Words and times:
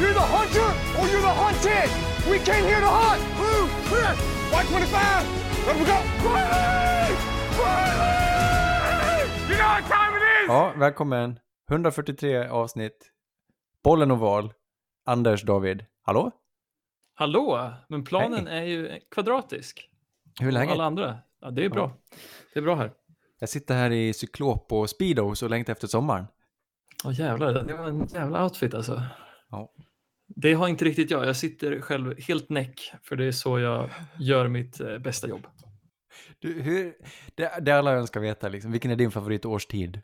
You're 0.00 0.14
the 0.14 0.20
hunter 0.20 0.68
or 0.98 1.04
you're 1.08 1.20
the 1.20 1.34
hunted! 1.42 1.90
We 2.30 2.38
came 2.38 2.64
here 2.64 2.80
to 2.80 2.86
hunt! 2.86 3.22
Blue, 3.36 3.68
clear! 3.88 4.12
White 4.52 4.68
25! 4.68 5.26
Let 5.66 5.76
me 5.78 5.84
go! 5.84 5.98
Riley! 6.28 7.14
Riley! 7.58 9.30
You 9.48 9.56
know 9.56 9.68
what 9.68 9.84
time 9.88 10.16
it 10.16 10.22
is! 10.42 10.48
Ja, 10.48 10.72
välkommen. 10.76 11.38
143 11.68 12.48
avsnitt. 12.48 13.12
Bollen 13.84 14.10
oval. 14.10 14.52
Anders 15.04 15.42
David. 15.42 15.84
Hallå? 16.02 16.30
Hallå, 17.14 17.72
men 17.88 18.04
planen 18.04 18.48
är 18.48 18.62
ju 18.62 19.00
kvadratisk. 19.10 19.90
Hur 20.40 20.48
är 20.48 20.52
läget? 20.52 20.72
Alla 20.72 20.84
andra. 20.84 21.18
Ja, 21.40 21.50
det 21.50 21.64
är 21.64 21.68
bra. 21.68 21.90
Det 22.54 22.60
är 22.60 22.62
bra 22.62 22.74
här. 22.74 22.92
Jag 23.38 23.48
sitter 23.48 23.74
här 23.74 23.90
i 23.90 24.12
cyklop 24.12 24.72
och 24.72 24.90
speedos 24.90 25.42
och 25.42 25.50
längtar 25.50 25.72
efter 25.72 25.86
sommaren. 25.86 26.26
Åh 27.06 27.20
jävlar, 27.20 27.52
det 27.64 27.74
var 27.76 27.86
en 27.88 28.06
jävla 28.06 28.44
outfit 28.44 28.74
alltså. 28.74 29.02
Ja. 29.50 29.72
Det 30.28 30.52
har 30.52 30.68
inte 30.68 30.84
riktigt 30.84 31.10
jag. 31.10 31.26
Jag 31.26 31.36
sitter 31.36 31.80
själv 31.80 32.14
helt 32.20 32.48
näck 32.50 32.92
för 33.02 33.16
det 33.16 33.24
är 33.24 33.32
så 33.32 33.58
jag 33.58 33.90
gör 34.18 34.48
mitt 34.48 34.80
eh, 34.80 34.98
bästa 34.98 35.28
jobb. 35.28 35.46
Du, 36.38 36.62
hur, 36.62 36.94
det, 37.34 37.58
det 37.64 37.72
alla 37.72 37.92
önskar 37.92 38.20
veta, 38.20 38.48
liksom, 38.48 38.72
vilken 38.72 38.90
är 38.90 38.96
din 38.96 39.10
favoritårstid? 39.10 40.00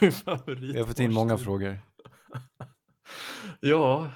Favorit 0.24 0.74
Jag 0.74 0.80
har 0.82 0.86
fått 0.88 1.00
in 1.00 1.12
många 1.12 1.38
frågor. 1.38 1.78
Ja, 3.60 4.10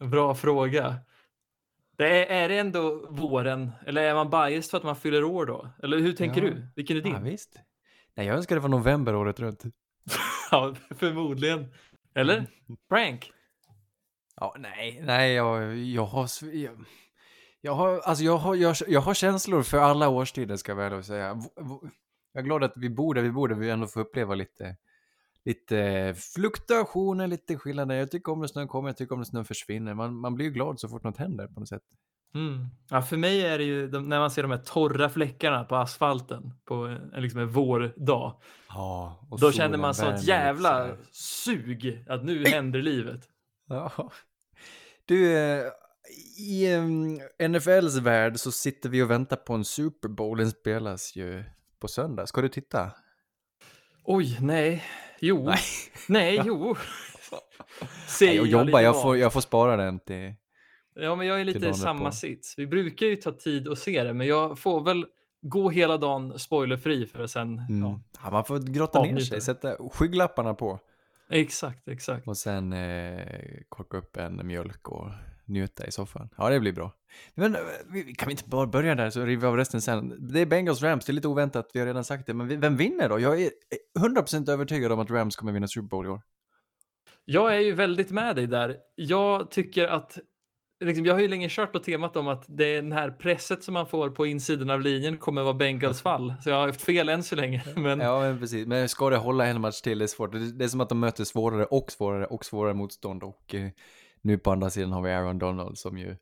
bra 0.00 0.34
fråga. 0.34 0.96
Det 1.96 2.26
är, 2.26 2.42
är 2.44 2.48
det 2.48 2.58
ändå 2.58 3.06
våren 3.10 3.70
eller 3.86 4.02
är 4.02 4.14
man 4.14 4.30
biased 4.30 4.70
för 4.70 4.78
att 4.78 4.84
man 4.84 4.96
fyller 4.96 5.24
år 5.24 5.46
då? 5.46 5.70
Eller 5.82 5.98
hur 5.98 6.12
tänker 6.12 6.42
Ja. 6.42 6.50
du? 6.50 6.66
Vilken 6.76 6.96
är 6.96 7.00
din? 7.00 7.12
Ja, 7.12 7.18
visst. 7.20 7.60
Nej, 8.14 8.26
jag 8.26 8.36
önskar 8.36 8.56
det 8.56 8.60
var 8.60 8.68
november 8.68 9.14
året 9.14 9.40
runt. 9.40 9.62
Ja, 10.50 10.74
förmodligen. 10.90 11.72
Eller? 12.14 12.46
Prank? 12.88 13.32
Ja, 14.36 14.54
nej, 14.58 15.00
nej, 15.04 15.32
jag, 15.32 15.76
jag 15.76 16.04
har... 16.04 16.28
Jag, 16.54 16.84
jag 17.60 17.74
har, 17.74 17.98
alltså 17.98 18.24
jag 18.24 18.36
har, 18.36 18.54
jag, 18.54 18.76
jag 18.88 19.00
har 19.00 19.14
känslor 19.14 19.62
för 19.62 19.78
alla 19.78 20.08
årstider 20.08 20.56
ska 20.56 20.72
jag 20.72 20.76
väl 20.90 21.04
säga. 21.04 21.42
Jag 22.32 22.42
är 22.42 22.42
glad 22.42 22.64
att 22.64 22.72
vi 22.76 22.90
bor 22.90 23.14
där 23.14 23.22
vi 23.22 23.30
bor, 23.30 23.48
där 23.48 23.56
vi 23.56 23.70
ändå 23.70 23.86
får 23.86 24.00
uppleva 24.00 24.34
lite, 24.34 24.76
lite 25.44 26.14
fluktuationer, 26.34 27.26
lite 27.26 27.56
skillnader. 27.56 27.94
Jag 27.94 28.10
tycker 28.10 28.32
om 28.32 28.40
när 28.40 28.46
snön 28.46 28.68
kommer, 28.68 28.88
jag 28.88 28.96
tycker 28.96 29.12
om 29.12 29.18
när 29.20 29.24
snön 29.24 29.44
försvinner. 29.44 29.94
Man, 29.94 30.14
man 30.14 30.34
blir 30.34 30.46
ju 30.46 30.52
glad 30.52 30.80
så 30.80 30.88
fort 30.88 31.02
något 31.02 31.16
händer 31.16 31.46
på 31.46 31.60
något 31.60 31.68
sätt. 31.68 31.82
Mm. 32.34 32.66
Ja, 32.90 33.02
för 33.02 33.16
mig 33.16 33.46
är 33.46 33.58
det 33.58 33.64
ju 33.64 33.88
de, 33.88 34.08
när 34.08 34.18
man 34.18 34.30
ser 34.30 34.42
de 34.42 34.50
här 34.50 34.58
torra 34.58 35.08
fläckarna 35.08 35.64
på 35.64 35.76
asfalten 35.76 36.54
på 36.64 36.74
en, 36.74 37.22
liksom 37.22 37.40
en 37.40 37.48
vårdag. 37.48 38.40
Ja, 38.68 39.26
Då 39.40 39.52
känner 39.52 39.78
man 39.78 39.94
sånt 39.94 40.22
jävla 40.22 40.78
sådär. 40.78 40.96
sug 41.12 42.04
att 42.08 42.24
nu 42.24 42.44
händer 42.46 42.82
livet. 42.82 43.20
Ja. 43.68 44.10
Du, 45.04 45.36
eh, 45.38 45.64
i 46.38 46.78
NFLs 47.48 47.96
värld 47.96 48.38
så 48.38 48.52
sitter 48.52 48.88
vi 48.88 49.02
och 49.02 49.10
väntar 49.10 49.36
på 49.36 49.54
en 49.54 49.64
Super 49.64 50.08
Bowl. 50.08 50.38
Den 50.38 50.50
spelas 50.50 51.16
ju 51.16 51.44
på 51.80 51.88
söndag. 51.88 52.26
Ska 52.26 52.40
du 52.40 52.48
titta? 52.48 52.90
Oj, 54.04 54.38
nej, 54.40 54.84
jo, 55.20 55.44
Nej. 55.44 55.58
nej, 56.08 56.42
jo. 56.44 56.76
Säger 58.08 58.34
jag 58.34 58.44
lite 58.44 58.58
jobbar, 58.58 58.80
jag 58.80 59.02
får, 59.02 59.16
jag 59.16 59.32
får 59.32 59.40
spara 59.40 59.76
den 59.76 60.00
till... 60.00 60.34
Ja, 60.94 61.14
men 61.14 61.26
jag 61.26 61.40
är 61.40 61.44
lite 61.44 61.68
i 61.68 61.74
samma 61.74 62.04
därpå. 62.04 62.16
sits. 62.16 62.54
Vi 62.58 62.66
brukar 62.66 63.06
ju 63.06 63.16
ta 63.16 63.32
tid 63.32 63.68
att 63.68 63.78
se 63.78 64.04
det, 64.04 64.12
men 64.12 64.26
jag 64.26 64.58
får 64.58 64.84
väl 64.84 65.06
gå 65.42 65.70
hela 65.70 65.96
dagen 65.98 66.38
spoilerfri 66.38 67.06
för 67.06 67.22
att 67.24 67.30
sen... 67.30 67.58
Mm. 67.58 67.80
Ja, 67.80 68.00
Ja, 68.24 68.30
man 68.30 68.44
får 68.44 68.58
grotta 68.58 69.02
ner 69.02 69.18
sig, 69.18 69.40
sätta 69.40 69.76
skygglapparna 69.92 70.54
på 70.54 70.78
exakt, 71.30 71.88
exakt. 71.88 72.28
och 72.28 72.36
sen 72.36 72.72
eh, 72.72 73.20
korka 73.68 73.96
upp 73.96 74.16
en 74.16 74.46
mjölk 74.46 74.88
och 74.88 75.10
njuta 75.44 75.86
i 75.86 75.92
soffan. 75.92 76.28
Ja, 76.36 76.50
det 76.50 76.60
blir 76.60 76.72
bra. 76.72 76.92
Men 77.34 77.54
eh, 77.54 77.60
kan 78.18 78.26
vi 78.26 78.30
inte 78.32 78.48
bara 78.48 78.66
börja 78.66 78.94
där 78.94 79.10
så 79.10 79.24
river 79.24 79.40
vi 79.40 79.46
av 79.46 79.56
resten 79.56 79.82
sen? 79.82 80.28
Det 80.32 80.40
är 80.40 80.46
Bengals 80.46 80.82
Rams, 80.82 81.04
det 81.04 81.10
är 81.10 81.14
lite 81.14 81.28
oväntat, 81.28 81.70
vi 81.74 81.80
har 81.80 81.86
redan 81.86 82.04
sagt 82.04 82.26
det, 82.26 82.34
men 82.34 82.60
vem 82.60 82.76
vinner 82.76 83.08
då? 83.08 83.20
Jag 83.20 83.42
är 83.42 83.50
100% 83.98 84.50
övertygad 84.50 84.92
om 84.92 84.98
att 84.98 85.10
Rams 85.10 85.36
kommer 85.36 85.52
vinna 85.52 85.68
Super 85.68 85.88
Bowl 85.88 86.06
i 86.06 86.08
år. 86.08 86.20
Jag 87.24 87.56
är 87.56 87.60
ju 87.60 87.72
väldigt 87.72 88.10
med 88.10 88.36
dig 88.36 88.46
där. 88.46 88.76
Jag 88.94 89.50
tycker 89.50 89.88
att 89.88 90.18
liksom, 90.84 91.06
jag 91.06 91.14
har 91.14 91.20
ju 91.20 91.28
länge 91.28 91.48
kört 91.50 91.72
på 91.72 91.78
temat 91.78 92.16
om 92.16 92.28
att 92.28 92.44
det 92.48 92.64
är 92.64 92.82
den 92.82 92.92
här 92.92 93.10
presset 93.10 93.64
som 93.64 93.74
man 93.74 93.86
får 93.86 94.10
på 94.10 94.26
insidan 94.26 94.70
av 94.70 94.80
linjen 94.80 95.18
kommer 95.18 95.42
vara 95.42 95.54
Bengals 95.54 96.02
fall. 96.02 96.34
Så 96.40 96.50
jag 96.50 96.56
har 96.56 96.66
haft 96.66 96.82
fel 96.82 97.08
än 97.08 97.22
så 97.22 97.36
länge. 97.36 97.62
Men 97.76 98.00
Ja, 98.00 98.20
men 98.20 98.38
precis. 98.38 98.66
Men 98.66 98.88
ska 98.88 99.10
det 99.10 99.16
hålla 99.16 99.46
en 99.46 99.60
match 99.60 99.80
till, 99.80 99.98
det 99.98 100.04
är 100.04 100.06
svårt. 100.06 100.32
Det 100.32 100.64
är 100.64 100.68
som 100.68 100.80
att 100.80 100.88
de 100.88 101.00
möter 101.00 101.24
svårare 101.24 101.64
och 101.64 101.92
svårare 101.92 102.26
och 102.26 102.44
svårare 102.44 102.74
motstånd. 102.74 103.22
Och 103.22 103.54
eh, 103.54 103.68
nu 104.20 104.38
på 104.38 104.50
andra 104.50 104.70
sidan 104.70 104.92
har 104.92 105.02
vi 105.02 105.12
Aaron 105.12 105.38
Donald 105.38 105.78
som 105.78 105.98
ju 105.98 106.16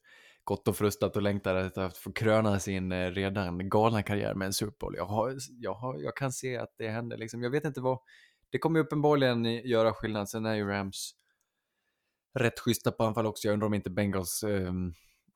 gått 0.44 0.68
och 0.68 0.76
frustat 0.76 1.16
och 1.16 1.22
längtar 1.22 1.54
efter 1.54 1.82
att 1.82 1.96
få 1.96 2.12
kröna 2.12 2.58
sin 2.58 2.92
eh, 2.92 3.10
redan 3.10 3.68
galna 3.68 4.02
karriär 4.02 4.34
med 4.34 4.46
en 4.46 4.52
Super 4.52 4.76
Bowl. 4.80 4.94
Jag, 4.96 5.04
har, 5.04 5.34
jag, 5.60 5.74
har, 5.74 5.98
jag 5.98 6.16
kan 6.16 6.32
se 6.32 6.56
att 6.56 6.74
det 6.78 6.88
händer. 6.88 7.16
Liksom. 7.16 7.42
Jag 7.42 7.50
vet 7.50 7.64
inte 7.64 7.80
vad... 7.80 7.98
Det 8.52 8.58
kommer 8.58 8.78
ju 8.78 8.84
uppenbarligen 8.84 9.44
göra 9.44 9.92
skillnad. 9.92 10.28
Sen 10.28 10.46
är 10.46 10.54
ju 10.54 10.68
Rams 10.68 11.14
rätt 12.34 12.58
schyssta 12.60 12.92
på 12.92 13.04
anfall 13.04 13.26
också. 13.26 13.48
Jag 13.48 13.52
undrar 13.52 13.66
om 13.66 13.74
inte 13.74 13.90
Bengals... 13.90 14.42
ehm, 14.42 14.92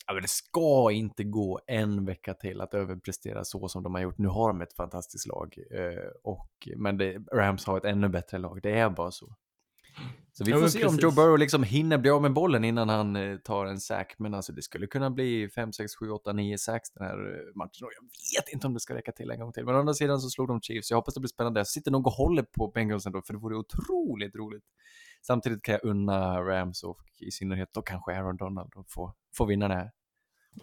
Ja, 0.07 0.13
men 0.15 0.23
det 0.23 0.29
ska 0.29 0.91
inte 0.93 1.25
gå 1.25 1.61
en 1.67 2.05
vecka 2.05 2.35
till 2.35 2.61
att 2.61 2.75
överprestera 2.75 3.45
så 3.45 3.69
som 3.69 3.83
de 3.83 3.95
har 3.95 4.03
gjort. 4.03 4.19
Nu 4.19 4.29
har 4.29 4.49
de 4.49 4.61
ett 4.61 4.73
fantastiskt 4.73 5.27
lag, 5.27 5.59
eh, 5.71 6.11
och, 6.23 6.69
men 6.77 6.99
det, 6.99 7.19
Rams 7.33 7.67
har 7.67 7.79
ett 7.79 7.85
ännu 7.85 8.09
bättre 8.09 8.39
lag. 8.39 8.61
Det 8.63 8.79
är 8.79 8.91
bara 8.91 9.11
så. 9.11 9.35
Så 10.39 10.45
vi 10.45 10.51
Ja, 10.51 10.57
får 10.57 10.61
men 10.61 10.71
se 10.71 10.79
om 10.85 10.89
precis. 10.89 11.03
Joe 11.03 11.11
Burrow 11.11 11.39
liksom 11.39 11.63
hinner 11.63 11.99
bli 11.99 12.11
av 12.11 12.23
med 12.23 12.33
bollen 12.33 12.65
innan 12.65 12.89
han 12.89 13.17
eh, 13.17 13.37
tar 13.37 13.67
en 13.67 13.81
sack. 13.81 14.15
Men 14.19 14.35
alltså 14.35 14.53
det 14.53 14.63
skulle 14.63 14.87
kunna 14.87 15.11
bli 15.11 15.49
5, 15.49 15.73
6, 15.73 15.97
7, 15.97 16.11
8, 16.11 16.33
9 16.33 16.59
sacks 16.59 16.91
den 16.91 17.07
här 17.07 17.19
eh, 17.19 17.55
matchen. 17.55 17.85
Och 17.85 17.91
jag 18.35 18.43
vet 18.43 18.53
inte 18.53 18.67
om 18.67 18.75
det 18.75 18.81
ska 18.81 18.95
räcka 18.95 19.13
till 19.13 19.31
en 19.31 19.41
gång 19.41 19.53
till. 19.53 19.65
Men 19.65 19.75
å 19.75 19.79
andra 19.79 19.95
sidan 19.95 20.21
så 20.21 20.31
slog 20.31 20.49
de 20.49 20.61
Chiefs. 20.61 20.91
Jag 20.91 20.99
hoppas 20.99 21.15
det 21.15 21.21
blir 21.21 21.29
spännande. 21.29 21.61
Jag 21.61 21.67
sitter 21.67 21.91
nog 21.91 22.07
och 22.07 22.13
håller 22.13 22.43
på 22.43 22.69
Bengals 22.69 23.07
ändå, 23.07 23.23
för 23.23 23.33
det 23.33 23.39
vore 23.39 23.57
otroligt 23.57 24.35
roligt. 24.37 24.65
Samtidigt 25.27 25.63
kan 25.63 25.73
jag 25.73 25.85
unna 25.85 26.41
Rams 26.41 26.83
och 26.83 27.01
i 27.21 27.31
synnerhet 27.31 27.69
då 27.73 27.83
kanske 27.83 28.13
Aaron 28.13 28.37
Donald 28.37 28.73
att 28.77 28.91
få, 28.91 29.15
få 29.37 29.45
vinna 29.45 29.69
det 29.69 29.75
här. 29.75 29.91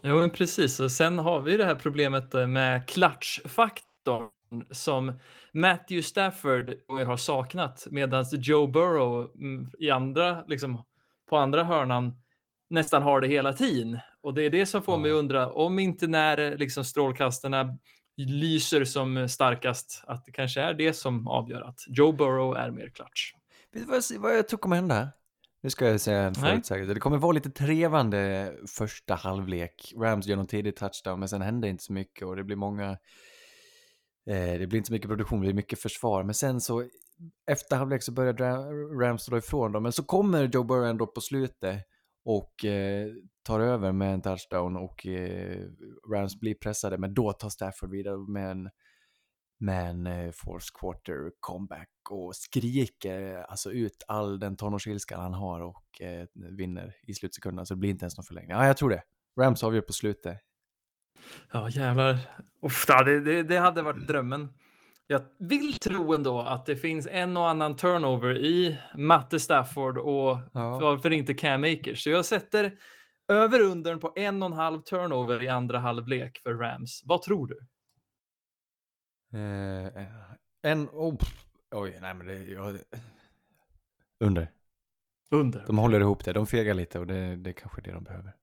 Jo, 0.03 0.15
men 0.19 0.29
precis. 0.29 0.79
Och 0.79 0.91
sen 0.91 1.19
har 1.19 1.41
vi 1.41 1.57
det 1.57 1.65
här 1.65 1.75
problemet 1.75 2.33
eh, 2.33 2.47
med 2.47 2.87
klatschfaktorn 2.87 4.29
som 4.71 5.19
Matthew 5.53 6.03
Stafford 6.03 6.73
har 6.87 7.17
saknat 7.17 7.87
medan 7.91 8.25
Joe 8.31 8.67
Burrow 8.67 9.31
mm, 9.35 9.71
i 9.79 9.89
andra, 9.89 10.43
liksom, 10.47 10.83
på 11.29 11.37
andra 11.37 11.63
hörnan 11.63 12.21
nästan 12.69 13.03
har 13.03 13.21
det 13.21 13.27
hela 13.27 13.53
tiden. 13.53 13.99
Och 14.21 14.33
det 14.33 14.43
är 14.43 14.49
det 14.49 14.65
som 14.65 14.83
får 14.83 14.97
mig 14.97 15.11
undra 15.11 15.51
om 15.51 15.79
inte 15.79 16.07
när 16.07 16.57
liksom, 16.57 16.85
strålkastarna 16.85 17.77
lyser 18.17 18.85
som 18.85 19.29
starkast 19.29 20.03
att 20.07 20.25
det 20.25 20.31
kanske 20.31 20.61
är 20.61 20.73
det 20.73 20.93
som 20.93 21.27
avgör 21.27 21.61
att 21.61 21.79
Joe 21.87 22.11
Burrow 22.11 22.57
är 22.57 22.71
mer 22.71 22.89
klatsch. 22.89 23.35
Vet 23.73 24.09
du 24.09 24.17
vad 24.17 24.35
jag, 24.35 24.47
tror 24.47 24.59
kommer 24.59 24.75
hända? 24.75 25.09
Nu 25.63 25.69
ska 25.69 25.87
jag 25.87 26.01
säga 26.01 26.21
en 26.21 26.35
förutsägelse. 26.35 26.93
Det 26.93 26.99
kommer 26.99 27.17
vara 27.17 27.31
lite 27.31 27.49
trevande 27.49 28.53
första 28.77 29.15
halvlek. 29.15 29.93
Rams 29.97 30.27
gör 30.27 30.35
någon 30.35 30.47
tidig 30.47 30.75
touchdown, 30.75 31.19
men 31.19 31.29
sen 31.29 31.41
händer 31.41 31.67
inte 31.67 31.83
så 31.83 31.93
mycket 31.93 32.27
och 32.27 32.35
det 32.35 32.43
blir 32.43 32.55
många... 32.55 32.97
Eh, 34.29 34.59
det 34.59 34.67
blir 34.67 34.77
inte 34.77 34.87
så 34.87 34.93
mycket 34.93 35.09
produktion, 35.09 35.39
det 35.39 35.45
blir 35.45 35.53
mycket 35.53 35.81
försvar. 35.81 36.23
Men 36.23 36.33
sen 36.33 36.61
så, 36.61 36.87
efter 37.51 37.75
halvlek 37.75 38.03
så 38.03 38.11
börjar 38.11 38.99
Rams 38.99 39.25
dra 39.25 39.37
ifrån 39.37 39.71
dem. 39.71 39.83
Men 39.83 39.91
så 39.91 40.03
kommer 40.03 40.43
Joe 40.43 40.63
Burrow 40.63 40.85
ändå 40.85 41.07
på 41.07 41.21
slutet 41.21 41.85
och 42.25 42.65
eh, 42.65 43.07
tar 43.43 43.59
över 43.59 43.91
med 43.91 44.13
en 44.13 44.21
touchdown 44.21 44.77
och 44.77 45.05
eh, 45.05 45.67
Rams 46.13 46.39
blir 46.39 46.53
pressade. 46.53 46.97
Men 46.97 47.13
då 47.13 47.33
tar 47.33 47.49
Stafford 47.49 47.91
vidare 47.91 48.17
med 48.17 48.51
en 48.51 48.69
med 49.61 49.89
en 49.89 50.07
eh, 50.07 50.31
fourth 50.31 50.67
quarter 50.79 51.31
comeback 51.39 51.89
och 52.09 52.35
skriker 52.35 53.35
eh, 53.35 53.45
alltså 53.47 53.71
ut 53.71 54.03
all 54.07 54.39
den 54.39 54.57
tonårsilskan 54.57 55.21
han 55.21 55.33
har 55.33 55.59
och 55.59 56.01
eh, 56.01 56.27
vinner 56.33 56.95
i 57.07 57.13
slutsekunderna 57.13 57.65
så 57.65 57.73
det 57.73 57.79
blir 57.79 57.89
inte 57.89 58.03
ens 58.03 58.17
någon 58.17 58.23
förlängning. 58.23 58.51
Ja, 58.51 58.67
jag 58.67 58.77
tror 58.77 58.89
det. 58.89 59.03
Rams 59.39 59.63
avgör 59.63 59.81
på 59.81 59.93
slutet. 59.93 60.37
Ja, 61.51 61.69
jävlar. 61.69 62.17
Uff, 62.61 62.85
det, 62.87 63.19
det, 63.19 63.43
det 63.43 63.57
hade 63.57 63.81
varit 63.81 64.07
drömmen. 64.07 64.53
Jag 65.07 65.21
vill 65.39 65.73
tro 65.73 66.13
ändå 66.13 66.41
att 66.41 66.65
det 66.65 66.75
finns 66.75 67.07
en 67.11 67.37
och 67.37 67.49
annan 67.49 67.75
turnover 67.75 68.37
i 68.37 68.77
Matte 68.95 69.39
Stafford 69.39 69.97
och 69.97 70.37
Ja. 70.53 70.79
varför 70.79 71.11
inte 71.13 71.33
Cam 71.33 71.63
Akers. 71.63 72.03
Så 72.03 72.09
jag 72.09 72.25
sätter 72.25 72.77
över 73.27 73.59
undern 73.61 73.99
på 73.99 74.13
en 74.15 74.43
och 74.43 74.47
en 74.49 74.53
halv 74.57 74.81
turnover 74.81 75.43
i 75.43 75.47
andra 75.47 75.79
halvlek 75.79 76.39
för 76.43 76.53
Rams. 76.53 77.01
Vad 77.05 77.21
tror 77.21 77.47
du? 77.47 77.59
Eh, 79.39 80.05
en... 80.61 80.89
Oh, 80.89 81.17
oj, 81.71 81.97
nej 82.01 82.13
men 82.13 82.27
det... 82.27 82.43
Ja, 82.43 82.71
det- 82.71 82.83
under. 84.19 84.51
Under. 85.31 85.63
De 85.67 85.77
håller 85.77 85.99
ihop 85.99 86.25
det. 86.25 86.33
De 86.33 86.47
fegar 86.47 86.73
lite 86.73 86.99
och 86.99 87.07
det, 87.07 87.35
det 87.35 87.49
är 87.49 87.53
kanske 87.53 87.81
det 87.81 87.91
de 87.91 88.03
behöver. 88.03 88.33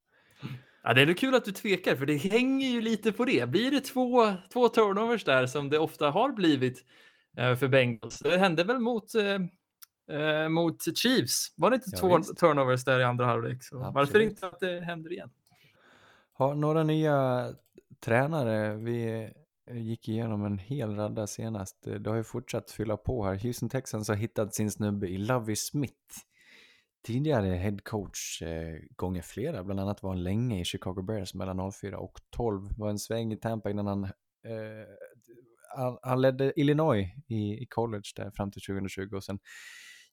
Ja, 0.82 0.94
det 0.94 1.02
är 1.02 1.14
kul 1.14 1.34
att 1.34 1.44
du 1.44 1.52
tvekar, 1.52 1.96
för 1.96 2.06
det 2.06 2.16
hänger 2.16 2.68
ju 2.68 2.80
lite 2.80 3.12
på 3.12 3.24
det. 3.24 3.48
Blir 3.48 3.70
det 3.70 3.80
två, 3.80 4.32
två 4.52 4.68
turnovers 4.68 5.24
där 5.24 5.46
som 5.46 5.70
det 5.70 5.78
ofta 5.78 6.10
har 6.10 6.32
blivit 6.32 6.84
eh, 7.36 7.56
för 7.56 7.68
Bengals? 7.68 8.18
Det 8.18 8.38
hände 8.38 8.64
väl 8.64 8.78
mot 8.78 9.14
eh, 9.14 10.18
eh, 10.18 10.48
mot 10.48 10.98
Chiefs. 10.98 11.54
Var 11.56 11.70
det 11.70 11.74
inte 11.74 11.90
Ja, 11.92 11.98
två 11.98 12.16
visst. 12.16 12.36
turnovers 12.38 12.84
där 12.84 13.00
i 13.00 13.04
andra 13.04 13.26
halvlek? 13.26 13.58
Varför 13.72 14.20
inte 14.20 14.46
att 14.46 14.60
det 14.60 14.80
händer 14.80 15.12
igen? 15.12 15.30
Har 16.32 16.54
några 16.54 16.82
nya 16.82 17.48
tränare. 18.00 18.74
Vi 18.74 19.30
gick 19.70 20.08
igenom 20.08 20.44
en 20.44 20.58
hel 20.58 20.96
radda 20.96 21.26
senast. 21.26 21.76
Det 22.00 22.10
har 22.10 22.16
ju 22.16 22.24
fortsatt 22.24 22.70
fylla 22.70 22.96
på 22.96 23.24
här. 23.24 23.34
Houston 23.34 23.68
Texans 23.68 24.08
har 24.08 24.14
hittat 24.14 24.54
sin 24.54 24.70
snubbe 24.70 25.08
i 25.08 25.18
Lovie 25.18 25.56
Smith. 25.56 25.94
Tidigare 27.02 27.46
head 27.46 27.76
coach 27.84 28.42
eh, 28.42 28.78
gånger 28.96 29.22
flera, 29.22 29.64
bland 29.64 29.80
annat 29.80 30.02
var 30.02 30.10
han 30.10 30.22
länge 30.22 30.60
i 30.60 30.64
Chicago 30.64 31.02
Bears 31.02 31.34
mellan 31.34 31.72
04 31.72 31.98
och 31.98 32.20
12. 32.36 32.68
Var 32.76 32.90
en 32.90 32.98
sväng 32.98 33.32
i 33.32 33.36
Tampa 33.36 33.70
innan 33.70 33.86
han, 33.86 34.04
eh, 34.04 34.10
han, 35.76 35.98
han 36.02 36.20
ledde 36.20 36.60
Illinois 36.60 37.06
i, 37.28 37.62
i 37.62 37.66
college 37.66 38.12
där 38.16 38.30
fram 38.30 38.50
till 38.50 38.62
2020 38.62 39.16
och 39.16 39.24
sen 39.24 39.38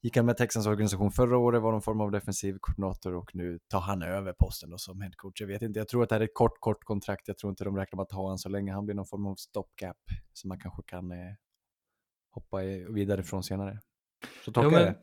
gick 0.02 0.18
han 0.18 0.26
med 0.26 0.38
Texans 0.38 0.68
organisation 0.68 1.12
förra 1.12 1.38
året, 1.38 1.62
var 1.62 1.72
någon 1.72 1.82
form 1.82 2.02
av 2.02 2.12
defensiv 2.12 2.58
koordinator 2.60 3.16
och 3.16 3.36
nu 3.36 3.60
tar 3.68 3.80
han 3.80 4.02
över 4.02 4.34
posten 4.34 4.70
då 4.70 4.78
som 4.78 5.02
headcoach. 5.02 5.42
Jag 5.42 5.48
vet 5.48 5.62
inte, 5.62 5.80
jag 5.80 5.88
tror 5.88 6.04
att 6.04 6.10
det 6.10 6.16
här 6.16 6.22
är 6.22 6.26
ett 6.26 6.34
kort, 6.34 6.60
kort 6.60 6.84
kontrakt. 6.84 7.28
Jag 7.28 7.38
tror 7.38 7.50
inte 7.50 7.64
de 7.64 7.78
räknar 7.78 7.98
med 7.98 8.04
att 8.04 8.12
ha 8.12 8.22
honom 8.22 8.38
så 8.38 8.50
länge. 8.50 8.74
Han 8.74 8.86
blir 8.86 8.96
någon 8.96 9.06
form 9.06 9.26
av 9.26 9.36
stopgap 9.36 9.98
som 10.34 10.48
man 10.48 10.60
kanske 10.60 10.82
kan 10.86 11.12
eh, 11.12 11.34
hoppa 12.32 12.58
vidare 12.90 13.24
från 13.24 13.44
senare. 13.44 13.80
Så 14.46 14.52
tolkar 14.52 14.80
jag 14.80 14.88
det. 14.88 14.96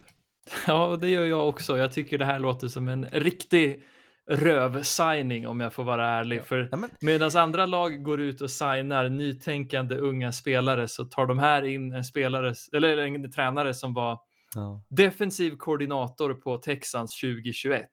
Ja, 0.66 0.96
det 1.00 1.08
gör 1.08 1.24
jag 1.24 1.48
också. 1.48 1.78
Jag 1.78 1.92
tycker 1.92 2.18
det 2.18 2.24
här 2.24 2.38
låter 2.38 2.68
som 2.68 2.88
en 2.88 3.06
riktig 3.06 3.84
röv-signing 4.30 5.46
om 5.48 5.60
jag 5.60 5.72
får 5.72 5.84
vara 5.84 6.08
ärlig. 6.08 6.44
För 6.44 6.68
Ja, 6.70 6.76
men, 6.76 6.90
medan 7.00 7.30
andra 7.36 7.66
lag 7.66 8.02
går 8.02 8.20
ut 8.20 8.40
och 8.40 8.50
signar 8.50 9.08
nytänkande 9.08 9.96
unga 9.96 10.32
spelare 10.32 10.88
så 10.88 11.04
tar 11.04 11.26
de 11.26 11.38
här 11.38 11.62
in 11.62 11.92
en 11.92 12.04
spelare, 12.04 12.54
eller 12.72 12.98
en 12.98 13.32
tränare 13.32 13.74
som 13.74 13.94
var 13.94 14.18
ja. 14.54 14.82
defensiv 14.88 15.56
koordinator 15.56 16.34
på 16.34 16.58
Texans 16.58 17.20
2021, 17.20 17.88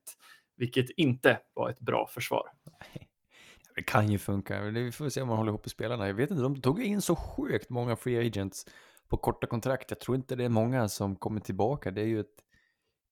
vilket 0.58 0.90
inte 0.90 1.40
var 1.54 1.70
ett 1.70 1.80
bra 1.80 2.08
försvar. 2.08 2.44
Det 3.76 3.84
kan 3.84 4.12
ju 4.12 4.18
funka. 4.18 4.62
Vi 4.62 4.92
får 4.92 5.10
se 5.10 5.22
om 5.22 5.28
man 5.28 5.38
håller 5.38 5.52
ihop 5.52 5.70
spelarna. 5.70 6.08
Jag 6.08 6.14
vet 6.14 6.32
inte, 6.32 6.44
de 6.44 6.62
tog 6.62 6.84
in 6.84 7.02
så 7.02 7.16
sjukt 7.16 7.70
många 7.70 7.96
free 7.96 8.28
agents 8.28 8.66
på 9.10 9.18
korta 9.18 9.48
kontrakt. 9.48 9.92
Jag 9.92 10.00
tror 10.00 10.18
inte 10.18 10.36
det 10.36 10.46
är 10.46 10.50
många 10.50 10.88
som 10.90 11.16
kommer 11.16 11.42
tillbaka. 11.42 11.92
Det 11.92 12.02
är 12.02 12.06
ju 12.06 12.20
ett, 12.20 12.44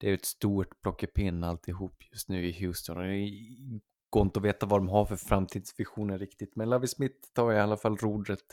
det 0.00 0.10
är 0.10 0.14
ett 0.14 0.24
stort 0.24 0.80
plockepinn 0.82 1.44
alltihop 1.44 2.02
just 2.12 2.28
nu 2.28 2.46
i 2.46 2.66
Houston. 2.66 2.96
Och 2.96 3.02
det 3.02 3.30
går 4.10 4.22
inte 4.22 4.38
att 4.38 4.44
veta 4.44 4.66
vad 4.66 4.80
de 4.80 4.88
har 4.88 5.04
för 5.04 5.16
framtidsvisioner 5.16 6.18
riktigt. 6.18 6.56
Men 6.56 6.70
Lavi 6.70 6.86
Smith 6.86 7.16
tar 7.34 7.52
i 7.52 7.60
alla 7.60 7.76
fall 7.76 7.96
rodret 7.96 8.44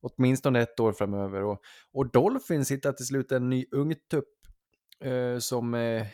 åtminstone 0.00 0.60
ett 0.60 0.80
år 0.80 0.92
framöver. 0.92 1.42
Och, 1.42 1.62
och 1.92 2.10
Dolphins 2.10 2.70
hittar 2.70 2.92
till 2.92 3.06
slut 3.06 3.32
en 3.32 3.50
ny 3.50 3.66
ungtupp 3.70 4.28
eh, 5.04 5.38
som 5.38 5.74
eh, 5.74 6.06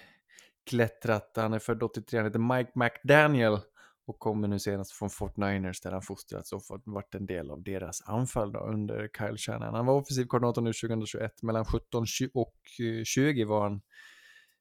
klättrat. 0.70 1.32
Han 1.36 1.52
är 1.52 1.58
född 1.58 1.82
83, 1.82 2.18
han 2.18 2.26
heter 2.26 2.56
Mike 2.56 2.70
McDaniel 2.74 3.58
och 4.06 4.18
kommer 4.18 4.48
nu 4.48 4.58
senast 4.58 4.92
från 4.92 5.10
Fort 5.10 5.36
Niners 5.36 5.80
där 5.80 5.92
han 5.92 6.02
fostrats 6.02 6.52
och 6.52 6.66
fått 6.66 6.82
varit 6.84 7.14
en 7.14 7.26
del 7.26 7.50
av 7.50 7.62
deras 7.62 8.02
anfall 8.06 8.52
då, 8.52 8.58
under 8.58 9.08
Kyle 9.18 9.36
Shanahan. 9.36 9.74
Han 9.74 9.86
var 9.86 9.94
offensiv 9.94 10.24
koordinator 10.24 10.62
nu 10.62 10.72
2021, 10.72 11.42
mellan 11.42 11.64
17 11.64 12.04
tju- 12.06 12.30
och 12.34 12.56
eh, 12.80 13.04
20 13.04 13.44
var 13.44 13.62
han 13.62 13.80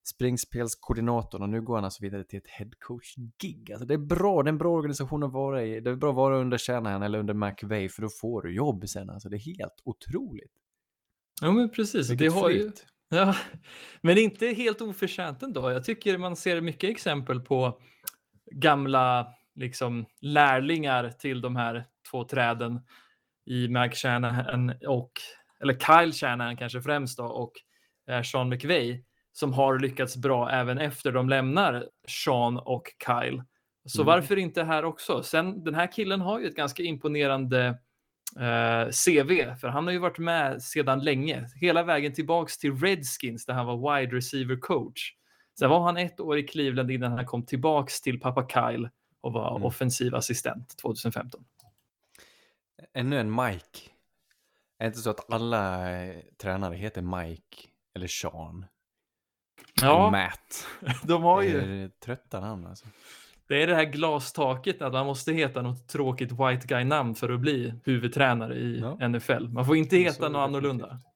springspelskoordinatorn 0.03 1.41
och 1.41 1.49
nu 1.49 1.61
går 1.61 1.75
han 1.75 1.85
alltså 1.85 2.03
vidare 2.03 2.23
till 2.23 2.37
ett 2.39 2.47
headcoach-gig. 2.47 3.71
Alltså 3.71 3.85
det 3.85 3.93
är 3.93 3.97
bra, 3.97 4.43
det 4.43 4.47
är 4.47 4.51
en 4.51 4.57
bra 4.57 4.71
organisation 4.71 5.23
att 5.23 5.31
vara 5.31 5.63
i. 5.63 5.79
Det 5.79 5.89
är 5.89 5.95
bra 5.95 6.09
att 6.09 6.15
vara 6.15 6.37
under 6.37 6.57
Shanahan 6.57 7.03
eller 7.03 7.19
under 7.19 7.33
McVay 7.33 7.89
för 7.89 8.01
då 8.01 8.09
får 8.09 8.41
du 8.41 8.55
jobb 8.55 8.89
sen. 8.89 9.09
Alltså 9.09 9.29
det 9.29 9.37
är 9.37 9.57
helt 9.57 9.81
otroligt. 9.83 10.53
Ja, 11.41 11.51
men 11.51 11.69
precis. 11.69 12.07
Det 12.07 12.15
Vilket 12.15 12.33
har 12.33 12.49
ju, 12.49 12.71
ja, 13.09 13.35
men 14.01 14.17
inte 14.17 14.47
helt 14.47 14.81
oförtjänt 14.81 15.43
ändå. 15.43 15.71
Jag 15.71 15.83
tycker 15.83 16.17
man 16.17 16.35
ser 16.35 16.61
mycket 16.61 16.89
exempel 16.89 17.41
på 17.41 17.79
gamla 18.51 19.33
liksom, 19.55 20.05
lärlingar 20.21 21.09
till 21.09 21.41
de 21.41 21.55
här 21.55 21.85
två 22.11 22.23
träden 22.23 22.81
i 23.45 23.67
Mike 23.67 23.95
Shanahan 23.95 24.73
och, 24.87 25.11
eller 25.61 25.73
Kyle 25.73 26.13
Shanahan 26.13 26.57
kanske 26.57 26.81
främst 26.81 27.17
då, 27.17 27.25
och 27.25 27.51
eh, 28.09 28.21
Sean 28.21 28.49
McVay 28.49 29.03
som 29.31 29.53
har 29.53 29.79
lyckats 29.79 30.17
bra 30.17 30.49
även 30.51 30.77
efter 30.77 31.11
de 31.11 31.29
lämnar 31.29 31.85
Sean 32.07 32.57
och 32.57 32.83
Kyle. 33.05 33.43
Så 33.85 34.01
Mm. 34.01 34.05
varför 34.07 34.37
inte 34.37 34.63
här 34.63 34.85
också? 34.85 35.23
Sen, 35.23 35.63
den 35.63 35.75
här 35.75 35.91
killen 35.91 36.21
har 36.21 36.39
ju 36.39 36.47
ett 36.47 36.55
ganska 36.55 36.83
imponerande 36.83 37.65
eh, 38.39 38.85
CV, 39.05 39.55
för 39.61 39.67
han 39.67 39.85
har 39.85 39.91
ju 39.91 39.99
varit 39.99 40.17
med 40.19 40.61
sedan 40.63 40.99
länge, 40.99 41.47
hela 41.61 41.83
vägen 41.83 42.13
tillbaks 42.13 42.57
till 42.57 42.75
Redskins 42.79 43.45
där 43.45 43.53
han 43.53 43.65
var 43.65 43.99
wide 43.99 44.15
receiver 44.15 44.55
coach. 44.55 45.11
Sen 45.59 45.69
var 45.69 45.79
han 45.79 45.97
ett 45.97 46.19
år 46.19 46.37
i 46.37 46.43
Cleveland 46.47 46.91
innan 46.91 47.11
han 47.11 47.25
kom 47.25 47.45
tillbaks 47.45 48.01
till 48.01 48.19
pappa 48.19 48.47
Kyle 48.47 48.89
och 49.21 49.33
var 49.33 49.51
Mm. 49.51 49.63
offensiv 49.65 50.15
assistent 50.15 50.77
2015. 50.77 51.45
Ännu 52.93 53.19
en 53.19 53.35
Mike. 53.35 53.79
Är 54.77 54.83
det 54.83 54.85
inte 54.85 54.99
så 54.99 55.09
att 55.09 55.33
alla 55.33 55.91
eh, 56.03 56.15
tränare 56.37 56.75
heter 56.75 57.01
Mike 57.01 57.67
eller 57.95 58.07
Sean? 58.07 58.65
Ja, 59.81 60.09
Matt. 60.11 60.67
de 61.03 61.23
har 61.23 61.41
ju. 61.41 61.83
är 61.83 61.89
trötta 61.89 62.39
namn 62.39 62.67
alltså. 62.67 62.85
Det 63.47 63.63
är 63.63 63.67
det 63.67 63.75
här 63.75 63.83
glastaket 63.85 64.81
att 64.81 64.93
man 64.93 65.05
måste 65.05 65.33
heta 65.33 65.61
något 65.61 65.87
tråkigt 65.87 66.31
white 66.31 66.67
guy-namn 66.67 67.15
för 67.15 67.29
att 67.33 67.39
bli 67.39 67.73
huvudtränare 67.83 68.55
i 68.55 68.79
Ja. 68.79 69.07
NFL. 69.07 69.47
Man 69.47 69.65
får 69.65 69.75
inte 69.77 69.97
heta 69.97 70.29
något 70.29 70.39
annorlunda. 70.39 70.85
definitivt. 70.85 71.14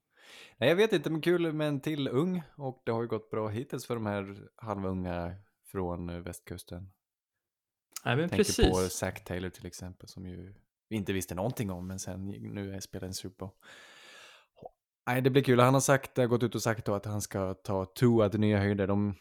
Nej, 0.60 0.70
jag 0.70 0.76
vet 0.76 0.94
inte, 0.94 1.10
men 1.10 1.22
kul 1.22 1.54
med 1.54 1.68
en 1.68 1.82
till 1.82 2.08
ung 2.08 2.44
och 2.58 2.82
det 2.86 2.92
har 2.92 3.02
ju 3.02 3.08
gått 3.08 3.32
bra 3.32 3.50
hittills 3.50 3.86
för 3.86 3.96
de 3.96 4.06
här 4.06 4.48
halvunga 4.56 5.36
från 5.72 6.10
eh, 6.10 6.20
västkusten. 6.20 6.92
Nej, 8.06 8.16
men 8.16 8.30
Tänker 8.30 8.44
precis. 8.44 8.70
på 8.70 8.76
Zack 8.76 9.24
Taylor 9.24 9.50
till 9.50 9.66
exempel 9.66 10.10
som 10.10 10.28
ju 10.28 10.54
vi 10.90 10.96
inte 10.96 11.14
visste 11.14 11.36
någonting 11.36 11.72
om 11.72 11.88
men 11.88 12.00
sen 12.00 12.28
nu 12.28 12.76
är 12.76 12.80
spelar 12.80 13.08
en 13.08 13.14
Super. 13.14 13.50
Nej, 15.08 15.22
det 15.22 15.30
blir 15.30 15.44
kul. 15.44 15.60
Han 15.60 15.74
har 15.74 15.82
sagt, 15.82 16.18
har 16.18 16.28
gått 16.28 16.44
ut 16.44 16.56
och 16.56 16.62
sagt 16.62 16.86
då 16.86 16.94
att 16.94 17.06
han 17.06 17.22
ska 17.22 17.54
ta 17.54 17.86
Tua 17.86 18.30
till 18.30 18.40
nya 18.40 18.58
höjder. 18.60 18.88
De, 18.88 19.16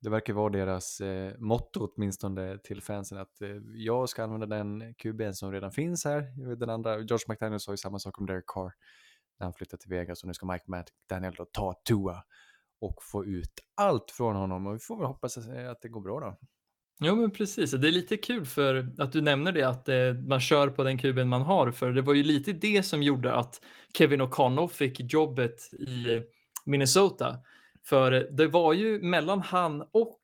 det 0.00 0.10
verkar 0.10 0.32
vara 0.32 0.52
deras 0.52 1.00
eh, 1.00 1.38
motto 1.38 1.88
åtminstone 1.88 2.58
till 2.58 2.82
fansen 2.82 3.18
att 3.18 3.42
eh, 3.42 3.48
jag 3.74 4.08
ska 4.08 4.24
använda 4.24 4.46
den 4.46 4.82
QB'n 4.82 5.32
som 5.32 5.52
redan 5.52 5.72
finns 5.72 6.04
här. 6.04 6.56
Den 6.56 6.70
andra, 6.70 6.98
Josh 6.98 7.28
McDaniel 7.28 7.60
sa 7.60 7.72
ju 7.72 7.76
samma 7.76 7.98
sak 7.98 8.18
om 8.18 8.26
Derek 8.26 8.46
Carr 8.46 8.72
när 9.40 9.46
han 9.46 9.54
flyttar 9.54 9.78
till 9.78 9.90
Vegas 9.90 10.22
och 10.22 10.26
nu 10.26 10.34
ska 10.34 10.46
Mike 10.46 10.64
McDaniel 10.66 11.34
då 11.36 11.44
ta 11.44 11.74
Tua 11.84 12.22
och 12.80 12.94
få 13.12 13.24
ut 13.24 13.52
allt 13.76 14.10
från 14.10 14.36
honom 14.36 14.66
och 14.66 14.74
vi 14.74 14.78
får 14.78 14.96
väl 14.96 15.06
hoppas 15.06 15.38
att 15.38 15.46
eh, 15.46 15.72
det 15.82 15.88
går 15.88 16.00
bra 16.00 16.20
då. 16.20 16.38
Jo, 17.02 17.16
men 17.16 17.30
precis. 17.30 17.70
Det 17.70 17.88
är 17.88 17.92
lite 17.92 18.16
kul 18.16 18.46
för 18.46 18.88
att 18.98 19.12
du 19.12 19.20
nämner 19.20 19.52
det, 19.52 19.62
att 19.62 19.88
eh, 19.88 20.14
man 20.28 20.40
kör 20.40 20.68
på 20.68 20.84
den 20.84 20.98
kuben 20.98 21.28
man 21.28 21.42
har. 21.42 21.70
För 21.70 21.92
det 21.92 22.02
var 22.02 22.14
ju 22.14 22.22
lite 22.22 22.52
det 22.52 22.82
som 22.82 23.02
gjorde 23.02 23.32
att 23.34 23.60
Kevin 23.98 24.22
O'Connell 24.22 24.68
fick 24.68 25.12
jobbet 25.12 25.74
i 25.74 26.22
Minnesota. 26.66 27.36
För 27.84 28.10
det 28.10 28.46
var 28.46 28.72
ju 28.72 29.02
mellan 29.02 29.40
han 29.40 29.82
och 29.92 30.20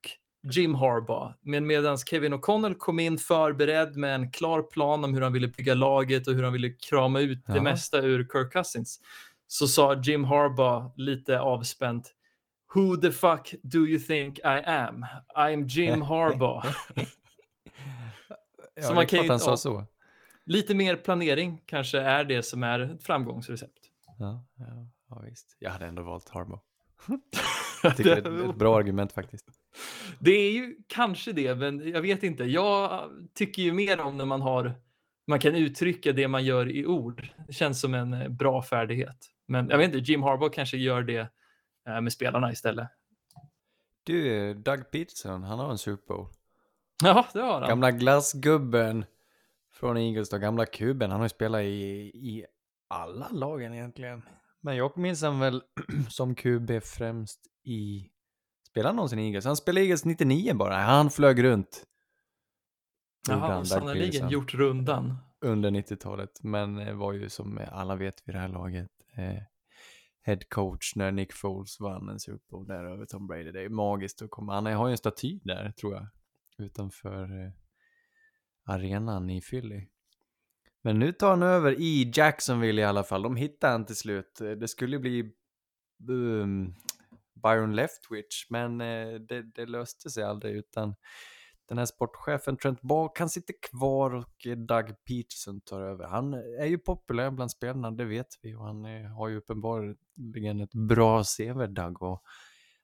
Jim 0.51 0.75
Harbaugh. 0.75 1.33
Men 1.43 1.67
medan 1.67 1.99
Kevin 1.99 2.35
O'Connell 2.35 2.75
kom 2.75 2.99
in 2.99 3.19
förberedd 3.19 3.97
med 3.97 4.15
en 4.15 4.31
klar 4.31 4.63
plan 4.63 5.05
om 5.05 5.15
hur 5.15 5.21
han 5.23 5.33
ville 5.33 5.49
bygga 5.49 5.75
laget 5.75 6.27
och 6.29 6.35
hur 6.35 6.43
han 6.43 6.53
ville 6.53 6.71
krama 6.71 7.21
ut 7.21 7.47
det 7.47 7.57
Ja. 7.57 7.63
mesta 7.63 7.99
ur 7.99 8.29
Kirk 8.33 8.53
Cousins. 8.53 9.01
Så 9.47 9.69
sa 9.69 9.95
Jim 10.03 10.25
Harbaugh 10.25 10.93
lite 10.97 11.41
avspänt. 11.41 12.13
Who 12.75 12.97
the 12.97 13.13
fuck 13.13 13.55
do 13.63 13.79
you 13.79 13.99
think 13.99 14.39
I 14.39 14.63
am? 14.67 15.07
I'm 15.37 15.65
Jim 15.69 16.03
Harbaugh. 16.03 16.67
Ja, 18.75 18.83
Så 18.83 18.89
det 18.89 18.95
man 18.95 19.07
kan 19.07 19.29
han 19.31 19.41
sa 19.41 19.57
så. 19.57 19.87
Lite 20.47 20.75
mer 20.75 20.97
planering 20.97 21.63
kanske 21.67 22.01
är 22.01 22.25
det 22.25 22.43
som 22.43 22.63
är 22.63 22.81
ett 22.81 23.03
framgångsrecept. 23.05 23.79
Ja, 24.19 24.45
ja, 24.59 24.67
ja, 25.11 25.21
visst. 25.25 25.57
Jag 25.59 25.71
hade 25.71 25.87
ändå 25.87 26.03
valt 26.03 26.29
Harbo. 26.29 26.61
Jag 27.83 27.97
tycker 27.97 28.23
det 28.23 28.45
är 28.45 28.51
ett 28.51 28.57
bra 28.57 28.79
argument 28.79 29.13
faktiskt. 29.13 29.47
Det 30.19 30.31
är 30.31 30.51
ju 30.51 30.77
kanske 30.87 31.33
det, 31.33 31.55
men 31.55 31.89
jag 31.91 32.03
vet 32.03 32.23
inte. 32.23 32.45
Jag 32.45 33.11
tycker 33.35 33.63
ju 33.63 33.73
mer 33.73 34.01
om 34.01 34.17
när 34.17 34.25
man 34.25 34.41
har 34.41 34.75
man 35.27 35.39
kan 35.39 35.55
uttrycka 35.55 36.13
det 36.13 36.29
man 36.29 36.45
gör 36.45 36.69
i 36.71 36.87
ord. 36.87 37.29
Det 37.47 37.53
känns 37.53 37.81
som 37.81 37.95
en 37.95 38.13
eh, 38.13 38.29
bra 38.29 38.63
färdighet. 38.63 39.17
Men 39.49 39.69
jag 39.69 39.79
vet 39.79 39.95
inte, 39.95 40.13
Jim 40.13 40.23
Harbaugh 40.23 40.55
kanske 40.55 40.77
gör 40.77 41.03
det 41.03 41.31
eh, 41.89 42.01
med 42.01 42.13
spelarna 42.13 42.53
istället. 42.53 42.89
Du, 44.03 44.55
Doug 44.55 44.91
Peterson, 44.91 45.43
han 45.43 45.59
har 45.59 45.71
en 45.71 45.79
Super 45.79 46.15
Bowl. 46.15 46.27
Ja, 47.03 47.27
det 47.33 47.41
har 47.41 47.61
han. 47.61 47.69
Gamla 47.69 47.91
glassgubben 47.91 49.05
från 49.73 49.97
Eagles 49.97 50.31
då, 50.31 50.39
gamla 50.39 50.67
kuben. 50.67 51.11
Han 51.11 51.21
har 51.21 51.25
ju 51.25 51.29
spelat 51.29 51.63
i, 51.63 51.67
i 52.15 52.47
alla 52.89 53.29
lagen 53.29 53.75
egentligen. 53.75 54.23
Men 54.61 54.77
jag 54.77 54.99
minns 54.99 55.23
han 55.23 55.41
väl 55.41 55.63
som 56.09 56.35
QB 56.35 56.71
främst 56.83 57.41
i... 57.67 58.11
Spelade 58.71 58.89
han 58.89 58.97
någonsin 58.97 59.19
i 59.19 59.27
Eagles? 59.27 59.45
Han 59.45 59.57
spelade 59.57 59.81
i 59.81 59.85
Eagles 59.85 60.05
99 60.05 60.55
bara. 60.55 60.77
Han 60.77 61.11
flög 61.11 61.45
runt. 61.45 61.87
Jaha, 63.29 63.65
sannerligen 63.65 64.29
gjort 64.29 64.55
rundan. 64.55 65.17
under 65.41 65.71
90-talet, 65.71 66.43
men 66.43 66.79
eh, 66.79 66.95
var 66.95 67.13
ju 67.13 67.29
som 67.29 67.61
alla 67.73 67.97
vet 67.97 68.29
vid 68.29 68.35
det 68.35 68.39
här 68.39 68.49
laget 68.49 68.91
eh, 69.17 69.43
head 70.23 70.39
coach 70.49 70.97
när 70.97 71.13
Nick 71.13 71.33
Foles 71.33 71.81
vann 71.81 72.09
en 72.09 72.21
Super 72.21 72.45
Bowl 72.51 72.67
där 72.67 72.85
över 72.85 73.07
Tom 73.07 73.27
Brady. 73.27 73.53
Det 73.53 73.63
är 73.63 73.69
magiskt 73.69 74.23
att 74.23 74.31
komma. 74.31 74.55
Han 74.55 74.67
har 74.67 74.89
ju 74.89 74.91
en 74.91 74.99
staty 74.99 75.41
där 75.45 75.73
tror 75.73 75.95
jag 75.95 76.09
utanför 76.59 77.23
eh, 77.23 77.53
arenan 78.65 79.31
i 79.31 79.41
Philly. 79.41 79.89
Men 80.83 80.99
nu 80.99 81.13
tar 81.13 81.31
han 81.31 81.43
över 81.43 81.81
i 81.81 82.13
Jacksonville 82.15 82.83
i 82.83 82.85
alla 82.85 83.05
fall. 83.05 83.23
De 83.23 83.37
hittar 83.37 83.71
han 83.71 83.87
till 83.87 83.97
slut. 83.97 84.39
Det 84.39 84.69
skulle 84.69 84.99
bli 84.99 85.33
um, 86.09 86.75
Byron 87.43 87.77
Leftwich, 87.77 88.47
men 88.51 88.81
eh, 88.81 89.15
det, 89.15 89.43
det, 89.43 89.67
löste 89.67 90.11
sig 90.11 90.25
aldrig 90.25 90.57
utan 90.57 90.95
den 91.69 91.79
här 91.79 91.85
sportchefen 91.87 92.57
Trent 92.57 92.83
Ball 92.83 93.09
kan 93.15 93.29
sitta 93.29 93.53
kvar 93.53 94.15
och 94.15 94.47
eh, 94.47 94.57
Doug 94.57 95.05
Peterson 95.05 95.61
tar 95.61 95.81
över. 95.81 96.07
Han 96.07 96.35
eh, 96.35 96.41
är 96.61 96.67
ju 96.67 96.79
populär 96.79 97.31
bland 97.31 97.51
spelarna, 97.51 97.91
det 97.91 98.05
vet 98.05 98.39
vi 98.43 98.55
och 98.55 98.65
han 98.65 98.85
eh, 98.85 99.11
har 99.11 99.29
ju 99.29 99.37
uppenbarligen 99.37 100.61
ett 100.61 100.75
bra 100.75 101.25
CV, 101.25 101.67
Doug. 101.67 102.03
Och 102.03 102.23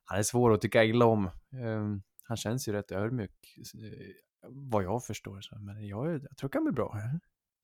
han 0.04 0.18
är 0.18 0.22
svår 0.22 0.52
att 0.54 0.60
tycka 0.60 0.84
illa 0.84 1.04
om. 1.06 1.30
Ehm, 1.52 2.02
han 2.24 2.36
känns 2.36 2.68
ju 2.68 2.72
rätt 2.72 2.92
ödmjuk, 2.92 3.56
eh, 3.58 4.08
vad 4.48 4.84
jag 4.84 5.04
förstår. 5.04 5.40
Så. 5.40 5.58
Men 5.58 5.86
jag, 5.86 6.14
jag 6.14 6.36
tror 6.36 6.48
det 6.48 6.52
kan 6.52 6.64
bli 6.64 6.72
bra. 6.72 6.98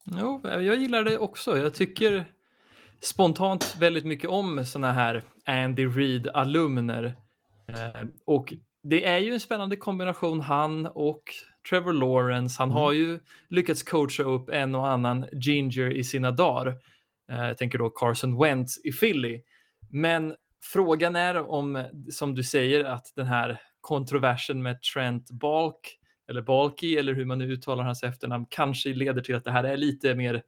Jo, 0.04 0.40
jag 0.44 0.76
gillar 0.76 1.04
det 1.04 1.18
också. 1.18 1.58
Jag 1.58 1.74
tycker 1.74 2.32
spontant 3.00 3.76
väldigt 3.78 4.04
mycket 4.04 4.30
om 4.30 4.64
sådana 4.64 4.92
här 4.92 5.22
Andy 5.44 5.86
Reid-alumner. 5.86 7.14
Eh, 7.68 8.06
och 8.26 8.54
det 8.82 9.04
är 9.04 9.18
ju 9.18 9.32
en 9.32 9.40
spännande 9.40 9.76
kombination, 9.76 10.40
han 10.40 10.86
och 10.86 11.22
Trevor 11.70 11.92
Lawrence. 11.92 12.56
Han 12.58 12.68
mm. 12.68 12.82
har 12.82 12.92
ju 12.92 13.20
lyckats 13.48 13.82
coacha 13.82 14.22
upp 14.22 14.48
en 14.48 14.74
och 14.74 14.88
annan 14.88 15.26
ginger 15.32 15.90
i 15.90 16.04
sina 16.04 16.30
dagar. 16.30 16.66
Eh, 17.32 17.46
jag 17.46 17.58
tänker 17.58 17.78
då 17.78 17.90
Carson 17.90 18.38
Wentz 18.38 18.84
i 18.84 18.92
Philly. 18.92 19.42
Men 19.90 20.34
frågan 20.62 21.16
är 21.16 21.50
om, 21.50 21.84
som 22.10 22.34
du 22.34 22.42
säger, 22.42 22.84
att 22.84 23.12
den 23.16 23.26
här 23.26 23.60
kontroversen 23.80 24.62
med 24.62 24.82
Trent 24.82 25.30
Balk, 25.30 25.98
eller 26.30 26.42
Balky, 26.42 26.96
eller 26.96 27.14
hur 27.14 27.24
man 27.24 27.38
nu 27.38 27.52
uttalar 27.52 27.84
hans 27.84 28.02
efternamn, 28.02 28.46
kanske 28.50 28.88
leder 28.88 29.22
till 29.22 29.34
att 29.34 29.44
det 29.44 29.50
här 29.50 29.64
är 29.64 29.76
lite 29.76 30.14
mer 30.14 30.42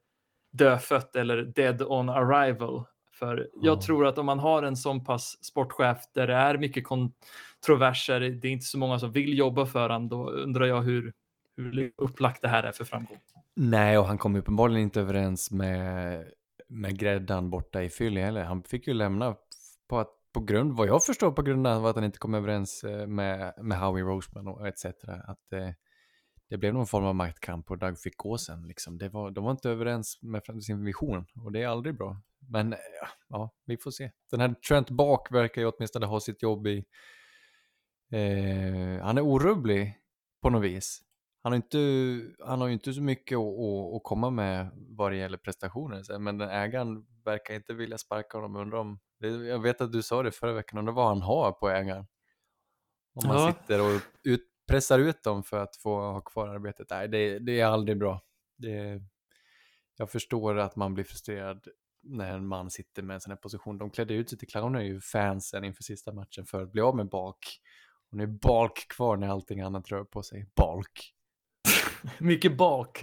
dödfött 0.52 1.16
eller 1.16 1.42
dead 1.42 1.82
on 1.82 2.08
arrival. 2.08 2.84
För 3.12 3.48
jag 3.54 3.72
mm. 3.72 3.80
tror 3.80 4.06
att 4.06 4.18
om 4.18 4.26
man 4.26 4.38
har 4.38 4.62
en 4.62 4.76
sån 4.76 5.04
pass 5.04 5.44
sportchef 5.44 5.98
där 6.14 6.26
det 6.26 6.34
är 6.34 6.58
mycket 6.58 6.84
kontroverser, 6.84 8.20
det 8.20 8.48
är 8.48 8.52
inte 8.52 8.64
så 8.64 8.78
många 8.78 8.98
som 8.98 9.12
vill 9.12 9.38
jobba 9.38 9.66
för 9.66 9.88
honom, 9.90 10.08
då 10.08 10.30
undrar 10.30 10.66
jag 10.66 10.82
hur, 10.82 11.12
hur 11.56 11.92
upplagt 11.96 12.42
det 12.42 12.48
här 12.48 12.62
är 12.62 12.72
för 12.72 12.84
framgång. 12.84 13.18
Nej, 13.56 13.98
och 13.98 14.06
han 14.06 14.18
kom 14.18 14.36
uppenbarligen 14.36 14.82
inte 14.82 15.00
överens 15.00 15.50
med, 15.50 16.24
med 16.68 16.98
gräddan 16.98 17.50
borta 17.50 17.82
i 17.82 17.88
Philly 17.88 18.20
heller. 18.20 18.44
Han 18.44 18.62
fick 18.62 18.86
ju 18.86 18.94
lämna 18.94 19.36
på, 19.88 19.98
att, 19.98 20.10
på 20.32 20.40
grund, 20.40 20.72
vad 20.72 20.88
jag 20.88 21.04
förstår, 21.04 21.32
på 21.32 21.42
grund 21.42 21.66
av 21.66 21.86
att 21.86 21.96
han 21.96 22.04
inte 22.04 22.18
kom 22.18 22.34
överens 22.34 22.84
eh, 22.84 23.06
med, 23.06 23.54
med 23.62 23.78
Howie 23.78 24.04
Roseman 24.04 24.48
och 24.48 24.68
etc. 24.68 24.84
Att, 25.24 25.52
eh, 25.52 25.68
det 26.50 26.58
blev 26.58 26.74
någon 26.74 26.86
form 26.86 27.04
av 27.04 27.14
maktkamp 27.14 27.70
och 27.70 27.78
Doug 27.78 27.98
fick 27.98 28.16
gå 28.16 28.38
sen. 28.38 28.66
Liksom. 28.66 28.98
Det 28.98 29.08
var, 29.08 29.30
de 29.30 29.44
var 29.44 29.50
inte 29.50 29.70
överens 29.70 30.22
med 30.22 30.42
sin 30.64 30.84
vision 30.84 31.26
och 31.44 31.52
det 31.52 31.62
är 31.62 31.68
aldrig 31.68 31.96
bra. 31.96 32.16
Men 32.48 32.74
ja, 33.28 33.50
vi 33.64 33.76
får 33.76 33.90
se. 33.90 34.10
Den 34.30 34.40
här 34.40 34.54
Trent 34.54 34.90
Bak 34.90 35.32
verkar 35.32 35.62
ju 35.62 35.68
åtminstone 35.68 36.06
ha 36.06 36.20
sitt 36.20 36.42
jobb 36.42 36.66
i... 36.66 36.84
Eh, 38.12 39.02
han 39.02 39.18
är 39.18 39.20
orubblig 39.20 39.94
på 40.42 40.50
något 40.50 40.62
vis. 40.62 41.02
Han 41.42 41.52
har, 41.52 41.56
inte, 41.56 41.78
han 42.44 42.60
har 42.60 42.68
ju 42.68 42.72
inte 42.72 42.92
så 42.92 43.02
mycket 43.02 43.38
att, 43.38 43.44
att, 43.44 43.94
att 43.96 44.02
komma 44.02 44.30
med 44.30 44.70
vad 44.74 45.12
det 45.12 45.16
gäller 45.16 45.38
prestationer, 45.38 46.18
men 46.18 46.38
den 46.38 46.48
ägaren 46.48 47.06
verkar 47.24 47.54
inte 47.54 47.74
vilja 47.74 47.98
sparka 47.98 48.38
honom. 48.38 48.56
Undrar 48.56 48.78
om, 48.78 49.00
jag 49.48 49.58
vet 49.58 49.80
att 49.80 49.92
du 49.92 50.02
sa 50.02 50.22
det 50.22 50.30
förra 50.30 50.52
veckan, 50.52 50.78
undrar 50.78 50.92
vad 50.92 51.08
han 51.08 51.22
har 51.22 51.52
på 51.52 51.68
ägaren. 51.68 52.06
Om 53.14 53.28
man 53.28 53.36
ja. 53.36 53.52
sitter 53.52 53.80
och 53.80 54.00
ut, 54.22 54.49
pressar 54.70 54.98
ut 54.98 55.22
dem 55.22 55.42
för 55.42 55.58
att 55.62 55.76
få 55.76 56.00
ha 56.00 56.20
kvar 56.20 56.48
arbetet. 56.48 56.86
Nej, 56.90 57.08
det, 57.08 57.38
det 57.38 57.60
är 57.60 57.66
aldrig 57.66 57.98
bra. 57.98 58.22
Det, 58.58 59.02
jag 59.96 60.10
förstår 60.10 60.58
att 60.58 60.76
man 60.76 60.94
blir 60.94 61.04
frustrerad 61.04 61.68
när 62.02 62.34
en 62.34 62.46
man 62.46 62.70
sitter 62.70 63.02
med 63.02 63.14
en 63.14 63.20
sån 63.20 63.30
här 63.30 63.36
position. 63.36 63.78
De 63.78 63.90
klädde 63.90 64.14
ut 64.14 64.30
sig 64.30 64.38
till 64.38 64.48
clowner 64.48 64.80
ju 64.80 65.00
fansen 65.00 65.64
inför 65.64 65.82
sista 65.82 66.12
matchen 66.12 66.46
för 66.46 66.62
att 66.62 66.72
bli 66.72 66.82
av 66.82 66.96
med 66.96 67.08
Balk. 67.08 67.60
Och 68.10 68.16
nu 68.16 68.22
är 68.22 68.26
Balk 68.26 68.88
kvar 68.88 69.16
när 69.16 69.28
allting 69.28 69.60
annat 69.60 69.90
rör 69.90 70.04
på 70.04 70.22
sig. 70.22 70.46
Balk. 70.56 71.14
Mycket 72.18 72.56
Balk. 72.56 73.00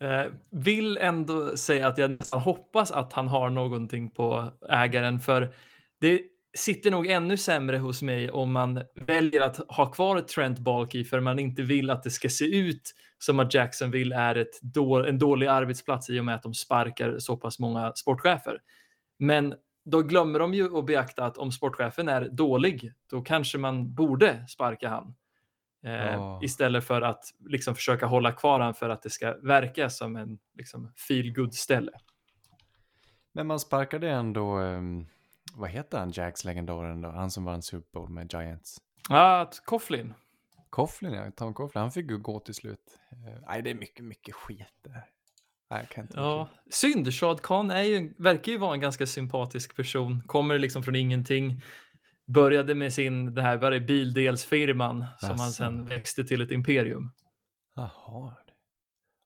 Eh, 0.00 0.32
vill 0.50 0.96
ändå 0.96 1.56
säga 1.56 1.86
att 1.86 1.98
jag 1.98 2.10
nästan 2.10 2.40
hoppas 2.40 2.90
att 2.90 3.12
han 3.12 3.28
har 3.28 3.50
någonting 3.50 4.10
på 4.10 4.52
ägaren 4.68 5.20
för 5.20 5.54
det 6.00 6.22
sitter 6.54 6.90
nog 6.90 7.06
ännu 7.06 7.36
sämre 7.36 7.78
hos 7.78 8.02
mig 8.02 8.30
om 8.30 8.52
man 8.52 8.82
väljer 8.94 9.40
att 9.40 9.56
ha 9.56 9.92
kvar 9.92 10.20
Trent 10.20 10.58
Balky 10.58 11.04
för 11.04 11.20
man 11.20 11.38
inte 11.38 11.62
vill 11.62 11.90
att 11.90 12.02
det 12.02 12.10
ska 12.10 12.28
se 12.28 12.58
ut 12.58 12.94
som 13.18 13.40
att 13.40 13.54
Jacksonville 13.54 14.16
är 14.16 14.34
ett 14.34 14.60
då, 14.62 15.04
en 15.04 15.18
dålig 15.18 15.46
arbetsplats 15.46 16.10
i 16.10 16.20
och 16.20 16.24
med 16.24 16.34
att 16.34 16.42
de 16.42 16.54
sparkar 16.54 17.18
så 17.18 17.36
pass 17.36 17.58
många 17.58 17.92
sportchefer. 17.94 18.58
Men 19.18 19.54
då 19.84 20.02
glömmer 20.02 20.38
de 20.38 20.54
ju 20.54 20.78
att 20.78 20.86
beakta 20.86 21.24
att 21.24 21.38
om 21.38 21.52
sportchefen 21.52 22.08
är 22.08 22.28
dålig, 22.28 22.92
då 23.10 23.22
kanske 23.22 23.58
man 23.58 23.94
borde 23.94 24.46
sparka 24.48 24.88
han. 24.88 25.14
Eh, 25.84 26.22
oh. 26.22 26.44
Istället 26.44 26.84
för 26.84 27.02
att 27.02 27.24
liksom 27.48 27.74
försöka 27.74 28.06
hålla 28.06 28.32
kvar 28.32 28.60
han 28.60 28.74
för 28.74 28.90
att 28.90 29.02
det 29.02 29.10
ska 29.10 29.36
verka 29.42 29.90
som 29.90 30.16
en 30.16 30.38
liksom, 30.56 30.92
feel 31.08 31.32
good 31.32 31.54
ställe. 31.54 31.92
Men 33.32 33.46
man 33.46 33.60
sparkade 33.60 34.10
ändå 34.10 34.58
um 34.58 35.06
vad 35.54 35.70
heter 35.70 35.98
han, 35.98 36.10
Jacks 36.10 36.44
legendaren 36.44 37.00
då? 37.00 37.10
Han 37.10 37.30
som 37.30 37.44
vann 37.44 37.62
Super 37.62 37.90
Bowl 37.92 38.08
med 38.08 38.32
Giants. 38.32 38.78
Ah, 39.08 39.46
Coughlin. 39.66 40.14
Coughlin, 40.70 41.12
ja. 41.12 41.30
Tom 41.30 41.54
Coughlin. 41.54 41.80
Han 41.80 41.92
fick 41.92 42.10
ju 42.10 42.18
gå 42.18 42.40
till 42.40 42.54
slut. 42.54 42.98
Uh, 43.12 43.40
nej, 43.46 43.62
det 43.62 43.70
är 43.70 43.74
mycket, 43.74 44.04
mycket 44.04 44.34
skit 44.34 44.66
där. 44.84 45.04
Nej, 45.70 45.88
kan 45.90 46.04
inte 46.04 46.18
ja, 46.18 46.48
synd. 46.70 47.14
Shad 47.14 47.42
Khan 47.42 47.70
är 47.70 47.82
ju, 47.82 48.14
verkar 48.18 48.52
ju 48.52 48.58
vara 48.58 48.74
en 48.74 48.80
ganska 48.80 49.06
sympatisk 49.06 49.76
person. 49.76 50.22
Kommer 50.26 50.58
liksom 50.58 50.82
från 50.82 50.96
ingenting. 50.96 51.62
Började 52.26 52.74
med 52.74 52.92
sin, 52.92 53.34
det 53.34 53.42
här 53.42 53.56
var 53.56 53.70
det, 53.70 53.80
bildelsfirman 53.80 55.04
som 55.18 55.30
Asså. 55.30 55.42
han 55.42 55.52
sen 55.52 55.84
växte 55.84 56.24
till 56.24 56.42
ett 56.42 56.50
imperium. 56.50 57.12
Jaha. 57.74 58.36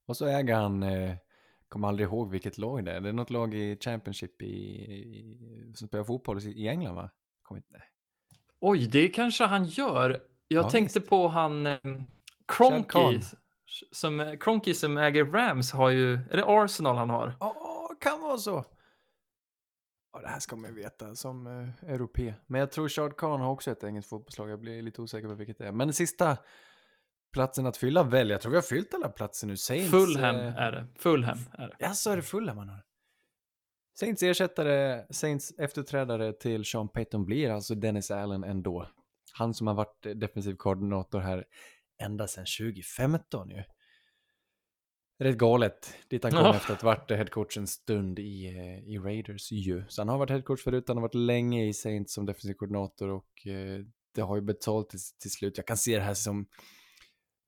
Och 0.07 0.17
så 0.17 0.27
äger 0.27 0.55
han 0.55 0.83
eh, 0.83 1.15
kommer 1.69 1.89
aldrig 1.89 2.09
ihåg 2.09 2.31
vilket 2.31 2.59
lag 2.59 2.85
det 2.85 2.93
är. 2.93 3.01
Det 3.01 3.09
är 3.09 3.13
något 3.13 3.31
lag 3.31 3.55
i 3.55 3.79
Championship 3.81 4.43
i, 4.43 4.47
i, 4.47 5.73
som 5.75 5.89
spelar 5.89 6.05
fotboll 6.05 6.39
i 6.39 6.69
England 6.69 6.95
va? 6.95 7.11
Kommer 7.43 7.59
inte, 7.59 7.83
Oj, 8.61 8.87
det 8.87 9.09
kanske 9.09 9.45
han 9.45 9.65
gör. 9.65 10.11
Jag 10.49 10.65
ja, 10.65 10.71
tänkte 10.71 10.99
visst. 10.99 11.11
på 11.11 11.29
han 11.29 11.67
eh, 11.67 11.79
Cronky 12.47 13.21
som, 13.93 14.37
Cronky 14.41 14.75
som 14.75 14.99
äger 14.99 15.25
Rams 15.25 15.73
har 15.73 15.91
ju, 15.91 16.13
är 16.13 16.37
det 16.37 16.45
Arsenal 16.47 16.97
han 16.97 17.11
har? 17.11 17.35
Ja, 17.41 17.51
oh, 17.51 17.99
kan 18.01 18.21
vara 18.21 18.39
så. 18.39 18.65
Ja, 20.13 20.21
det 20.21 20.29
här 20.29 20.41
ska 20.41 20.57
man 20.57 20.75
veta 20.75 21.15
som 21.15 21.47
uh, 21.47 21.69
europé. 21.87 22.35
Men 22.47 22.61
jag 22.61 22.71
tror 22.71 22.89
Shard 22.89 23.17
Khan 23.17 23.41
har 23.41 23.51
också 23.51 23.71
ett 23.71 23.85
engelskt 23.85 24.11
fotbollslag. 24.11 24.51
Jag 24.51 24.61
blir 24.61 24.83
lite 24.83 25.03
osäker 25.03 25.29
på 25.29 25.35
vilket 25.35 25.59
det 25.59 25.67
är. 25.67 25.73
Men 25.73 25.93
sista 25.93 26.37
platsen 27.33 27.67
att 27.67 27.77
fylla 27.77 28.03
väl? 28.03 28.31
Jag 28.31 28.41
tror 28.41 28.51
vi 28.51 28.57
har 28.57 28.63
fyllt 28.63 28.95
alla 28.95 29.09
platser 29.09 29.47
nu. 29.47 29.57
Saints, 29.57 29.91
Fulham 29.91 30.37
eh... 30.37 30.57
är 30.57 30.73
det. 30.73 30.87
Fulham 30.99 31.39
är 31.53 31.69
det. 31.69 31.77
Ja, 31.79 31.93
så 31.93 32.11
är 32.11 32.17
det 32.17 32.23
Fulham 32.23 32.57
man 32.57 32.69
har. 32.69 32.83
Saints 33.99 34.23
ersättare, 34.23 35.07
Saints 35.11 35.53
efterträdare 35.59 36.33
till 36.33 36.65
Sean 36.65 36.89
Payton 36.89 37.25
blir 37.25 37.51
alltså 37.51 37.75
Dennis 37.75 38.11
Allen 38.11 38.45
ändå. 38.45 38.91
Han 39.33 39.55
som 39.55 39.67
har 39.67 39.75
varit 39.75 40.07
defensiv 40.15 40.55
koordinator 40.55 41.21
här 41.21 41.45
ända 42.03 42.27
sedan 42.27 42.47
2015 42.59 43.51
ju. 43.51 43.63
Rätt 45.19 45.39
galet, 45.39 45.95
dit 46.09 46.23
han 46.23 46.33
kom 46.33 46.41
ja. 46.41 46.57
efter 46.57 46.73
att 46.73 46.83
ha 46.83 46.87
varit 46.87 47.11
headcoach 47.11 47.57
en 47.57 47.67
stund 47.67 48.19
i, 48.19 48.47
eh, 48.47 48.79
i 48.95 48.99
Raiders 48.99 49.53
ju. 49.53 49.85
Så 49.89 50.01
han 50.01 50.09
har 50.09 50.19
varit 50.19 50.31
headcoach 50.31 50.63
förut, 50.63 50.85
han 50.89 50.97
har 50.97 51.03
varit 51.03 51.15
länge 51.15 51.67
i 51.67 51.73
Saints 51.73 52.15
som 52.15 52.27
defensiv 52.27 52.55
koordinator 52.55 53.09
och 53.09 53.47
eh, 53.47 53.81
det 54.15 54.21
har 54.23 54.37
ju 54.37 54.43
betalt 54.43 54.91
till, 54.91 55.01
till 55.21 55.31
slut. 55.31 55.57
Jag 55.57 55.67
kan 55.67 55.77
se 55.77 55.97
det 55.97 56.03
här 56.03 56.15
som 56.15 56.47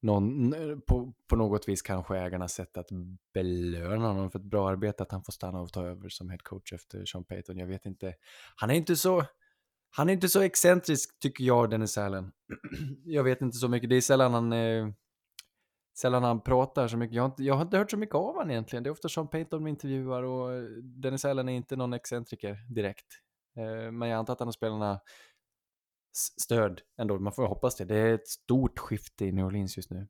någon, 0.00 0.54
på, 0.86 1.12
på 1.28 1.36
något 1.36 1.68
vis 1.68 1.82
kanske 1.82 2.18
ägarnas 2.18 2.52
sätt 2.52 2.76
att 2.76 2.88
belöna 3.34 4.06
honom 4.08 4.30
för 4.30 4.38
ett 4.38 4.44
bra 4.44 4.68
arbete, 4.68 5.02
att 5.02 5.12
han 5.12 5.24
får 5.24 5.32
stanna 5.32 5.60
och 5.60 5.72
ta 5.72 5.84
över 5.86 6.08
som 6.08 6.30
head 6.30 6.38
coach 6.42 6.72
efter 6.72 7.04
Sean 7.04 7.24
Payton. 7.24 7.58
Jag 7.58 7.66
vet 7.66 7.86
inte. 7.86 8.14
Han 8.56 8.70
är 8.70 8.74
inte 8.74 8.96
så, 8.96 9.24
han 9.90 10.08
är 10.08 10.12
inte 10.12 10.28
så 10.28 10.40
excentrisk 10.40 11.18
tycker 11.18 11.44
jag, 11.44 11.70
Dennis 11.70 11.98
Allen. 11.98 12.32
jag 13.04 13.24
vet 13.24 13.40
inte 13.40 13.56
så 13.56 13.68
mycket. 13.68 13.90
Det 13.90 13.96
är 13.96 14.00
sällan 14.00 14.34
han, 14.34 14.52
eh, 14.52 14.88
sällan 15.98 16.22
han 16.22 16.40
pratar 16.40 16.88
så 16.88 16.96
mycket. 16.96 17.16
Jag 17.16 17.22
har, 17.22 17.28
inte, 17.30 17.42
jag 17.42 17.54
har 17.54 17.62
inte 17.62 17.78
hört 17.78 17.90
så 17.90 17.96
mycket 17.96 18.14
av 18.14 18.34
honom 18.34 18.50
egentligen. 18.50 18.82
Det 18.82 18.88
är 18.88 18.92
ofta 18.92 19.08
Sean 19.08 19.28
Payton 19.28 19.62
med 19.62 19.70
intervjuar 19.70 20.22
och 20.22 20.52
eh, 20.52 20.62
Dennis 20.82 21.24
Allen 21.24 21.48
är 21.48 21.52
inte 21.52 21.76
någon 21.76 21.92
excentriker 21.92 22.56
direkt. 22.74 23.06
Eh, 23.56 23.92
men 23.92 24.08
jag 24.08 24.18
antar 24.18 24.32
att 24.32 24.38
han 24.38 24.48
har 24.48 24.52
spelarna 24.52 25.00
stöd 26.12 26.80
ändå. 26.98 27.18
Man 27.18 27.32
får 27.32 27.46
hoppas 27.46 27.76
det. 27.76 27.84
Det 27.84 27.96
är 27.96 28.14
ett 28.14 28.28
stort 28.28 28.78
skifte 28.78 29.24
i 29.24 29.32
New 29.32 29.46
Orleans 29.46 29.76
just 29.76 29.90
nu. 29.90 30.06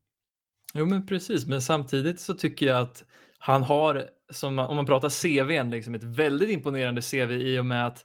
Jo, 0.74 0.86
men 0.86 1.06
precis. 1.06 1.46
Men 1.46 1.62
samtidigt 1.62 2.20
så 2.20 2.34
tycker 2.34 2.66
jag 2.66 2.80
att 2.80 3.04
han 3.38 3.62
har, 3.62 4.10
som, 4.30 4.58
om 4.58 4.76
man 4.76 4.86
pratar 4.86 5.08
CVn, 5.08 5.70
liksom 5.70 5.94
ett 5.94 6.04
väldigt 6.04 6.50
imponerande 6.50 7.02
CV 7.02 7.32
i 7.32 7.58
och 7.58 7.66
med 7.66 7.86
att 7.86 8.04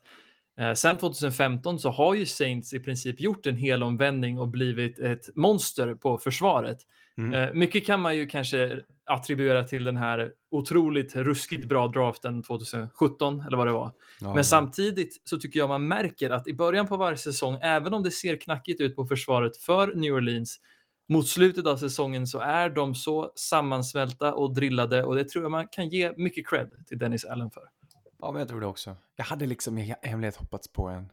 Eh, 0.59 0.73
sen 0.73 0.97
2015 0.97 1.79
så 1.79 1.89
har 1.89 2.15
ju 2.15 2.25
Saints 2.25 2.73
i 2.73 2.79
princip 2.79 3.21
gjort 3.21 3.45
en 3.45 3.57
hel 3.57 3.83
omvändning 3.83 4.39
och 4.39 4.47
blivit 4.47 4.99
ett 4.99 5.35
monster 5.35 5.95
på 5.95 6.17
försvaret. 6.17 6.77
Mm. 7.17 7.33
Eh, 7.33 7.53
mycket 7.53 7.85
kan 7.85 7.99
man 7.99 8.15
ju 8.15 8.27
kanske 8.27 8.81
attribuera 9.05 9.63
till 9.63 9.83
den 9.83 9.97
här 9.97 10.31
otroligt 10.51 11.15
ruskigt 11.15 11.65
bra 11.65 11.87
draften 11.87 12.43
2017 12.43 13.41
eller 13.47 13.57
vad 13.57 13.67
det 13.67 13.73
var. 13.73 13.91
Ja, 14.19 14.33
Men 14.33 14.43
samtidigt 14.43 15.21
så 15.23 15.39
tycker 15.39 15.59
jag 15.59 15.69
man 15.69 15.87
märker 15.87 16.29
att 16.29 16.47
i 16.47 16.53
början 16.53 16.87
på 16.87 16.97
varje 16.97 17.17
säsong, 17.17 17.59
även 17.61 17.93
om 17.93 18.03
det 18.03 18.11
ser 18.11 18.35
knackigt 18.35 18.81
ut 18.81 18.95
på 18.95 19.05
försvaret 19.05 19.57
för 19.57 19.95
New 19.95 20.13
Orleans, 20.13 20.59
mot 21.09 21.27
slutet 21.27 21.67
av 21.67 21.77
säsongen 21.77 22.27
så 22.27 22.39
är 22.39 22.69
de 22.69 22.95
så 22.95 23.31
sammansmälta 23.35 24.33
och 24.33 24.53
drillade 24.53 25.03
och 25.03 25.15
det 25.15 25.29
tror 25.29 25.43
jag 25.43 25.51
man 25.51 25.67
kan 25.67 25.89
ge 25.89 26.13
mycket 26.17 26.47
cred 26.47 26.71
till 26.87 26.97
Dennis 26.97 27.25
Allen 27.25 27.51
för. 27.51 27.63
Ja, 28.19 28.31
men 28.31 28.39
jag 28.39 28.49
tror 28.49 28.61
det 28.61 28.67
också. 28.67 28.95
Jag 29.15 29.25
hade 29.25 29.45
liksom 29.45 29.77
i 29.77 29.95
hemlighet 30.01 30.35
hoppats 30.35 30.67
på 30.67 30.87
en 30.87 31.09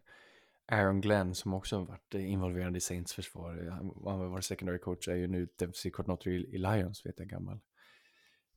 Aaron 0.70 1.00
Glenn 1.00 1.34
som 1.34 1.54
också 1.54 1.78
har 1.78 1.84
varit 1.86 2.14
eh, 2.14 2.30
involverad 2.30 2.76
i 2.76 2.80
Saints 2.80 3.12
försvar. 3.12 3.68
Han 3.70 3.92
han 4.04 4.18
var 4.18 4.26
vår 4.26 4.40
secondary 4.40 4.78
coach, 4.78 5.08
är 5.08 5.14
ju 5.14 5.26
nu 5.26 5.48
defensive 5.58 5.92
coordinator 5.92 6.32
i 6.32 6.58
Lions, 6.58 7.06
vet 7.06 7.18
jag, 7.18 7.28
gammal 7.28 7.60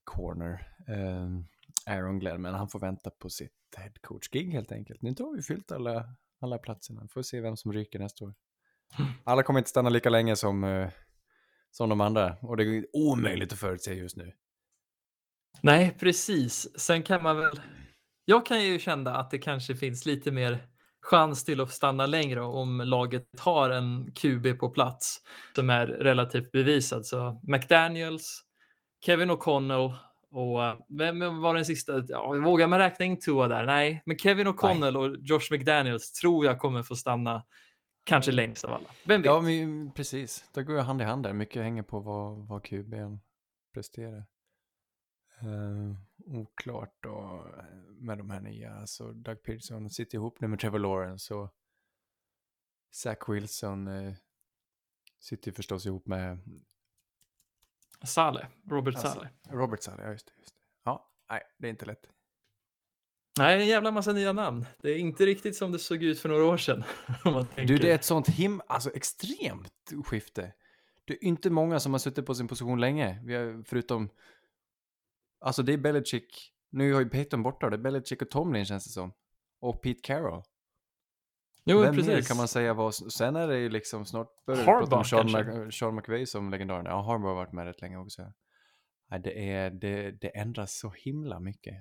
corner. 0.04 0.68
Um, 0.88 1.48
Aaron 1.86 2.20
Glenn, 2.20 2.42
men 2.42 2.54
han 2.54 2.70
får 2.70 2.80
vänta 2.80 3.10
på 3.10 3.30
sitt 3.30 3.52
head 3.78 3.92
coach-gig 4.02 4.52
helt 4.52 4.72
enkelt. 4.72 5.02
Nu 5.02 5.16
har 5.20 5.36
vi 5.36 5.42
fyllt 5.42 5.72
alla, 5.72 6.06
alla 6.42 6.58
platserna. 6.58 7.08
Får 7.08 7.22
se 7.22 7.42
vem 7.42 7.58
som 7.58 7.74
ryker 7.74 8.00
nästa 8.00 8.26
år. 8.26 8.34
Alla 9.24 9.44
kommer 9.44 9.60
inte 9.60 9.70
stanna 9.70 9.90
lika 9.90 10.10
länge 10.10 10.36
som, 10.36 10.64
eh, 10.64 10.90
som 11.72 11.90
de 11.90 12.02
andra 12.02 12.38
och 12.42 12.58
det 12.58 12.64
är 12.64 12.86
omöjligt 12.94 13.54
att 13.54 13.60
förutse 13.60 13.94
just 13.94 14.18
nu. 14.18 14.34
Nej, 15.62 15.98
precis. 16.00 16.80
Sen 16.80 17.04
kan 17.04 17.24
man 17.24 17.38
väl... 17.38 17.62
Jag 18.26 18.46
kan 18.46 18.64
ju 18.64 18.80
känna 18.80 19.16
att 19.16 19.32
det 19.32 19.38
kanske 19.38 19.76
finns 19.76 20.06
lite 20.06 20.32
mer 20.32 20.68
chans 21.04 21.44
till 21.44 21.62
att 21.62 21.72
stanna 21.72 22.06
längre 22.06 22.42
om 22.42 22.82
laget 22.86 23.40
har 23.40 23.70
en 23.70 24.12
QB 24.16 24.60
på 24.60 24.70
plats 24.70 25.22
som 25.56 25.70
är 25.70 25.88
relativt 25.88 26.52
bevisad. 26.52 27.06
Så 27.06 27.42
McDaniels, 27.44 28.44
Kevin 29.06 29.32
O'Connell 29.32 29.94
och 30.32 30.66
eh, 30.66 30.76
vem 30.90 31.42
var 31.42 31.56
den 31.56 31.66
sista? 31.66 32.04
Ja, 32.08 32.28
vågar 32.32 32.68
man 32.68 32.80
räkna 32.80 33.06
in 33.06 33.20
Tua 33.20 33.48
där? 33.48 33.66
Nej, 33.66 34.04
men 34.06 34.18
Kevin 34.18 34.48
O'Connell 34.48 34.96
och 34.96 35.18
Josh 35.20 35.52
McDaniels 35.52 36.12
tror 36.12 36.46
jag 36.46 36.60
kommer 36.60 36.84
få 36.84 36.96
stanna 36.96 37.44
kanske 38.04 38.32
längst 38.32 38.64
av 38.64 38.74
alla. 38.74 38.90
Vem 39.04 39.22
vet? 39.22 39.26
Ja, 39.26 39.42
men, 39.42 39.92
precis. 39.92 40.46
Det 40.54 40.64
går 40.64 40.76
ju 40.76 40.82
hand 40.82 41.02
i 41.02 41.06
hand 41.06 41.24
där. 41.24 41.34
Mycket 41.34 41.64
hänger 41.64 41.84
på 41.84 42.00
vad, 42.00 42.48
vad 42.48 42.62
QB'n 42.62 43.20
presterar. 43.74 44.26
Uh, 45.44 45.96
oklart 46.26 46.96
då 47.00 47.48
med 47.90 48.18
de 48.18 48.30
här 48.30 48.42
nya. 48.42 48.76
Alltså 48.76 49.12
Doug 49.12 49.44
Peterson 49.44 49.90
sitter 49.90 50.16
ihop 50.16 50.40
nu 50.40 50.48
med 50.48 50.60
Trevor 50.60 50.80
Lawrence 50.80 51.34
och 51.34 51.54
Zach 52.92 53.18
Wilson 53.28 53.88
uh, 53.88 54.14
sitter 55.20 55.52
förstås 55.52 55.86
ihop 55.86 56.08
med 56.08 56.40
Saleh, 58.04 58.46
Robert 58.70 58.96
Alltså, 58.96 59.14
Saleh. 59.14 59.30
Robert 59.50 59.84
Saleh. 59.84 60.06
Ja, 60.06 60.12
just 60.12 60.26
det, 60.26 60.34
just 60.40 60.56
det. 60.56 60.62
Ja, 60.84 61.10
nej, 61.30 61.42
det 61.58 61.68
är 61.68 61.70
inte 61.70 61.86
lätt. 61.86 62.10
Nej, 63.38 63.62
en 63.62 63.68
jävla 63.68 63.92
massa 63.92 64.14
nya 64.14 64.34
namn. 64.34 64.66
Det 64.82 64.90
är 64.90 64.98
inte 64.98 65.26
riktigt 65.26 65.56
som 65.56 65.72
det 65.72 65.80
såg 65.80 66.04
ut 66.04 66.20
för 66.20 66.30
några 66.30 66.46
år 66.46 66.58
sedan. 66.58 66.84
Du, 67.56 67.78
det 67.78 67.92
är 67.92 67.96
ett 67.96 68.04
sånt 68.04 68.30
him... 68.30 68.62
Alltså 68.68 68.92
extremt 68.96 69.94
skifte. 70.06 70.54
Det 71.06 71.14
är 71.14 71.24
inte 71.24 71.50
många 71.50 71.80
som 71.80 71.92
har 71.92 72.00
suttit 72.00 72.26
på 72.26 72.36
sin 72.36 72.48
position 72.48 72.80
länge. 72.80 73.22
Vi 73.24 73.36
har, 73.36 73.64
förutom... 73.64 74.10
Alltså 75.44 75.64
det 75.64 75.74
är 75.74 75.78
Belichick. 75.78 76.52
Nu 76.70 76.94
har 76.94 77.02
ju 77.02 77.10
Peyton 77.10 77.44
borta. 77.44 77.70
Det 77.70 77.76
är 77.76 77.82
Belichick 77.82 78.22
och 78.22 78.30
Tomlin 78.30 78.66
känns 78.66 78.84
det 78.86 78.90
som. 78.92 79.14
Och 79.60 79.82
Pete 79.84 80.00
Carroll. 80.04 80.44
jo, 81.66 81.80
Vem 81.82 81.96
mer 81.96 82.04
precis. 82.04 82.28
kan 82.28 82.38
man 82.38 82.48
säga 82.48 82.74
var... 82.74 82.92
Sen 82.92 83.36
är 83.36 83.48
det 83.48 83.60
ju 83.60 83.70
liksom 83.70 84.06
snart 84.06 84.46
börjar 84.46 84.60
vi 84.60 84.66
Harbaugh 84.66 84.84
prata 84.90 84.96
om 84.98 85.04
Sean, 85.06 85.44
kanske? 85.46 85.72
Sean 85.80 85.96
McVay 85.96 86.26
som 86.26 86.50
legendaren. 86.50 86.86
Ja, 86.86 87.02
Harbaugh 87.02 87.28
har 87.28 87.36
varit 87.36 87.52
med 87.54 87.66
rätt 87.66 87.82
länge 87.82 87.98
också. 87.98 88.34
Nej, 89.12 89.20
det, 89.20 89.50
är, 89.52 89.70
det, 89.72 90.12
det 90.12 90.28
ändras 90.38 90.80
så 90.80 90.90
himla 90.90 91.40
mycket. 91.40 91.76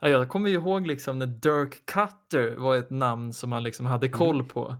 Ja, 0.00 0.08
jag 0.08 0.28
kommer 0.28 0.48
ju 0.50 0.54
ihåg 0.54 0.86
liksom 0.86 1.18
när 1.18 1.26
Dirk 1.26 1.86
Cutter 1.86 2.56
var 2.56 2.76
ett 2.76 2.90
namn 2.90 3.32
som 3.32 3.50
man 3.50 3.62
liksom 3.62 3.86
hade 3.86 4.08
koll 4.08 4.34
Mm. 4.36 4.48
på. 4.48 4.76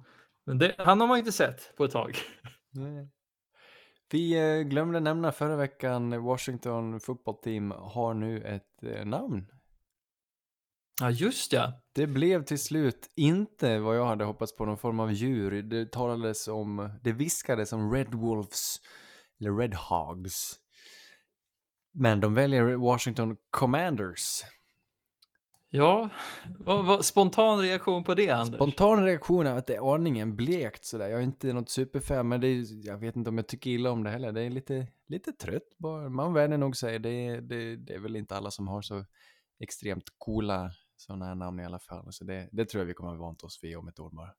Men 0.47 0.59
det, 0.59 0.75
han 0.79 1.01
har 1.01 1.09
man 1.09 1.19
inte 1.19 1.33
sett 1.33 1.77
på 1.77 1.85
ett 1.85 1.93
tag. 1.93 2.17
Vi 4.13 4.33
eh, 4.33 4.63
glömde 4.63 5.01
nämna 5.01 5.33
förra 5.33 5.57
veckan, 5.57 6.23
Washington 6.23 7.01
football 7.01 7.35
team 7.35 7.71
har 7.71 8.15
nu 8.15 8.43
ett 8.43 8.83
eh, 8.83 9.05
namn. 9.05 9.47
Ja, 11.01 11.11
just 11.11 11.53
ja. 11.53 11.73
Det 11.93 12.07
blev 12.07 12.45
till 12.45 12.59
slut 12.59 13.11
inte 13.17 13.79
vad 13.79 13.97
jag 13.97 14.07
hade 14.07 14.25
hoppats 14.25 14.57
på, 14.57 14.65
någon 14.65 14.79
form 14.79 15.01
av 15.01 15.13
djur. 15.13 15.63
Det 15.63 15.93
talades 15.93 16.49
om, 16.49 16.91
det 17.03 17.13
viskades 17.13 17.73
om 17.73 17.93
Red 17.93 18.15
Wolves, 18.15 18.77
eller 19.41 19.57
Red 19.57 19.75
Hogs. 19.75 20.57
Men 21.93 22.21
de 22.21 22.35
väljer 22.35 22.63
Washington 22.63 23.37
Commanders. 23.51 24.43
Ja, 25.73 26.09
vad, 26.59 26.87
vad, 26.87 27.05
spontan 27.05 27.59
reaktion 27.61 28.05
på 28.05 28.15
det, 28.15 28.31
Anders? 28.31 28.55
Spontan 28.55 29.05
reaktion 29.05 29.47
är 29.47 29.55
att 29.55 29.67
det 29.67 29.75
är 29.77 29.95
aningen 29.95 30.37
blekt 30.37 30.85
sådär. 30.85 31.09
Jag 31.09 31.19
är 31.19 31.25
inte 31.25 31.53
något 31.53 31.71
superfan, 31.71 32.29
men 32.29 32.41
det 32.41 32.47
är, 32.49 32.87
jag 32.87 32.99
vet 32.99 33.17
inte 33.17 33.31
om 33.31 33.37
jag 33.37 33.49
tycker 33.49 33.71
illa 33.71 33.91
om 33.91 34.05
det 34.05 34.11
heller. 34.11 34.33
Det 34.33 34.43
är 34.43 34.51
lite, 34.51 34.87
lite 35.09 35.33
trött 35.33 35.77
bara. 35.79 36.09
Man 36.09 36.33
vänjer 36.33 36.59
nog 36.59 36.77
sig. 36.77 36.99
Det, 36.99 37.09
är- 37.27 37.41
det, 37.41 37.77
det 37.77 37.95
är 37.95 37.99
väl 37.99 38.17
inte 38.17 38.37
alla 38.37 38.51
som 38.51 38.69
har 38.69 38.83
så 38.83 39.05
extremt 39.61 40.05
coola 40.19 40.71
sådana 40.97 41.25
här 41.27 41.35
namn 41.35 41.61
i 41.61 41.65
alla 41.65 41.79
fall. 41.79 42.07
Så 42.13 42.25
det, 42.25 42.49
det 42.53 42.65
tror 42.65 42.81
jag 42.81 42.87
vi 42.87 42.95
kommer 42.95 43.13
att 43.13 43.19
vant 43.21 43.43
oss 43.43 43.59
vid 43.63 43.77
om 43.77 43.89
ett 43.89 44.01
år 44.01 44.11
bara. 44.11 44.31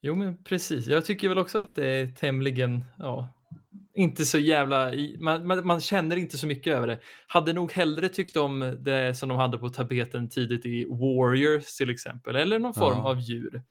Jo, 0.00 0.14
men 0.14 0.44
precis. 0.44 0.86
Jag 0.86 1.04
tycker 1.04 1.28
väl 1.28 1.38
också 1.38 1.58
att 1.58 1.74
det 1.74 1.86
är 1.86 2.06
tämligen, 2.12 2.84
ja, 2.98 3.28
inte 3.94 4.24
så 4.24 4.38
jävla, 4.38 4.92
man, 5.18 5.46
man, 5.46 5.66
man 5.66 5.80
känner 5.80 6.16
inte 6.16 6.38
så 6.38 6.46
mycket 6.46 6.74
över 6.76 6.86
det. 6.86 6.98
Hade 7.26 7.52
nog 7.52 7.72
hellre 7.72 8.08
tyckt 8.08 8.36
om 8.36 8.76
det 8.80 9.14
som 9.18 9.28
de 9.28 9.38
hade 9.38 9.58
på 9.58 9.68
tapeten 9.68 10.28
tidigt 10.28 10.66
i 10.66 10.84
Warriors 10.84 11.76
till 11.76 11.90
exempel, 11.90 12.36
eller 12.36 12.58
någon 12.58 12.74
form 12.74 12.98
Ja. 12.98 13.08
av 13.10 13.20
djur. 13.20 13.62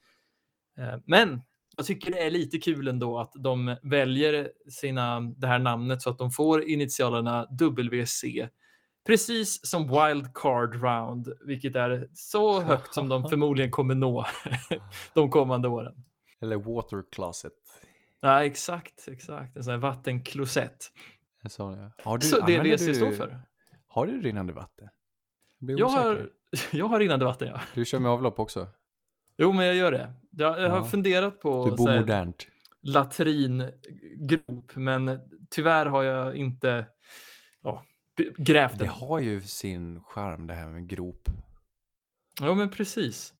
Eh, 0.78 0.98
Men 1.06 1.40
jag 1.76 1.86
tycker 1.86 2.12
det 2.12 2.18
är 2.26 2.30
lite 2.30 2.58
kul 2.58 2.88
ändå 2.88 3.18
att 3.18 3.32
de 3.34 3.76
väljer 3.82 4.50
sina, 4.70 5.20
det 5.20 5.46
här 5.46 5.58
namnet 5.58 6.02
så 6.02 6.10
att 6.10 6.18
de 6.18 6.30
får 6.30 6.62
initialerna 6.64 7.46
WC. 7.90 8.24
Precis 9.06 9.66
som 9.66 9.82
Wild 9.82 10.34
Card 10.34 10.74
Round, 10.82 11.32
vilket 11.46 11.76
är 11.76 12.08
så 12.14 12.60
högt 12.60 12.94
som 12.94 13.08
de 13.08 13.24
förmodligen 13.30 13.70
kommer 13.70 13.94
nå 13.94 14.26
de 15.14 15.30
kommande 15.30 15.68
åren. 15.68 15.94
Eller 16.40 16.56
Water 16.56 17.02
Closet. 17.12 17.52
Ja, 18.20 18.44
exakt, 18.44 19.08
exakt. 19.08 19.56
En 19.56 19.64
sån 19.64 19.70
här 19.70 19.78
vattenklosett. 19.78 20.92
En 21.42 21.50
sån, 21.50 21.78
ja. 21.78 21.92
Har 22.04 22.18
du, 22.18 22.26
Så 22.26 22.46
det 22.46 22.56
är 22.56 22.62
WC 22.64 22.86
du- 22.86 22.94
står 22.94 23.12
för. 23.12 23.40
Har 23.86 24.06
du 24.06 24.20
rinnande 24.22 24.52
vatten? 24.52 24.88
Jag 25.58 25.88
har, 25.88 26.30
jag 26.72 26.86
har 26.88 26.98
rinnande 26.98 27.24
vatten, 27.24 27.48
ja. 27.48 27.60
Du 27.74 27.84
kör 27.84 27.98
med 27.98 28.10
avlopp 28.10 28.38
också? 28.38 28.68
Jo, 29.36 29.52
men 29.52 29.66
jag 29.66 29.74
gör 29.74 29.92
det. 29.92 30.12
Jag, 30.30 30.60
jag 30.60 30.70
har 30.70 30.76
Ja. 30.78 30.84
funderat 30.84 31.40
på 31.40 31.64
Du 31.70 31.76
bor 31.76 31.88
här 31.88 32.00
modernt. 32.00 32.46
latringrop, 32.82 34.74
men 34.76 35.20
tyvärr 35.50 35.86
har 35.86 36.02
jag 36.02 36.36
inte 36.36 36.86
ja, 37.62 37.84
grävt 38.36 38.72
Det 38.78 38.84
den. 38.84 38.88
har 38.88 39.18
ju 39.20 39.40
sin 39.42 40.00
charm 40.02 40.46
det 40.46 40.54
här 40.54 40.68
med 40.68 40.88
grop. 40.88 41.28
Ja, 42.40 42.54
men 42.54 42.70
precis. 42.70 43.34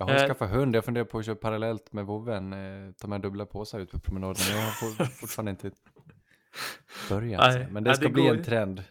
Jag 0.00 0.06
har 0.06 0.12
ju 0.14 0.20
Eh. 0.20 0.26
skaffat 0.26 0.50
hund, 0.50 0.76
jag 0.76 0.84
funderar 0.84 1.04
på 1.04 1.18
att 1.18 1.26
köra 1.26 1.34
parallellt 1.36 1.92
med 1.92 2.06
vovven, 2.06 2.52
eh, 2.52 2.92
ta 2.92 3.08
med 3.08 3.20
dubbla 3.20 3.46
påsar 3.46 3.80
ut 3.80 3.90
på 3.90 4.00
promenaden, 4.00 4.36
men 4.48 4.56
jag 4.58 4.64
har 4.66 4.72
for- 4.72 5.04
fortfarande 5.20 5.50
inte 5.50 5.70
börjat. 7.08 7.40
Nej, 7.54 7.66
men 7.70 7.84
det 7.84 7.90
nej, 7.90 7.96
ska 7.96 8.04
det 8.06 8.12
bli 8.12 8.22
går 8.22 8.34
en 8.36 8.42
trend. 8.44 8.84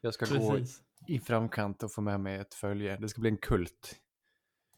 Jag 0.00 0.14
ska 0.14 0.26
gå 0.26 0.50
precis. 0.50 0.80
i 1.08 1.18
framkant 1.18 1.82
och 1.82 1.92
få 1.92 2.00
med 2.00 2.20
mig 2.20 2.36
ett 2.38 2.54
följe. 2.54 2.96
Det 2.96 3.08
ska 3.08 3.20
bli 3.20 3.30
en 3.30 3.36
kult. 3.36 3.94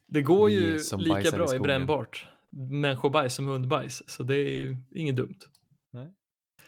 Det 0.07 0.23
går 0.23 0.51
ju 0.51 0.73
lika 0.99 1.21
i 1.29 1.31
bra 1.31 1.45
i 1.45 1.49
skogen. 1.49 1.63
brännbart 1.63 2.27
människobajs 2.51 3.35
som 3.35 3.47
hundbajs, 3.47 4.03
så 4.11 4.23
det 4.23 4.37
är 4.37 4.51
ju 4.61 4.77
inget 4.91 5.17
dumt. 5.17 5.39
Nej. 5.93 6.15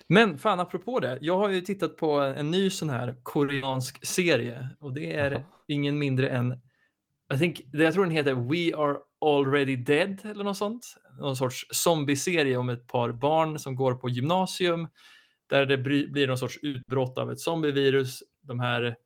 Men 0.07 0.39
fan, 0.39 0.61
apropå 0.61 1.01
det. 1.01 1.19
Jag 1.21 1.39
har 1.39 1.49
ju 1.49 1.61
tittat 1.61 1.97
på 1.97 2.11
en 2.21 2.51
ny 2.51 2.71
sån 2.71 2.91
här 2.91 3.17
koreansk 3.23 4.07
serie 4.07 4.69
och 4.81 4.93
det 4.95 5.15
är 5.17 5.31
Jaha. 5.31 5.43
ingen 5.67 5.99
mindre 5.99 6.29
än, 6.29 6.61
i 7.35 7.39
think, 7.39 7.61
jag 7.73 7.95
tror 7.95 8.05
den 8.05 8.15
heter 8.15 8.35
We 8.35 8.77
Are 8.77 8.97
Already 9.21 9.77
Dead 9.77 10.21
eller 10.25 10.45
något 10.45 10.57
sånt. 10.57 10.97
Någon 11.19 11.37
sorts 11.37 11.67
zombieserie 11.71 12.57
om 12.57 12.69
ett 12.69 12.87
par 12.87 13.13
barn 13.13 13.59
som 13.59 13.77
går 13.77 13.95
på 13.95 14.09
gymnasium 14.09 14.89
där 15.47 15.67
det 15.67 15.79
blir 15.79 16.27
någon 16.27 16.39
sorts 16.39 16.59
utbrott 16.63 17.19
av 17.19 17.33
ett 17.33 17.41
zombievirus. 17.41 18.23
De 18.43 18.61
här 18.61 18.97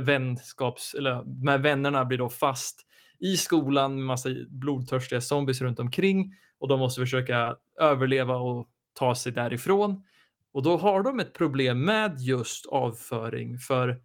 vänskaps, 0.00 0.94
eller 0.94 1.22
de 1.24 1.48
här 1.48 1.58
vännerna 1.58 2.04
blir 2.04 2.18
då 2.18 2.28
fast 2.28 2.80
i 3.18 3.36
skolan 3.36 3.94
med 3.94 4.04
massa 4.04 4.28
blodtörstiga 4.48 5.20
zombies 5.20 5.60
runt 5.60 5.78
omkring 5.78 6.34
och 6.58 6.68
de 6.68 6.78
måste 6.78 7.00
försöka 7.00 7.56
överleva 7.80 8.36
och 8.36 8.68
ta 8.92 9.14
sig 9.14 9.32
därifrån. 9.32 10.04
Och 10.52 10.62
då 10.62 10.76
har 10.76 11.02
de 11.02 11.20
ett 11.20 11.32
problem 11.32 11.84
med 11.84 12.20
just 12.20 12.66
avföring 12.66 13.58
för 13.58 14.00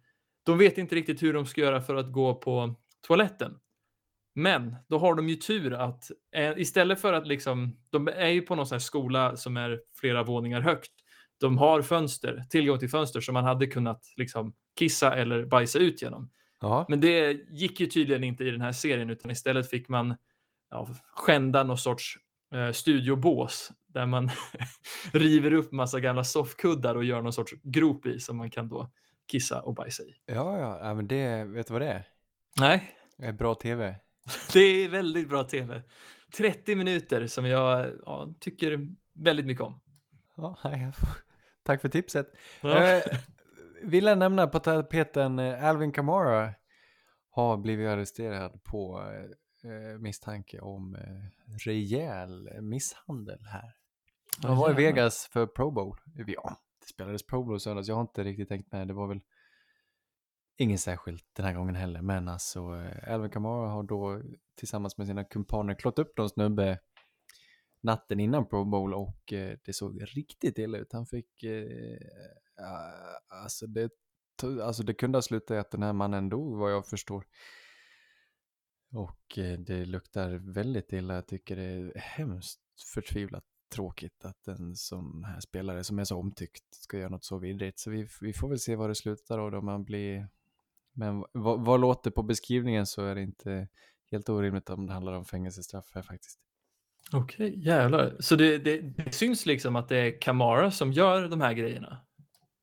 de 0.46 0.58
vet 0.58 0.78
inte 0.78 0.94
riktigt 0.94 1.22
hur 1.22 1.32
de 1.32 1.46
ska 1.46 1.60
göra 1.60 1.80
för 1.80 1.94
att 1.94 2.12
gå 2.12 2.34
på 2.34 2.74
toaletten. 3.06 3.58
Men 4.34 4.76
då 4.88 4.98
har 4.98 5.14
de 5.14 5.28
ju 5.28 5.36
tur 5.36 5.72
att 5.72 6.10
eh, 6.36 6.58
istället 6.58 7.00
för 7.00 7.12
att 7.12 7.26
liksom, 7.26 7.76
de 7.90 8.08
är 8.08 8.28
ju 8.28 8.42
på 8.42 8.54
någon 8.54 8.66
sån 8.66 8.74
här 8.74 8.80
skola 8.80 9.36
som 9.36 9.56
är 9.56 9.80
flera 10.00 10.22
våningar 10.22 10.60
högt. 10.60 10.92
De 11.40 11.58
har 11.58 11.82
fönster, 11.82 12.44
tillgång 12.50 12.78
till 12.78 12.90
fönster 12.90 13.20
som 13.20 13.34
man 13.34 13.44
hade 13.44 13.66
kunnat 13.66 14.12
liksom 14.16 14.54
kissa 14.78 15.14
eller 15.14 15.44
bajsa 15.46 15.78
ut 15.78 16.02
genom. 16.02 16.30
Ja. 16.60 16.86
Men 16.88 17.00
det 17.00 17.32
gick 17.50 17.80
ju 17.80 17.86
tydligen 17.86 18.24
inte 18.24 18.44
i 18.44 18.50
den 18.50 18.60
här 18.60 18.72
serien 18.72 19.10
utan 19.10 19.30
istället 19.30 19.70
fick 19.70 19.88
man 19.88 20.16
ja, 20.70 20.88
skända 21.12 21.62
någon 21.62 21.78
sorts 21.78 22.18
eh, 22.54 22.72
studiobås 22.72 23.72
där 23.86 24.06
man 24.06 24.30
river 25.12 25.52
upp 25.52 25.72
massa 25.72 26.00
gamla 26.00 26.24
soffkuddar 26.24 26.94
och 26.94 27.04
gör 27.04 27.22
någon 27.22 27.32
sorts 27.32 27.54
grop 27.62 28.06
i 28.06 28.20
som 28.20 28.36
man 28.36 28.50
kan 28.50 28.68
då 28.68 28.90
kissa 29.28 29.62
och 29.62 29.74
bajsa 29.74 30.02
i. 30.02 30.14
Ja, 30.26 30.58
ja, 30.58 30.78
ja, 30.82 30.94
men 30.94 31.08
det, 31.08 31.44
vet 31.44 31.66
du 31.66 31.72
vad 31.72 31.82
det 31.82 31.88
är? 31.88 32.13
Nej, 32.60 32.96
Det 33.16 33.26
är 33.26 33.32
bra 33.32 33.54
tv. 33.54 33.96
det 34.52 34.60
är 34.60 34.88
väldigt 34.88 35.28
bra 35.28 35.44
tv. 35.44 35.82
30 36.36 36.76
minuter 36.76 37.26
som 37.26 37.46
jag 37.46 37.92
ja, 38.06 38.34
tycker 38.40 38.88
väldigt 39.14 39.46
mycket 39.46 39.64
om. 39.64 39.80
Ja, 40.36 40.56
tack 41.62 41.80
för 41.80 41.88
tipset. 41.88 42.26
Ja. 42.60 42.82
Eh, 42.82 43.02
vill 43.82 44.04
jag 44.04 44.18
nämna 44.18 44.46
på 44.46 44.58
tapeten, 44.58 45.38
eh, 45.38 45.64
Alvin 45.64 45.92
Kamara 45.92 46.54
har 47.30 47.56
blivit 47.56 47.88
arresterad 47.88 48.64
på 48.64 49.02
eh, 49.64 49.98
misstanke 49.98 50.60
om 50.60 50.94
eh, 50.94 51.56
rejäl 51.66 52.62
misshandel 52.62 53.38
här. 53.46 53.74
Han 54.42 54.56
var 54.56 54.70
i. 54.70 54.74
Vegas 54.74 55.28
för 55.32 55.46
Pro 55.46 55.70
Bowl. 55.70 55.96
Ja, 56.26 56.56
det 56.80 56.86
spelades 56.86 57.26
Pro 57.26 57.44
Bowl 57.44 57.60
söndags. 57.60 57.88
Jag 57.88 57.94
har 57.94 58.02
inte 58.02 58.24
riktigt 58.24 58.48
tänkt 58.48 58.72
med. 58.72 58.88
Det 58.88 58.94
var 58.94 59.08
väl 59.08 59.20
ingen 60.56 60.78
särskilt 60.78 61.26
den 61.32 61.46
här 61.46 61.54
gången 61.54 61.74
heller. 61.74 62.02
Men 62.02 62.28
alltså, 62.28 62.60
eh, 62.60 63.14
Alvin 63.14 63.30
Kamara 63.30 63.68
har 63.68 63.82
då 63.82 64.22
tillsammans 64.54 64.98
med 64.98 65.06
sina 65.06 65.24
kumpaner 65.24 65.74
klått 65.74 65.98
upp 65.98 66.18
någon 66.18 66.30
snubbe 66.30 66.78
natten 67.80 68.20
innan 68.20 68.48
Pro 68.48 68.64
Bowl 68.64 68.94
och 68.94 69.32
eh, 69.32 69.58
det 69.64 69.72
såg 69.72 70.02
riktigt 70.02 70.58
illa 70.58 70.78
ut. 70.78 70.92
Han 70.92 71.06
fick, 71.06 71.42
eh, 71.42 71.98
alltså, 73.28 73.66
det, 73.66 73.90
alltså 74.62 74.82
det 74.82 74.94
kunde 74.94 75.18
ha 75.18 75.22
slutat 75.22 75.54
i 75.54 75.58
att 75.58 75.70
den 75.70 75.82
här 75.82 75.92
mannen 75.92 76.28
dog 76.28 76.56
vad 76.58 76.72
jag 76.72 76.86
förstår. 76.86 77.26
Och 78.92 79.38
eh, 79.38 79.58
det 79.58 79.84
luktar 79.84 80.30
väldigt 80.30 80.92
illa. 80.92 81.14
Jag 81.14 81.26
tycker 81.26 81.56
det 81.56 81.62
är 81.62 81.98
hemskt 81.98 82.60
förtvivlat 82.94 83.44
tråkigt 83.74 84.24
att 84.24 84.48
en 84.48 84.76
sån 84.76 85.24
här 85.24 85.40
spelare 85.40 85.84
som 85.84 85.98
är 85.98 86.04
så 86.04 86.16
omtyckt 86.16 86.74
ska 86.74 86.98
göra 86.98 87.08
något 87.08 87.24
så 87.24 87.38
vidrigt. 87.38 87.78
Så 87.78 87.90
vi, 87.90 88.08
vi 88.20 88.32
får 88.32 88.48
väl 88.48 88.58
se 88.58 88.76
vad 88.76 88.90
det 88.90 88.94
slutar 88.94 89.38
och 89.38 89.50
då 89.50 89.62
man 89.62 89.84
blir... 89.84 90.28
Men 90.94 91.24
vad, 91.32 91.64
vad 91.64 91.80
låter 91.80 92.10
på 92.10 92.22
beskrivningen 92.22 92.86
så 92.86 93.04
är 93.04 93.14
det 93.14 93.22
inte 93.22 93.68
helt 94.10 94.28
orimligt 94.28 94.70
om 94.70 94.86
det 94.86 94.92
handlar 94.92 95.12
om 95.12 95.24
fängelsestraff 95.24 95.90
här 95.94 96.02
faktiskt. 96.02 96.38
Okej, 97.12 97.66
jävlar. 97.66 98.16
Så 98.20 98.36
det, 98.36 98.58
det, 98.58 98.80
det 98.80 99.12
syns 99.12 99.46
liksom 99.46 99.76
att 99.76 99.88
det 99.88 99.96
är 99.96 100.20
Kamara 100.20 100.70
som 100.70 100.92
gör 100.92 101.28
de 101.28 101.40
här 101.40 101.52
grejerna? 101.52 102.00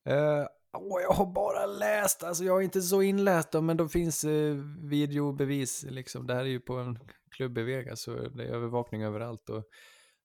Uh, 0.09 0.45
åh, 0.77 1.01
jag 1.01 1.11
har 1.13 1.25
bara 1.25 1.65
läst, 1.65 2.23
alltså 2.23 2.43
jag 2.43 2.57
är 2.59 2.61
inte 2.61 2.81
så 2.81 3.01
inläst 3.01 3.51
då, 3.51 3.61
men 3.61 3.77
då 3.77 3.87
finns 3.87 4.25
uh, 4.25 4.63
videobevis 4.89 5.85
liksom. 5.89 6.27
Det 6.27 6.33
här 6.33 6.41
är 6.41 6.45
ju 6.45 6.59
på 6.59 6.73
en 6.73 6.99
klubb 7.31 7.57
i 7.57 7.63
Vegas 7.63 8.01
så 8.01 8.11
det 8.11 8.43
är 8.43 8.53
övervakning 8.53 9.03
överallt 9.03 9.49
och 9.49 9.63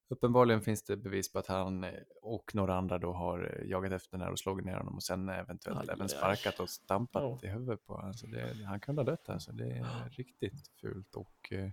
uppenbarligen 0.09 0.61
finns 0.61 0.83
det 0.83 0.97
bevis 0.97 1.31
på 1.31 1.39
att 1.39 1.47
han 1.47 1.83
eh, 1.83 1.91
och 2.21 2.55
några 2.55 2.75
andra 2.77 2.97
då 2.97 3.13
har 3.13 3.59
eh, 3.59 3.69
jagat 3.69 3.91
efter 3.91 4.17
den 4.17 4.21
här 4.21 4.31
och 4.31 4.39
slagit 4.39 4.65
ner 4.65 4.77
honom 4.77 4.95
och 4.95 5.03
sen 5.03 5.29
eventuellt 5.29 5.79
Aj, 5.79 5.87
även 5.89 6.01
aj. 6.01 6.09
sparkat 6.09 6.59
och 6.59 6.69
stampat 6.69 7.23
Ja. 7.23 7.39
i 7.43 7.47
huvudet 7.47 7.85
på 7.85 7.93
honom. 7.93 8.07
Alltså 8.07 8.27
det, 8.27 8.63
han 8.65 8.79
kunde 8.79 9.01
ha 9.01 9.05
dött 9.11 9.29
alltså. 9.29 9.51
Det 9.51 9.71
är 9.71 10.09
riktigt 10.09 10.67
fult 10.81 11.15
och 11.15 11.51
uh, 11.51 11.69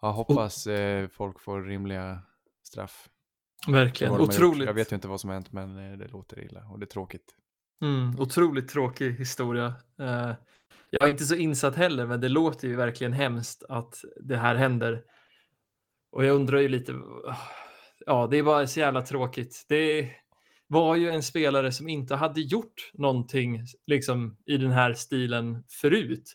jag 0.00 0.12
hoppas 0.12 0.66
eh, 0.66 1.08
folk 1.08 1.40
får 1.40 1.62
rimliga 1.62 2.22
straff. 2.62 3.08
Verkligen. 3.68 4.12
Otroligt. 4.12 4.66
Jag 4.66 4.74
vet 4.74 4.92
ju 4.92 4.94
inte 4.94 5.08
vad 5.08 5.20
som 5.20 5.28
har 5.28 5.34
hänt 5.34 5.52
men 5.52 5.92
eh, 5.92 5.98
det 5.98 6.08
låter 6.08 6.40
illa 6.44 6.64
och 6.64 6.78
det 6.78 6.84
är 6.84 6.88
tråkigt. 6.88 7.34
Mm, 7.82 8.20
otroligt 8.20 8.68
tråkig 8.68 9.12
historia. 9.12 9.66
Eh, 10.00 10.32
jag 10.90 11.08
är 11.08 11.10
inte 11.10 11.24
så 11.24 11.34
insatt 11.34 11.76
heller, 11.76 12.06
men 12.06 12.20
det 12.20 12.28
låter 12.28 12.68
ju 12.68 12.76
verkligen 12.76 13.12
hemskt 13.12 13.62
att 13.68 13.94
det 14.20 14.36
här 14.36 14.54
händer. 14.54 15.04
Och 16.10 16.24
jag 16.24 16.34
undrar 16.36 16.58
ju 16.58 16.68
lite, 16.68 16.94
ja, 18.06 18.26
det 18.26 18.36
är 18.38 18.42
bara 18.42 18.66
så 18.66 18.80
jävla 18.80 19.02
tråkigt. 19.02 19.64
Det 19.68 20.10
var 20.66 20.96
ju 20.96 21.10
en 21.10 21.22
spelare 21.22 21.72
som 21.72 21.88
inte 21.88 22.14
hade 22.14 22.40
gjort 22.40 22.90
någonting 22.94 23.60
liksom 23.86 24.36
i 24.46 24.56
den 24.56 24.70
här 24.70 24.92
stilen 24.92 25.64
förut. 25.80 26.34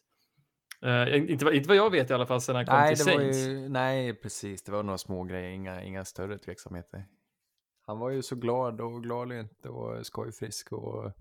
Eh, 0.82 1.32
inte, 1.32 1.46
vad- 1.46 1.54
inte 1.54 1.68
vad 1.68 1.78
jag 1.78 1.90
vet 1.92 2.10
i 2.10 2.14
alla 2.14 2.26
fall 2.26 2.42
sedan 2.42 2.56
han 2.56 2.66
kom 2.66 2.76
Nej, 2.76 2.96
till 2.96 3.06
Saints. 3.06 3.38
ju, 3.38 3.70
nej, 3.70 4.14
precis. 4.14 4.64
Det 4.64 4.72
var 4.72 4.84
några 4.84 4.98
små 4.98 5.24
grejer, 5.24 5.50
inga, 5.50 5.84
inga 5.84 6.06
större 6.06 6.38
tveksamheter. 6.38 7.06
Han 7.86 8.00
var 8.00 8.10
ju 8.10 8.22
så 8.22 8.36
glad 8.36 8.82
och 8.82 9.04
gladlynt 9.04 9.66
och 9.66 10.06
skojfrisk 10.06 10.72
och 10.72 11.12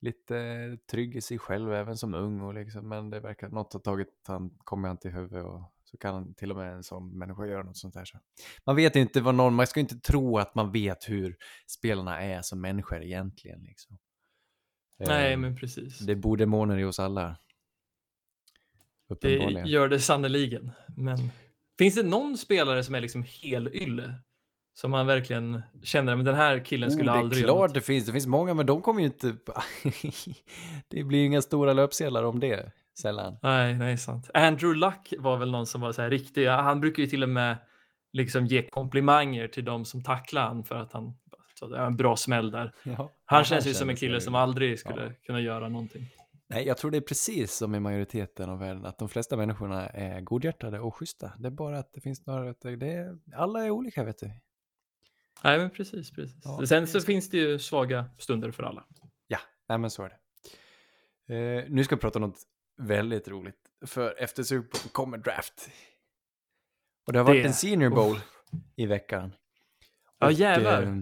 lite 0.00 0.78
trygg 0.90 1.16
i 1.16 1.20
sig 1.20 1.38
själv 1.38 1.72
även 1.72 1.96
som 1.96 2.14
ung 2.14 2.40
och 2.40 2.54
liksom, 2.54 2.88
men 2.88 3.10
det 3.10 3.20
verkar 3.20 3.48
något 3.48 3.72
har 3.72 3.80
tagit 3.80 4.08
han, 4.26 4.50
kommer 4.64 4.88
han 4.88 4.96
till 4.98 5.10
huvudet 5.10 5.44
och 5.44 5.60
så 5.94 5.98
kan 5.98 6.34
till 6.34 6.50
och 6.50 6.56
med 6.56 6.72
en 6.72 6.82
sån 6.82 7.18
människa 7.18 7.46
göra 7.46 7.62
något 7.62 7.76
sånt 7.76 7.94
här. 7.94 8.04
Så. 8.04 8.18
Man 8.66 8.76
vet 8.76 8.96
inte 8.96 9.20
vad 9.20 9.34
någon, 9.34 9.54
man 9.54 9.66
ska 9.66 9.80
inte 9.80 9.98
tro 9.98 10.38
att 10.38 10.54
man 10.54 10.72
vet 10.72 11.08
hur 11.08 11.36
spelarna 11.66 12.22
är 12.22 12.42
som 12.42 12.60
människor 12.60 13.02
egentligen 13.02 13.62
liksom. 13.62 13.98
Nej, 14.98 15.32
Eh, 15.32 15.38
men 15.38 15.56
precis. 15.56 15.98
Det 15.98 16.16
bor 16.16 16.36
demoner 16.36 16.78
i 16.78 16.84
oss 16.84 16.98
alla. 16.98 17.36
Det 19.20 19.62
gör 19.66 19.88
det 19.88 20.00
sannoliken. 20.00 20.70
Men 20.96 21.18
finns 21.78 21.94
det 21.94 22.02
någon 22.02 22.38
spelare 22.38 22.84
som 22.84 22.94
är 22.94 23.00
liksom 23.00 23.24
helylle? 23.42 24.14
Som 24.76 24.90
man 24.90 25.06
verkligen 25.06 25.62
känner, 25.82 26.16
men 26.16 26.24
den 26.24 26.34
här 26.34 26.64
killen 26.64 26.90
skulle 26.90 27.10
oh, 27.10 27.14
det 27.14 27.18
är 27.18 27.22
aldrig 27.22 27.44
klart 27.44 27.60
något. 27.60 27.74
det 27.74 27.80
finns. 27.80 28.06
Det 28.06 28.12
finns 28.12 28.26
många, 28.26 28.54
men 28.54 28.66
de 28.66 28.82
kommer 28.82 29.00
ju 29.00 29.06
inte... 29.06 29.36
det 30.88 31.04
blir 31.04 31.18
ju 31.18 31.24
inga 31.24 31.42
stora 31.42 31.72
löpsedlar 31.72 32.24
om 32.24 32.40
det, 32.40 32.72
sällan. 32.98 33.36
Nej, 33.42 33.74
nej, 33.74 33.98
sant. 33.98 34.30
Andrew 34.34 34.78
Luck 34.86 35.14
var 35.18 35.36
väl 35.36 35.50
någon 35.50 35.66
som 35.66 35.80
var 35.80 35.92
så 35.92 36.02
här 36.02 36.10
riktig. 36.10 36.46
Han 36.46 36.80
brukar 36.80 37.02
ju 37.02 37.06
till 37.08 37.22
och 37.22 37.28
med 37.28 37.56
liksom 38.12 38.46
ge 38.46 38.68
komplimanger 38.68 39.48
till 39.48 39.64
de 39.64 39.84
som 39.84 40.02
tacklar 40.02 40.42
han 40.42 40.64
för 40.64 40.74
att 40.74 40.92
han 40.92 41.14
så 41.58 41.74
en 41.74 41.96
bra 41.96 42.16
smäll 42.16 42.50
där. 42.50 42.74
Ja. 42.82 43.12
Han 43.24 43.38
Ja, 43.38 43.44
känns 43.44 43.66
ju 43.66 43.74
som 43.74 43.90
en 43.90 43.96
kille 43.96 44.20
som 44.20 44.34
aldrig 44.34 44.78
skulle 44.78 45.04
Ja. 45.04 45.12
kunna 45.26 45.40
göra 45.40 45.68
någonting. 45.68 46.02
Nej, 46.48 46.66
jag 46.66 46.76
tror 46.78 46.90
det 46.90 46.96
är 46.96 47.00
precis 47.00 47.54
som 47.56 47.74
i 47.74 47.80
majoriteten 47.80 48.50
av 48.50 48.58
världen, 48.58 48.84
att 48.86 48.98
de 48.98 49.08
flesta 49.08 49.36
människorna 49.36 49.86
är 49.88 50.20
godhjärtade 50.20 50.80
och 50.80 50.96
schyssta. 50.96 51.32
Det 51.38 51.46
är 51.46 51.50
bara 51.50 51.78
att 51.78 51.92
det 51.92 52.00
finns 52.00 52.26
några... 52.26 52.52
Det 52.52 52.92
är, 52.92 53.18
alla 53.36 53.64
är 53.64 53.70
olika, 53.70 54.04
vet 54.04 54.18
du. 54.18 54.30
Nej, 55.44 55.58
men 55.58 55.70
precis, 55.70 56.10
precis. 56.10 56.36
Ja, 56.44 56.66
Sen 56.66 56.86
så 56.86 57.00
finns 57.00 57.30
det 57.30 57.36
ju 57.36 57.58
svaga 57.58 58.04
stunder 58.18 58.50
för 58.50 58.62
alla. 58.62 58.84
Ja, 59.26 59.38
nej 59.68 59.78
men 59.78 59.90
så 59.90 60.02
är 60.04 60.08
det. 60.08 60.16
Eh, 61.34 61.64
nu 61.68 61.84
ska 61.84 61.94
vi 61.96 62.00
prata 62.00 62.18
om 62.18 62.22
något 62.28 62.38
väldigt 62.76 63.28
roligt. 63.28 63.56
För 63.86 64.22
efter 64.22 64.42
Super 64.42 64.62
Bowl 64.82 64.90
kommer 64.92 65.18
draft. 65.18 65.68
Och 67.06 67.12
det 67.12 67.18
har 67.18 67.26
varit 67.26 67.42
Det- 67.42 67.48
en 67.48 67.54
Senior 67.54 67.90
Bowl 67.90 68.16
i 68.76 68.86
veckan. 68.86 69.32
Ja, 70.18 70.26
Och, 70.26 70.32
jävlar. 70.32 70.82
eh, 70.82 70.94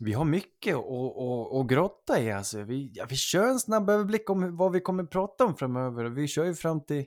vi 0.00 0.12
har 0.12 0.24
mycket 0.24 0.74
att, 0.76 0.84
att, 0.84 1.52
att 1.60 1.66
grotta 1.66 2.20
i 2.20 2.32
alltså. 2.32 2.62
Vi, 2.62 2.90
ja, 2.94 3.06
vi 3.08 3.16
kör 3.16 3.46
en 3.48 3.58
snabb 3.58 3.90
överblick 3.90 4.30
om 4.30 4.56
vad 4.56 4.72
vi 4.72 4.80
kommer 4.80 5.04
prata 5.04 5.44
om 5.44 5.56
framöver. 5.56 6.04
Vi 6.04 6.28
kör 6.28 6.44
ju 6.44 6.54
fram 6.54 6.84
till 6.84 7.04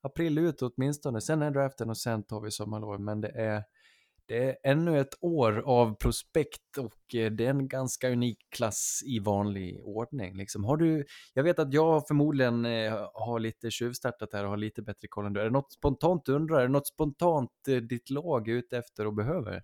april 0.00 0.38
ut 0.38 0.62
åtminstone. 0.62 1.20
Sen 1.20 1.42
är 1.42 1.50
draften 1.50 1.90
och 1.90 1.98
sen 1.98 2.22
tar 2.26 2.40
vi 2.40 2.50
sommarlov. 2.50 3.00
Men 3.00 3.20
det 3.20 3.28
är, 3.28 3.62
det 4.28 4.48
är 4.48 4.56
ännu 4.64 5.00
ett 5.00 5.14
år 5.20 5.62
av 5.66 5.94
prospekt 5.94 6.78
och 6.78 7.14
eh, 7.14 7.32
det 7.32 7.46
är 7.46 7.50
en 7.50 7.68
ganska 7.68 8.10
unik 8.10 8.38
klass 8.56 9.02
i 9.06 9.18
vanlig 9.18 9.80
ordning. 9.84 10.36
Liksom. 10.36 10.64
Har 10.64 10.76
du, 10.76 11.04
jag 11.34 11.42
vet 11.42 11.58
att 11.58 11.72
jag 11.72 12.06
förmodligen 12.08 12.64
eh, 12.64 13.10
har 13.14 13.40
lite 13.40 13.70
tjuvstartat 13.70 14.32
här 14.32 14.44
och 14.44 14.50
har 14.50 14.56
lite 14.56 14.82
bättre 14.82 15.08
koll 15.08 15.26
än 15.26 15.32
du. 15.32 15.40
Är 15.40 15.44
det 15.44 15.50
något 15.50 15.72
spontant 15.72 16.22
du 16.24 16.32
undrar? 16.32 16.58
Är 16.58 16.62
det 16.62 16.68
något 16.68 16.86
spontant 16.86 17.50
eh, 17.68 17.76
ditt 17.76 18.10
lag 18.10 18.48
är 18.48 18.52
ute 18.52 18.78
efter 18.78 19.06
och 19.06 19.14
behöver? 19.14 19.62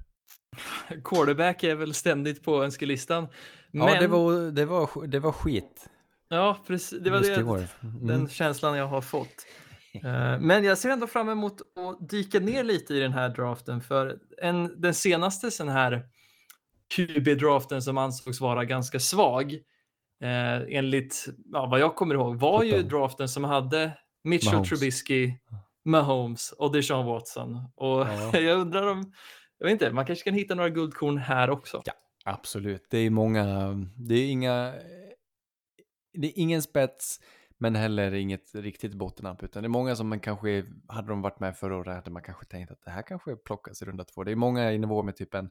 Quarterback 1.05 1.63
är 1.63 1.75
väl 1.75 1.95
ständigt 1.95 2.43
på 2.43 2.65
önskelistan. 2.65 3.29
Men, 3.71 3.89
Ja, 3.89 4.01
det 4.01 4.07
var, 4.07 4.51
det, 4.51 4.65
var, 4.65 5.07
det 5.07 5.21
var 5.21 5.33
skit. 5.33 5.89
ja, 6.29 6.59
precis, 6.67 7.01
det 7.01 7.11
var 7.11 7.21
det, 7.21 7.45
år. 7.45 7.67
Mm. 7.83 8.07
den 8.07 8.29
känslan 8.29 8.77
jag 8.77 8.87
har 8.87 9.01
fått. 9.01 9.47
Eh, 9.95 10.41
Men 10.41 10.65
jag 10.65 10.79
ser 10.79 10.91
ändå 10.91 11.07
fram 11.07 11.29
emot 11.29 11.61
att 11.61 12.09
dyka 12.09 12.41
ner 12.41 12.65
lite 12.65 12.95
i 12.95 13.01
den 13.01 13.13
här 13.13 13.29
draften 13.29 13.81
för 13.81 14.19
en, 14.43 14.81
den 14.81 14.95
senaste 14.95 15.51
sån 15.51 15.69
här 15.69 16.07
QB-draften 16.97 17.83
som 17.83 17.99
ansågs 17.99 18.41
vara 18.41 18.65
ganska 18.65 19.01
svag 19.01 19.53
eh, 20.23 20.77
enligt 20.77 21.27
ja, 21.53 21.67
vad 21.67 21.81
jag 21.81 21.97
kommer 21.97 22.15
ihåg 22.15 22.37
var 22.41 22.63
ju 22.63 22.83
draften 22.83 23.29
som 23.29 23.45
hade 23.45 23.99
Mitchell 24.25 24.53
Mahomes. 24.53 24.69
Trubisky, 24.69 25.33
Mahomes 25.85 26.53
och 26.53 26.73
Deshaun 26.73 27.07
Watson. 27.07 27.57
Och 27.75 28.01
Ja. 28.01 28.39
jag 28.39 28.59
undrar 28.61 28.87
om, 28.87 29.13
jag 29.59 29.67
vet 29.67 29.73
inte, 29.73 29.93
man 29.93 30.07
kanske 30.07 30.25
kan 30.25 30.35
hitta 30.35 30.55
några 30.55 30.69
guldkorn 30.71 31.19
här 31.19 31.51
också. 31.51 31.83
Ja. 31.85 31.93
Absolut, 32.27 32.87
det 32.91 32.99
är 32.99 33.11
många, 33.11 33.75
det 33.97 34.15
är 34.15 34.27
inga, 34.31 34.73
det 36.15 36.27
är 36.29 36.33
ingen 36.37 36.63
spets, 36.63 37.21
men 37.65 37.75
heller 37.75 38.15
inget 38.15 38.55
riktigt 38.55 38.95
bottennapp, 38.95 39.43
utan 39.43 39.63
det 39.63 39.67
är 39.67 39.69
många 39.69 39.97
som 39.97 40.09
man 40.09 40.21
kanske, 40.21 40.65
hade 40.89 41.09
de 41.09 41.23
varit 41.23 41.41
med 41.41 41.57
förra 41.57 41.77
året, 41.77 41.95
hade 41.95 42.11
man 42.11 42.23
kanske 42.23 42.47
tänkt 42.47 42.71
att 42.71 42.83
det 42.85 42.91
här 42.91 43.03
kanske 43.03 43.37
plockas 43.37 43.83
i 43.83 43.85
runda 43.85 44.05
två. 44.05 44.25
Det 44.25 44.33
är 44.33 44.37
många 44.37 44.73
i 44.73 44.79
nivå 44.79 45.03
med 45.03 45.17
typ 45.17 45.35
en 45.35 45.51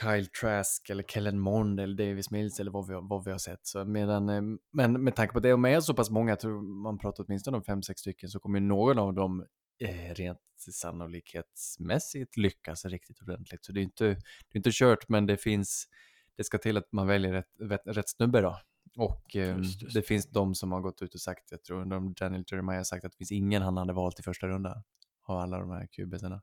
Kyle 0.00 0.26
Trask 0.26 0.90
eller 0.90 1.02
Kellen 1.02 1.38
Mond 1.38 1.80
eller 1.80 2.06
Davis 2.06 2.30
Mills 2.30 2.60
eller 2.60 2.70
vad 2.70 2.88
vi, 2.88 2.94
vad 3.02 3.24
vi 3.24 3.30
har 3.30 3.38
sett. 3.38 3.66
Så 3.66 3.84
medan, 3.84 4.28
eh, 4.28 4.42
men 4.72 5.04
med 5.04 5.16
tanke 5.16 5.32
på 5.32 5.40
det, 5.40 5.52
om 5.52 5.64
är 5.64 5.80
så 5.80 5.94
pass 5.94 6.10
många, 6.10 6.30
jag 6.30 6.40
tror 6.40 6.82
man 6.82 6.98
pratar 6.98 7.24
åtminstone 7.24 7.56
om 7.56 7.64
fem, 7.64 7.82
sex 7.82 8.00
stycken, 8.00 8.28
så 8.28 8.40
kommer 8.40 8.60
någon 8.60 8.98
av 8.98 9.14
dem 9.14 9.46
eh, 9.80 10.14
rent 10.14 10.38
sannolikhetsmässigt 10.70 12.36
lyckas 12.36 12.84
riktigt 12.84 13.22
ordentligt. 13.22 13.64
Så 13.64 13.72
det 13.72 13.80
är 13.80 13.84
inte, 13.84 14.04
det 14.04 14.52
är 14.52 14.56
inte 14.56 14.70
kört, 14.72 15.08
men 15.08 15.26
det 15.26 15.36
finns, 15.36 15.88
det 16.36 16.44
ska 16.44 16.58
till 16.58 16.76
att 16.76 16.92
man 16.92 17.06
väljer 17.06 17.32
rätt, 17.32 17.50
rätt, 17.60 17.82
rätt 17.86 18.08
snubbe 18.08 18.40
då. 18.40 18.58
Och 18.96 19.36
eh, 19.36 19.56
Just, 19.56 19.82
just. 19.82 19.94
det 19.94 20.02
finns 20.02 20.26
de 20.30 20.54
som 20.54 20.72
har 20.72 20.80
gått 20.80 21.02
ut 21.02 21.14
och 21.14 21.20
sagt, 21.20 21.50
jag 21.50 21.62
tror 21.62 21.84
de 21.84 22.12
Daniel 22.12 22.44
Jeremiah 22.46 22.76
har 22.76 22.84
sagt 22.84 23.04
att 23.04 23.12
det 23.12 23.16
finns 23.18 23.32
ingen 23.32 23.62
han 23.62 23.76
hade 23.76 23.92
valt 23.92 24.20
i 24.20 24.22
första 24.22 24.46
rundan 24.46 24.82
av 25.26 25.38
alla 25.38 25.58
de 25.58 25.70
här 25.70 25.86
kubisarna. 25.86 26.42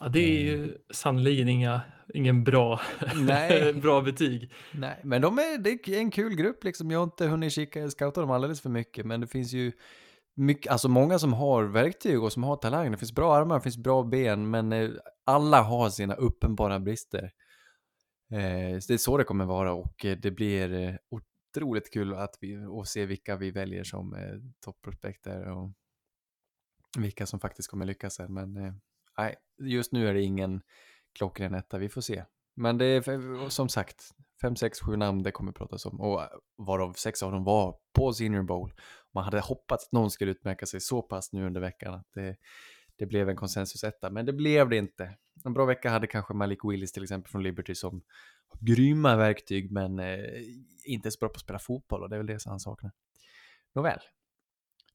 Ja, 0.00 0.08
det 0.08 0.20
är 0.20 0.42
ju 0.42 0.78
sannerligen 0.90 1.48
inga, 1.48 1.80
ingen 2.14 2.44
bra, 2.44 2.80
Nej. 3.14 3.72
bra 3.82 4.00
betyg. 4.00 4.52
Nej, 4.72 5.00
men 5.04 5.22
de 5.22 5.38
är, 5.38 5.58
det 5.58 5.70
är 5.70 5.98
en 5.98 6.10
kul 6.10 6.34
grupp 6.34 6.64
liksom. 6.64 6.90
Jag 6.90 6.98
har 6.98 7.04
inte 7.04 7.26
hunnit 7.26 7.52
kika, 7.52 7.90
scouta 7.90 8.20
dem 8.20 8.30
alldeles 8.30 8.60
för 8.60 8.70
mycket, 8.70 9.06
men 9.06 9.20
det 9.20 9.26
finns 9.26 9.52
ju 9.52 9.72
mycket, 10.34 10.72
alltså 10.72 10.88
många 10.88 11.18
som 11.18 11.32
har 11.32 11.64
verktyg 11.64 12.22
och 12.22 12.32
som 12.32 12.42
har 12.42 12.56
talang. 12.56 12.90
Det 12.92 12.98
finns 12.98 13.12
bra 13.12 13.34
armar, 13.34 13.54
det 13.54 13.62
finns 13.62 13.76
bra 13.76 14.02
ben, 14.02 14.50
men 14.50 14.72
eh, 14.72 14.90
alla 15.26 15.62
har 15.62 15.90
sina 15.90 16.14
uppenbara 16.14 16.80
brister. 16.80 17.30
Eh, 18.32 18.78
det 18.88 18.90
är 18.90 18.98
så 18.98 19.16
det 19.16 19.24
kommer 19.24 19.44
vara 19.44 19.72
och 19.72 20.04
eh, 20.04 20.16
det 20.16 20.30
blir 20.30 20.72
eh, 20.72 20.94
otroligt 21.08 21.92
kul 21.92 22.14
att 22.14 22.38
vi, 22.40 22.66
och 22.66 22.88
se 22.88 23.06
vilka 23.06 23.36
vi 23.36 23.50
väljer 23.50 23.84
som 23.84 24.14
eh, 24.14 24.34
topprospekter 24.60 25.50
och 25.50 25.70
vilka 26.98 27.26
som 27.26 27.40
faktiskt 27.40 27.70
kommer 27.70 27.86
lyckas 27.86 28.14
sen. 28.14 28.34
Men 28.34 28.56
eh, 28.56 28.72
nej, 29.18 29.36
just 29.58 29.92
nu 29.92 30.08
är 30.08 30.14
det 30.14 30.22
ingen 30.22 30.62
klockren 31.18 31.54
etta, 31.54 31.78
vi 31.78 31.88
får 31.88 32.00
se. 32.00 32.24
Men 32.54 32.78
det 32.78 32.84
är 32.84 33.48
som 33.48 33.68
sagt, 33.68 34.10
fem, 34.42 34.56
sex, 34.56 34.80
sju 34.80 34.96
namn 34.96 35.22
det 35.22 35.30
kommer 35.30 35.52
pratas 35.52 35.86
om 35.86 36.00
och 36.00 36.22
eh, 36.22 36.28
varav 36.56 36.92
sex 36.92 37.22
av 37.22 37.32
dem 37.32 37.44
var 37.44 37.76
på 37.92 38.12
Senior 38.12 38.42
Bowl. 38.42 38.72
Man 39.14 39.24
hade 39.24 39.40
hoppats 39.40 39.86
att 39.86 39.92
någon 39.92 40.10
skulle 40.10 40.30
utmärka 40.30 40.66
sig 40.66 40.80
så 40.80 41.02
pass 41.02 41.32
nu 41.32 41.46
under 41.46 41.60
veckan 41.60 41.94
att 41.94 42.06
det, 42.14 42.36
det 43.02 43.06
blev 43.06 43.28
en 43.28 43.36
konsensus 43.36 43.84
etta, 43.84 44.10
men 44.10 44.26
det 44.26 44.32
blev 44.32 44.68
det 44.68 44.76
inte. 44.76 45.14
En 45.44 45.54
bra 45.54 45.64
vecka 45.64 45.90
hade 45.90 46.06
kanske 46.06 46.34
Malik 46.34 46.58
Willis 46.64 46.92
till 46.92 47.02
exempel 47.02 47.30
från 47.30 47.42
Liberty 47.42 47.74
som 47.74 48.02
grymma 48.60 49.16
verktyg 49.16 49.72
men 49.72 49.98
eh, 49.98 50.18
inte 50.84 51.10
så 51.10 51.18
bra 51.18 51.28
på 51.28 51.34
att 51.34 51.40
spela 51.40 51.58
fotboll 51.58 52.02
och 52.02 52.10
det 52.10 52.16
är 52.16 52.18
väl 52.18 52.26
det 52.26 52.38
som 52.38 52.50
han 52.50 52.60
saknar. 52.60 52.92
Nåväl. 53.74 53.98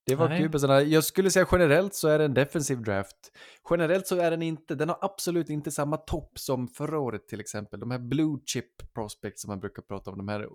Det 0.06 0.16
var 0.16 0.38
kubisarna. 0.38 0.82
Jag 0.82 1.04
skulle 1.04 1.32
säga 1.32 1.48
generellt 1.52 1.94
så 1.94 2.08
är 2.08 2.20
det 2.20 2.26
en 2.26 2.34
defensiv 2.34 2.82
draft. 2.82 3.32
Generellt 3.70 4.08
så 4.08 4.16
är 4.20 4.32
den 4.32 4.42
inte, 4.42 4.76
den 4.76 4.90
har 4.90 4.98
absolut 5.02 5.50
inte 5.50 5.72
samma 5.72 5.98
topp 5.98 6.40
som 6.40 6.68
förra 6.68 7.00
året 7.00 7.28
till 7.28 7.40
exempel. 7.40 7.80
De 7.80 7.92
här 7.92 8.00
blue 8.00 8.40
chip 8.46 8.94
prospects 8.94 9.42
som 9.42 9.50
man 9.50 9.60
brukar 9.60 9.82
prata 9.82 10.12
om, 10.12 10.18
de 10.18 10.28
här 10.28 10.48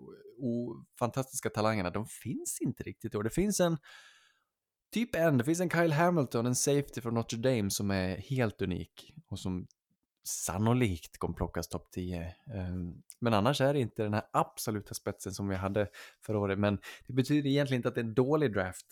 fantastiska 0.99 1.51
talangerna, 1.51 1.91
de 1.91 2.07
finns 2.07 2.59
inte 2.61 2.83
riktigt 2.83 3.15
i 3.15 3.17
år. 3.17 3.23
Det 3.23 3.31
finns 3.31 3.61
en, 3.61 3.79
typ 4.93 5.15
en, 5.15 5.39
det 5.39 5.45
finns 5.45 5.61
en 5.61 5.71
Kyle 5.71 5.93
Hamilton, 5.93 6.47
en 6.47 6.55
safety 6.55 7.01
från 7.01 7.15
Notre 7.15 7.39
Dame 7.39 7.71
som 7.71 7.91
är 7.91 8.17
helt 8.17 8.63
unik 8.63 9.15
och 9.29 9.39
som 9.39 9.67
sannolikt 10.25 11.19
kommer 11.19 11.35
plockas 11.35 11.69
topp 11.69 11.91
10. 11.91 12.35
Ehm, 12.55 13.03
men 13.21 13.35
annars 13.35 13.61
är 13.61 13.75
det 13.75 13.81
inte 13.81 14.03
den 14.03 14.15
här 14.15 14.23
absoluta 14.33 14.95
spetsen 14.95 15.33
som 15.33 15.49
vi 15.49 15.57
hade 15.57 15.89
förra 16.27 16.39
året. 16.39 16.59
Men 16.59 16.79
det 17.07 17.13
betyder 17.13 17.51
egentligen 17.51 17.79
inte 17.79 17.89
att 17.89 17.95
det 17.95 18.01
är 18.01 18.05
en 18.05 18.15
dålig 18.15 18.53
draft 18.53 18.87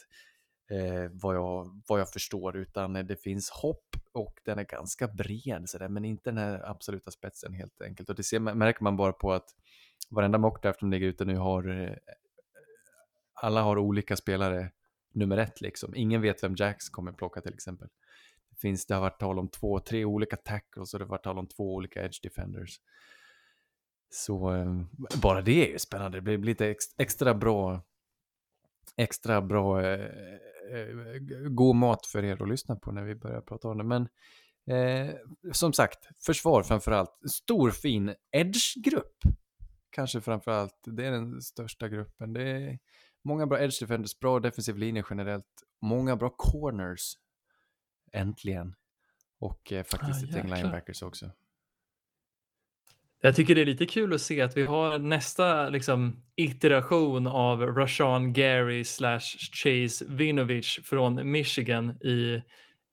eh, 0.70 1.10
vad, 1.12 1.36
jag, 1.36 1.82
vad 1.88 2.00
jag 2.00 2.10
förstår, 2.10 2.56
utan 2.56 2.92
det 2.92 3.16
finns 3.16 3.50
hopp 3.50 3.96
och 4.12 4.40
den 4.44 4.58
är 4.58 4.64
ganska 4.64 5.08
bred, 5.08 5.62
så 5.66 5.78
där, 5.78 5.88
men 5.88 6.04
inte 6.04 6.30
den 6.30 6.38
här 6.38 6.70
absoluta 6.70 7.10
spetsen 7.10 7.52
helt 7.54 7.82
enkelt. 7.82 8.08
Och 8.08 8.14
det 8.14 8.22
ser, 8.22 8.38
märker 8.38 8.84
man 8.84 8.96
bara 8.96 9.12
på 9.12 9.32
att 9.32 9.54
varenda 10.10 10.38
mockdraft 10.38 10.78
som 10.78 10.90
ligger 10.90 11.06
ute 11.06 11.24
nu 11.24 11.36
har, 11.36 11.82
eh, 11.82 11.96
alla 13.34 13.62
har 13.62 13.78
olika 13.78 14.16
spelare 14.16 14.70
nummer 15.12 15.36
ett 15.36 15.60
liksom. 15.60 15.94
Ingen 15.94 16.22
vet 16.22 16.42
vem 16.42 16.54
Jacks 16.54 16.88
kommer 16.88 17.12
plocka 17.12 17.40
till 17.40 17.54
exempel. 17.54 17.88
Det, 18.50 18.56
finns, 18.60 18.86
det 18.86 18.94
har 18.94 19.00
varit 19.00 19.20
tal 19.20 19.38
om 19.38 19.48
två, 19.48 19.80
tre 19.80 20.04
olika 20.04 20.36
tackles 20.36 20.94
och 20.94 20.98
det 21.00 21.04
har 21.04 21.10
varit 21.10 21.24
tal 21.24 21.38
om 21.38 21.46
två 21.46 21.74
olika 21.74 22.04
edge 22.04 22.22
defenders. 22.22 22.80
Så 24.10 24.54
eh, 24.54 24.82
bara 25.22 25.42
det 25.42 25.68
är 25.68 25.72
ju 25.72 25.78
spännande. 25.78 26.18
Det 26.18 26.22
blir 26.22 26.38
lite 26.38 26.66
ex, 26.66 26.84
extra 26.98 27.34
bra 27.34 27.82
extra 28.96 29.42
bra 29.42 29.82
eh, 29.82 30.04
eh, 30.72 31.18
god 31.50 31.76
mat 31.76 32.06
för 32.06 32.24
er 32.24 32.42
att 32.42 32.48
lyssna 32.48 32.76
på 32.76 32.92
när 32.92 33.04
vi 33.04 33.14
börjar 33.14 33.40
prata 33.40 33.68
om 33.68 33.78
det. 33.78 33.84
Men 33.84 34.08
eh, 34.76 35.14
som 35.52 35.72
sagt, 35.72 35.98
försvar 36.26 36.62
framför 36.62 36.92
allt. 36.92 37.18
Stor 37.30 37.70
fin 37.70 38.14
edge-grupp. 38.32 39.16
Kanske 39.90 40.20
framför 40.20 40.50
allt, 40.50 40.78
det 40.84 41.06
är 41.06 41.10
den 41.10 41.42
största 41.42 41.88
gruppen. 41.88 42.32
Det 42.32 42.42
är 42.42 42.78
många 43.24 43.46
bra 43.46 43.60
edge 43.60 43.80
defenders, 43.80 44.18
bra 44.18 44.40
defensiv 44.40 44.76
linje 44.78 45.04
generellt. 45.10 45.46
Många 45.82 46.16
bra 46.16 46.30
corners. 46.36 47.12
Äntligen. 48.12 48.74
Och 49.38 49.72
eh, 49.72 49.84
faktiskt 49.84 50.22
Ah, 50.22 50.26
ett 50.28 50.34
gäng 50.36 50.54
linebackers 50.54 51.02
också. 51.02 51.30
Jag 53.22 53.36
tycker 53.36 53.54
det 53.54 53.60
är 53.60 53.66
lite 53.66 53.86
kul 53.86 54.14
att 54.14 54.20
se 54.20 54.40
att 54.40 54.56
vi 54.56 54.66
har 54.66 54.98
nästa 54.98 55.68
liksom, 55.68 56.22
iteration 56.36 57.26
av 57.26 57.60
Rashawn 57.62 58.32
Gary 58.32 58.84
slash 58.84 59.20
Chase 59.52 60.04
Vinovich 60.08 60.80
från 60.84 61.30
Michigan 61.30 61.90
i 61.90 62.42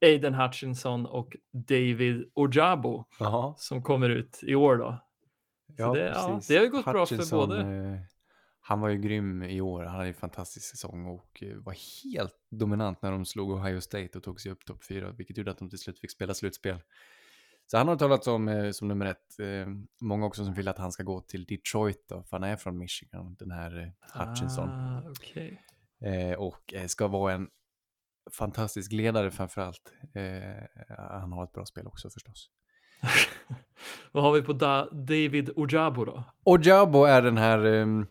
Aiden 0.01 0.33
Hutchinson 0.33 1.05
och 1.05 1.35
David 1.51 2.31
Ojabo 2.33 3.05
Jaha. 3.19 3.53
som 3.57 3.83
kommer 3.83 4.09
ut 4.09 4.39
i 4.43 4.55
år 4.55 4.75
då. 4.77 5.03
Så 5.77 5.93
det- 5.93 5.99
ja, 6.15 6.41
det 6.47 6.55
har 6.55 6.63
ju 6.63 6.69
gått 6.69 6.85
bra 6.85 7.05
för 7.05 7.15
Hutchinson, 7.15 7.49
båda. 7.49 7.61
eh, 7.61 7.99
Han 8.67 8.79
var 8.79 8.89
ju 8.89 8.97
grym 8.97 9.43
i 9.43 9.61
år, 9.61 9.83
han 9.83 9.95
hade 9.95 10.07
en 10.07 10.13
fantastisk 10.13 10.65
säsong 10.65 11.05
och 11.05 11.43
eh, 11.43 11.55
var 11.57 11.75
helt 12.03 12.35
dominant 12.49 13.01
när 13.01 13.11
de 13.11 13.25
slog 13.25 13.51
Ohio 13.51 13.81
State 13.81 14.17
och 14.17 14.23
tog 14.23 14.41
sig 14.41 14.51
upp 14.51 14.65
topp 14.65 14.83
fyra, 14.83 15.11
vilket 15.11 15.37
gjorde 15.37 15.51
att 15.51 15.57
de 15.57 15.69
till 15.69 15.79
slut 15.79 15.99
fick 15.99 16.11
spela 16.11 16.33
slutspel. 16.33 16.81
Så 17.67 17.77
han 17.77 17.87
har 17.87 17.95
talat 17.95 18.27
om 18.27 18.47
eh, 18.47 18.71
som 18.71 18.87
nummer 18.87 19.05
ett. 19.05 19.39
Eh, 19.39 19.67
många 20.01 20.25
också 20.25 20.45
som 20.45 20.53
vill 20.53 20.67
att 20.67 20.77
han 20.77 20.91
ska 20.91 21.03
gå 21.03 21.21
till 21.21 21.45
Detroit 21.45 22.05
då, 22.09 22.23
för 22.23 22.37
han 22.37 22.43
är 22.43 22.55
från 22.55 22.77
Michigan, 22.77 23.35
den 23.39 23.51
här 23.51 23.93
Hutchinson. 24.13 24.69
Ah. 24.69 26.07
Eh, 26.07 26.33
och 26.33 26.73
ska 26.87 27.07
vara 27.07 27.33
en 27.33 27.47
fantastisk 28.31 28.91
ledare 28.91 29.31
framför 29.31 29.61
allt. 29.61 29.93
Han 30.97 31.31
har 31.31 31.43
ett 31.43 31.53
bra 31.53 31.65
spel 31.65 31.87
också 31.87 32.09
förstås. 32.09 32.49
Vad 34.11 34.23
har 34.23 34.31
vi 34.31 34.41
på 34.41 34.53
da- 34.53 34.89
David 34.91 35.49
Ojabo 35.55 36.05
då? 36.05 36.23
Ojabo 36.43 37.03
är 37.03 37.21
den 37.21 37.37
här 37.37 37.65
ehm, 37.65 38.07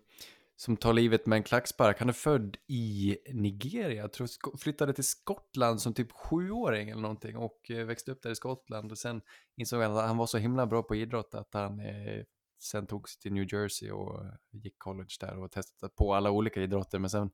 som 0.57 0.77
tar 0.77 0.92
livet 0.92 1.27
med 1.27 1.37
en 1.37 1.42
klackspark. 1.42 1.99
Han 1.99 2.09
är 2.09 2.12
född 2.12 2.57
i 2.66 3.16
Nigeria, 3.33 4.03
jag 4.03 4.12
tror 4.12 4.59
flyttade 4.59 4.92
till 4.92 5.05
Skottland 5.05 5.81
som 5.81 5.95
typ 5.95 6.12
sjuåring 6.12 6.90
eller 6.90 7.03
någonting 7.03 7.37
och 7.37 7.71
eh, 7.71 7.87
växte 7.87 8.11
upp 8.12 8.23
där 8.23 8.31
i 8.31 8.35
Skottland 8.35 8.92
och 8.92 8.99
sen 8.99 9.21
insåg 9.57 9.83
han 9.83 9.97
att 9.97 10.07
han 10.07 10.16
var 10.16 10.27
så 10.27 10.38
himla 10.38 10.66
bra 10.66 10.83
på 10.83 10.95
idrott 10.95 11.35
att 11.35 11.55
han 11.55 11.81
eh, 11.81 12.25
sen 12.62 12.87
tog 12.87 13.09
sig 13.09 13.21
till 13.21 13.33
New 13.33 13.55
Jersey 13.55 13.90
och 13.90 14.25
eh, 14.25 14.31
gick 14.51 14.79
college 14.79 15.16
där 15.21 15.38
och 15.38 15.53
testade 15.53 15.92
på 15.97 16.14
alla 16.14 16.31
olika 16.31 16.62
idrotter 16.62 16.99
men 16.99 17.11
sen 17.11 17.31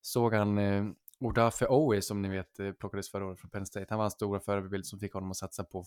såg 0.00 0.34
han 0.34 0.58
eh, 0.58 0.84
Odafe 1.20 1.66
Owe 1.66 2.02
som 2.02 2.22
ni 2.22 2.28
vet 2.28 2.60
eh, 2.60 2.72
plockades 2.72 3.10
förra 3.10 3.26
året 3.26 3.40
från 3.40 3.50
Penn 3.50 3.66
State. 3.66 3.86
Han 3.88 3.98
var 3.98 4.04
en 4.04 4.10
stora 4.10 4.40
förebild 4.40 4.86
som 4.86 4.98
fick 4.98 5.12
honom 5.12 5.30
att 5.30 5.36
satsa 5.36 5.64
på 5.64 5.84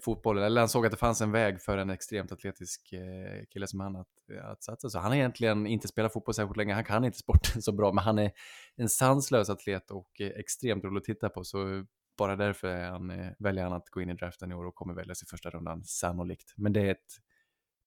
fotbollen. 0.00 0.44
Eller 0.44 0.60
han 0.60 0.68
såg 0.68 0.86
att 0.86 0.92
det 0.92 0.98
fanns 0.98 1.20
en 1.20 1.32
väg 1.32 1.60
för 1.60 1.78
en 1.78 1.90
extremt 1.90 2.32
atletisk 2.32 2.92
eh, 2.92 3.44
kille 3.50 3.66
som 3.66 3.80
han 3.80 3.96
att, 3.96 4.08
att 4.42 4.62
satsa. 4.62 4.90
Så 4.90 4.98
han 4.98 5.10
har 5.10 5.16
egentligen 5.16 5.66
inte 5.66 5.88
spelat 5.88 6.12
fotboll 6.12 6.34
särskilt 6.34 6.56
länge. 6.56 6.74
Han 6.74 6.84
kan 6.84 7.04
inte 7.04 7.18
sporten 7.18 7.62
så 7.62 7.72
bra, 7.72 7.92
men 7.92 8.04
han 8.04 8.18
är 8.18 8.30
en 8.76 8.88
sanslös 8.88 9.50
atlet 9.50 9.90
och 9.90 10.20
eh, 10.20 10.26
extremt 10.26 10.84
rolig 10.84 10.98
att 10.98 11.04
titta 11.04 11.28
på. 11.28 11.44
Så 11.44 11.84
bara 12.18 12.36
därför 12.36 12.68
är 12.68 12.90
han, 12.90 13.10
eh, 13.10 13.32
väljer 13.38 13.64
han 13.64 13.72
att 13.72 13.88
gå 13.90 14.00
in 14.00 14.10
i 14.10 14.14
draften 14.14 14.52
i 14.52 14.54
år 14.54 14.64
och 14.64 14.74
kommer 14.74 14.94
väljas 14.94 15.22
i 15.22 15.26
första 15.26 15.50
rundan, 15.50 15.84
sannolikt. 15.84 16.54
Men 16.56 16.72
det 16.72 16.80
är, 16.80 16.90
ett, 16.90 17.18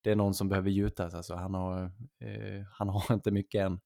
det 0.02 0.10
är 0.10 0.16
någon 0.16 0.34
som 0.34 0.48
behöver 0.48 0.70
gjutas. 0.70 1.14
Alltså, 1.14 1.34
han, 1.34 1.54
har, 1.54 1.82
eh, 2.20 2.64
han 2.72 2.88
har 2.88 3.14
inte 3.14 3.30
mycket 3.30 3.60
än. 3.60 3.80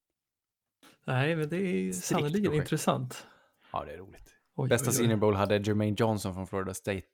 Nej, 1.07 1.37
men 1.37 1.49
det 1.49 1.57
är 1.57 1.93
sannerligen 1.93 2.55
intressant. 2.55 3.27
Ja, 3.73 3.85
det 3.85 3.93
är 3.93 3.99
roligt. 3.99 4.35
Oj, 4.57 4.69
Bästa 4.69 4.91
oj, 4.91 4.91
oj. 4.91 4.97
senior 4.97 5.17
bowl 5.17 5.35
hade 5.35 5.57
Jermaine 5.57 5.95
Johnson 5.95 6.35
från 6.35 6.47
Florida 6.47 6.75
State 6.75 7.07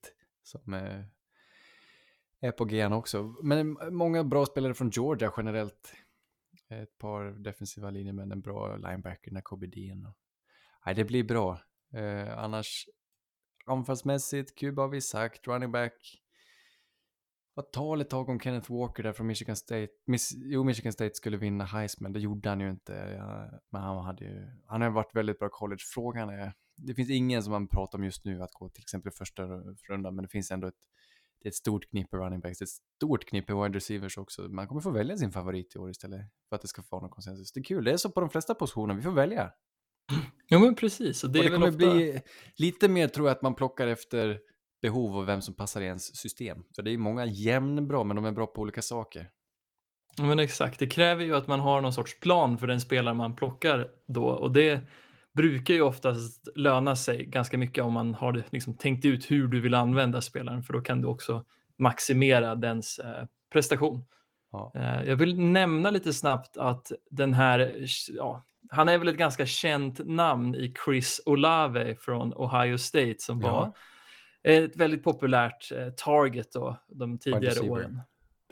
som 0.47 0.75
är 2.41 2.53
på 2.53 2.65
G 2.65 2.87
också. 2.87 3.35
Men 3.43 3.79
många 3.91 4.25
bra 4.25 4.47
spelare 4.47 4.75
från 4.75 4.91
Georgia 4.91 5.33
generellt. 5.37 5.95
Ett 6.69 6.99
par 6.99 7.25
defensiva 7.25 7.91
linjemän, 7.91 8.33
en 8.33 8.41
bra 8.41 8.77
linebacker, 8.77 9.31
Nakobe 9.31 9.67
Dean. 9.67 10.07
Och... 10.07 10.17
Nej, 10.87 10.95
det 10.95 11.05
blir 11.05 11.25
bra. 11.25 11.61
Eh, 11.95 12.39
annars, 12.39 12.89
anfallsmässigt, 13.67 14.59
Kuba 14.59 14.83
har 14.83 14.89
vi 14.89 15.01
sagt, 15.01 15.47
running 15.47 15.73
back. 15.73 16.23
var 17.55 17.63
tal 17.63 18.01
ett 18.01 18.11
tag 18.11 18.29
om 18.29 18.41
Kenneth 18.41 18.73
Walker 18.73 19.03
där 19.03 19.13
från 19.13 19.27
Michigan 19.27 19.57
State. 19.57 19.89
Miss, 20.07 20.31
jo, 20.37 20.65
Michigan 20.65 20.93
State 20.93 21.15
skulle 21.15 21.37
vinna 21.37 21.65
Heisman, 21.65 22.13
det 22.13 22.21
gjorde 22.21 22.49
han 22.49 22.61
ju 22.61 22.71
inte. 22.71 22.93
Ja, 22.93 23.61
men 23.71 23.83
han 23.83 24.05
hade 24.05 24.25
ju, 24.25 24.47
han 24.67 24.83
har 24.83 24.91
varit 24.91 25.15
väldigt 25.15 25.39
bra 25.39 25.49
college. 25.49 25.83
Frågan 25.95 26.29
är, 26.29 26.53
det 26.77 26.95
finns 26.95 27.11
ingen 27.11 27.43
som 27.43 27.53
man 27.53 27.69
pratar 27.69 27.99
om 27.99 28.05
just 28.05 28.25
nu 28.25 28.43
att 28.43 28.53
gå 28.53 28.69
till 28.69 28.83
exempel 28.83 29.13
första 29.13 29.43
rundan, 29.89 30.15
men 30.15 30.23
det 30.23 30.29
finns 30.29 30.51
ändå 30.51 30.67
ett, 30.67 30.75
det 31.41 31.47
är 31.47 31.51
ett 31.51 31.55
stort 31.55 31.91
knippe 31.91 32.17
running 32.17 32.41
backs, 32.41 32.59
det 32.59 32.63
är 32.63 32.67
ett 32.67 32.97
stort 32.97 33.25
knippe 33.25 33.55
wide 33.55 33.77
receivers 33.77 34.19
också. 34.19 34.43
Man 34.43 34.69
kommer 34.69 34.81
få 34.81 34.91
välja 34.91 35.17
sin 35.17 35.33
favorit 35.33 35.77
i 35.77 35.79
år 35.79 35.91
istället 35.91 36.21
för 36.49 36.57
att 36.57 36.63
det 36.63 36.69
ska 36.69 36.83
få 36.83 37.01
någon 37.01 37.11
konsensus. 37.11 37.53
Det 37.53 37.61
är 37.61 37.65
kul, 37.65 37.85
det 37.85 37.93
är 37.93 37.97
så 37.97 38.11
på 38.11 38.21
de 38.21 38.31
flesta 38.31 38.55
positioner, 38.55 38.95
vi 38.95 39.03
får 39.03 39.13
välja. 39.13 39.53
Ja 40.49 40.59
men 40.59 40.75
precis. 40.75 41.25
Och 41.25 41.31
det, 41.31 41.39
Och 41.39 41.45
det 41.45 41.51
kommer 41.51 41.69
ofta... 41.69 41.77
bli 41.77 42.21
lite 42.57 42.89
mer 42.89 43.09
tror 43.09 43.29
jag 43.29 43.37
att 43.37 43.43
man 43.43 43.55
plockar 43.55 43.87
efter 43.87 44.41
behov 44.83 45.17
och 45.17 45.29
vem 45.29 45.43
som 45.43 45.55
passar 45.55 45.81
i 45.81 45.85
ens 45.85 46.17
system. 46.17 46.65
För 46.75 46.83
det 46.83 46.91
är 46.91 46.93
ju 46.93 46.99
många 46.99 47.27
jämnbra, 47.27 48.05
men 48.05 48.17
de 48.17 48.25
är 48.25 48.33
bra 48.33 48.47
på 48.47 48.61
olika 48.61 48.83
saker. 48.83 49.31
Ja, 50.17 50.25
men 50.25 50.39
exakt, 50.39 50.79
det 50.79 50.87
kräver 50.87 51.25
ju 51.25 51.37
att 51.37 51.47
man 51.47 51.61
har 51.61 51.81
någon 51.81 51.93
sorts 51.93 52.21
plan 52.21 52.59
för 52.59 52.67
den 52.67 52.81
spelare 52.81 53.15
man 53.15 53.37
plockar 53.37 53.89
då 54.07 54.27
och 54.27 54.53
det 54.53 54.81
brukar 55.37 55.75
ju 55.75 55.83
oftast 55.83 56.49
löna 56.55 56.97
sig 56.97 57.25
ganska 57.25 57.59
mycket 57.59 57.85
om 57.85 57.93
man 57.93 58.15
har 58.15 58.43
liksom 58.51 58.75
tänkt 58.77 59.05
ut 59.05 59.31
hur 59.31 59.49
du 59.49 59.61
vill 59.61 59.75
använda 59.75 60.21
spelaren 60.21 60.63
för 60.63 60.73
då 60.73 60.81
kan 60.81 61.01
du 61.01 61.09
också 61.09 61.45
maximera 61.79 62.55
dens 62.55 62.99
eh, 62.99 63.25
prestation. 63.53 64.05
Ja. 64.53 64.73
Eh, 64.75 65.03
jag 65.03 65.17
vill 65.17 65.41
nämna 65.41 65.91
lite 65.91 66.13
snabbt 66.13 66.57
att 66.57 66.93
den 67.11 67.35
här, 67.35 67.87
ja, 68.09 68.45
han 68.71 68.89
är 68.89 68.99
väl 68.99 69.09
ett 69.09 69.17
ganska 69.17 69.47
känt 69.47 70.01
namn 70.07 70.55
i 70.55 70.75
Chris 70.85 71.21
Olave 71.27 71.97
från 71.97 72.33
Ohio 72.37 72.79
State 72.79 73.17
som 73.19 73.41
Ja. 73.41 73.51
var 73.53 73.73
ett 74.55 74.77
väldigt 74.77 75.05
populärt 75.05 75.73
eh, 75.73 75.89
target 75.91 76.53
då, 76.53 76.77
de 76.89 77.19
tidigare 77.19 77.71
åren. 77.71 78.01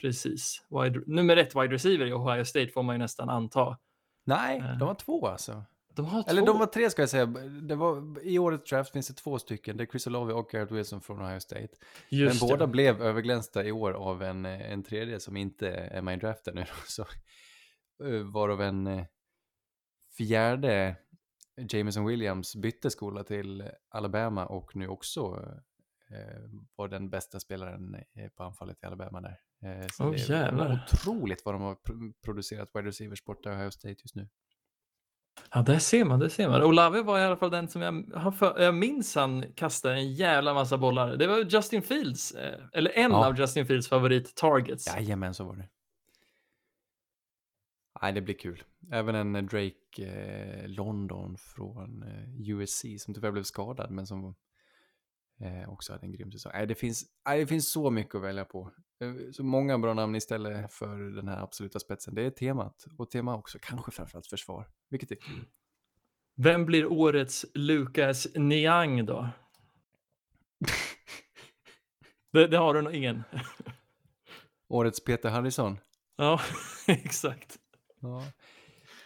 Precis. 0.01 0.63
Wide, 0.71 1.01
nummer 1.07 1.37
ett 1.37 1.55
wide 1.57 1.75
receiver 1.75 2.07
i 2.07 2.13
Ohio 2.13 2.45
State 2.45 2.69
får 2.69 2.83
man 2.83 2.95
ju 2.95 2.99
nästan 2.99 3.29
anta. 3.31 3.79
Nej, 4.25 4.63
de 4.79 4.87
var 4.87 4.95
två 4.95 5.27
alltså. 5.27 5.65
De 5.97 6.07
har 6.07 6.25
Eller 6.29 6.41
två. 6.41 6.47
de 6.47 6.59
var 6.59 6.67
tre 6.67 6.91
ska 6.91 7.03
jag 7.03 7.09
säga. 7.09 7.27
Det 7.63 7.75
var, 7.75 8.21
I 8.23 8.39
årets 8.39 8.71
draft 8.71 8.93
finns 8.93 9.09
det 9.09 9.15
två 9.15 9.39
stycken. 9.39 9.77
Det 9.77 9.85
är 9.85 9.87
Chris 9.87 10.07
Olave 10.07 10.33
och 10.33 10.49
Garrett 10.51 10.71
Wilson 10.71 11.01
från 11.01 11.23
Ohio 11.23 11.41
State. 11.41 11.69
Just 12.09 12.41
Men 12.41 12.49
det. 12.49 12.53
båda 12.53 12.67
blev 12.67 13.03
överglänsta 13.03 13.65
i 13.65 13.73
år 13.73 13.93
av 13.93 14.23
en, 14.23 14.45
en 14.45 14.83
tredje 14.83 15.21
som 15.21 15.37
inte 15.37 15.69
är 15.71 16.03
med 16.03 16.17
i 16.17 16.21
draften 16.21 16.55
nu. 16.55 16.65
Så, 16.87 17.03
eh, 18.05 18.23
varav 18.33 18.63
en 18.63 18.87
eh, 18.87 19.05
fjärde, 20.17 20.97
Jameson 21.71 22.07
Williams, 22.07 22.57
bytte 22.57 22.91
skola 22.91 23.25
till 23.25 23.71
Alabama 23.89 24.47
och 24.47 24.77
nu 24.77 24.89
också 24.89 25.21
eh, 26.11 26.43
var 26.77 26.89
den 26.89 27.11
bästa 27.11 27.41
spelaren 27.41 27.95
eh, 27.95 28.29
på 28.37 28.43
anfallet 28.43 28.83
i 28.83 28.87
Alabama 28.87 29.21
där. 29.21 29.39
Eh, 29.65 29.87
så 29.93 30.05
Åh, 30.05 30.11
det 30.11 30.17
är 30.23 30.31
jävlar. 30.31 30.85
otroligt 30.93 31.45
vad 31.45 31.55
de 31.55 31.63
har 31.63 31.75
pro- 31.75 32.13
producerat 32.25 32.71
wide 32.75 32.89
receivers 32.89 33.25
borta 33.25 33.53
i 33.53 33.57
Ohio 33.57 33.71
State 33.71 33.89
just 34.03 34.15
nu. 34.15 34.29
Ja, 35.53 35.63
där 35.63 35.79
ser 35.79 36.05
man, 36.05 36.19
det 36.19 36.31
ser 36.31 36.49
man. 36.49 36.63
Olave 36.63 37.03
var 37.03 37.19
i 37.19 37.23
alla 37.25 37.37
fall 37.37 37.51
den 37.51 37.69
som 37.69 37.83
jag, 37.83 38.05
jag 38.59 38.75
minns 38.75 39.15
han 39.15 39.45
kastade 39.55 39.95
en 39.95 40.13
jävla 40.15 40.55
massa 40.55 40.79
bollar. 40.79 41.17
Det 41.17 41.27
var 41.27 41.39
Justin 41.39 41.83
Fields, 41.83 42.33
eh, 42.33 42.61
eller 42.73 42.91
en 42.91 43.11
Ja. 43.11 43.27
av 43.27 43.39
Justin 43.39 43.67
Fields 43.67 43.89
favorit 43.89 44.35
targets. 44.35 44.87
Jajamän, 44.87 45.35
så 45.35 45.45
var 45.45 45.57
det. 45.57 45.69
Nej, 48.03 48.13
det 48.13 48.21
blir 48.21 48.35
kul. 48.35 48.63
Även 48.93 49.15
en 49.15 49.47
Drake 49.47 50.03
eh, 50.05 50.69
London 50.69 51.37
från 51.39 52.03
eh, 52.03 52.51
USC 52.51 52.85
som 52.99 53.15
tyvärr 53.15 53.31
blev 53.31 53.43
skadad 53.43 53.91
men 53.91 54.07
som 54.07 54.35
eh, 55.41 55.69
också 55.73 55.93
hade 55.93 56.07
en 56.07 56.13
grym 56.13 56.33
säsong. 56.33 56.53
Nej, 56.55 56.67
det 56.67 56.75
finns, 56.75 57.05
nej, 57.29 57.39
det 57.41 57.47
finns 57.47 57.73
så 57.73 57.91
mycket 57.91 58.15
att 58.15 58.23
välja 58.23 58.45
på. 58.45 58.71
Eh, 59.01 59.31
Så 59.33 59.45
många 59.45 59.79
bra 59.79 59.95
namn 59.95 60.15
istället 60.15 60.73
för 60.73 60.99
den 61.17 61.29
här 61.29 61.43
absoluta 61.43 61.79
spetsen. 61.81 62.15
Det 62.15 62.23
är 62.23 62.31
temat. 62.31 62.85
Och 62.99 63.11
tema 63.11 63.37
också, 63.37 63.59
kanske 63.63 63.91
framförallt 63.91 64.27
försvar. 64.27 64.69
Vilket 64.91 65.11
är 65.11 65.17
kul. 65.17 65.45
Vem 66.37 66.67
blir 66.67 66.87
årets 66.93 67.47
Lucas 67.55 68.27
Niang 68.35 69.07
då? 69.07 69.29
det, 72.33 72.47
det 72.47 72.57
har 72.57 72.75
du 72.75 72.83
nog 72.83 72.95
ingen. 72.95 73.23
Årets 74.69 75.05
Peter 75.05 75.31
Harrison. 75.31 75.79
ja, 76.17 76.41
exakt. 76.89 77.59
Ja. 78.01 78.23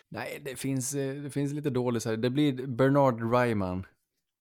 Nej, 0.09 0.41
det 0.45 0.57
finns, 0.57 0.95
eh, 0.95 1.23
det 1.23 1.31
finns 1.31 1.53
lite 1.53 1.71
dåligt. 1.71 2.05
Det 2.23 2.31
blir 2.31 2.67
Bernard 2.67 3.33
Ryman. 3.35 3.87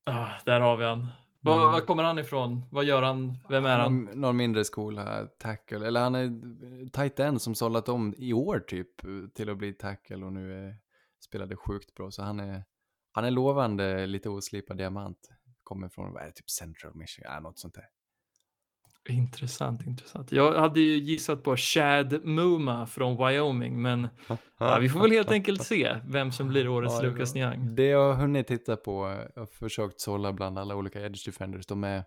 Ah, 0.05 0.29
där 0.45 0.59
har 0.59 0.77
vi 0.77 0.85
han. 0.85 1.07
Var, 1.41 1.71
var 1.71 1.81
kommer 1.81 2.03
han 2.03 2.19
ifrån? 2.19 2.61
Vad 2.71 2.85
gör 2.85 3.01
han? 3.01 3.37
Vem 3.49 3.65
är 3.65 3.79
han? 3.79 4.05
Någon, 4.05 4.21
någon 4.21 4.37
mindre 4.37 4.65
skola, 4.65 5.27
tackle. 5.39 5.87
Eller 5.87 6.01
han 6.01 6.15
är 6.15 6.89
tight 6.89 7.19
end 7.19 7.41
som 7.41 7.55
sållat 7.55 7.89
om 7.89 8.13
i 8.17 8.33
år 8.33 8.59
typ 8.59 8.89
till 9.33 9.49
att 9.49 9.57
bli 9.57 9.73
tackle 9.73 10.25
och 10.25 10.33
nu 10.33 10.67
är, 10.67 10.75
spelade 11.25 11.55
sjukt 11.55 11.93
bra. 11.93 12.11
Så 12.11 12.23
han 12.23 12.39
är, 12.39 12.63
han 13.11 13.25
är 13.25 13.31
lovande, 13.31 14.07
lite 14.07 14.29
oslipad 14.29 14.77
diamant. 14.77 15.29
Kommer 15.63 15.89
från, 15.89 16.13
vad 16.13 16.21
är 16.21 16.25
det, 16.25 16.31
typ 16.31 16.49
Central 16.49 16.95
Michigan, 16.95 17.33
ja, 17.33 17.39
något 17.39 17.59
sånt 17.59 17.73
där. 17.73 17.85
Intressant, 19.09 19.87
intressant. 19.87 20.31
Jag 20.31 20.53
hade 20.53 20.79
ju 20.79 20.97
gissat 20.97 21.43
på 21.43 21.55
Chad 21.57 22.25
Muma 22.25 22.87
från 22.87 23.17
Wyoming, 23.17 23.81
men 23.81 24.07
ja, 24.59 24.79
vi 24.81 24.89
får 24.89 24.99
väl 24.99 25.11
helt 25.11 25.31
enkelt 25.31 25.63
se 25.63 25.95
vem 26.07 26.31
som 26.31 26.47
blir 26.47 26.67
årets 26.67 26.93
Ja, 26.93 27.09
Lucas. 27.09 27.35
Niang. 27.35 27.75
Det 27.75 27.85
jag 27.85 28.13
har 28.13 28.21
hunnit 28.21 28.47
titta 28.47 28.75
på, 28.75 29.27
jag 29.35 29.41
har 29.41 29.45
försökt 29.45 30.01
sålla 30.01 30.33
bland 30.33 30.59
alla 30.59 30.75
olika 30.75 31.05
edge 31.05 31.25
defenders, 31.25 31.65
de 31.65 31.83
är, 31.83 32.03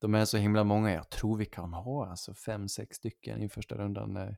de 0.00 0.14
är 0.14 0.24
så 0.24 0.36
himla 0.36 0.64
många. 0.64 0.92
Jag 0.92 1.10
tror 1.10 1.36
vi 1.36 1.46
kan 1.46 1.72
ha 1.72 2.06
alltså 2.10 2.34
fem, 2.34 2.68
sex 2.68 2.96
stycken 2.96 3.42
i 3.42 3.48
första 3.48 3.74
rundan 3.74 4.12
när, 4.12 4.36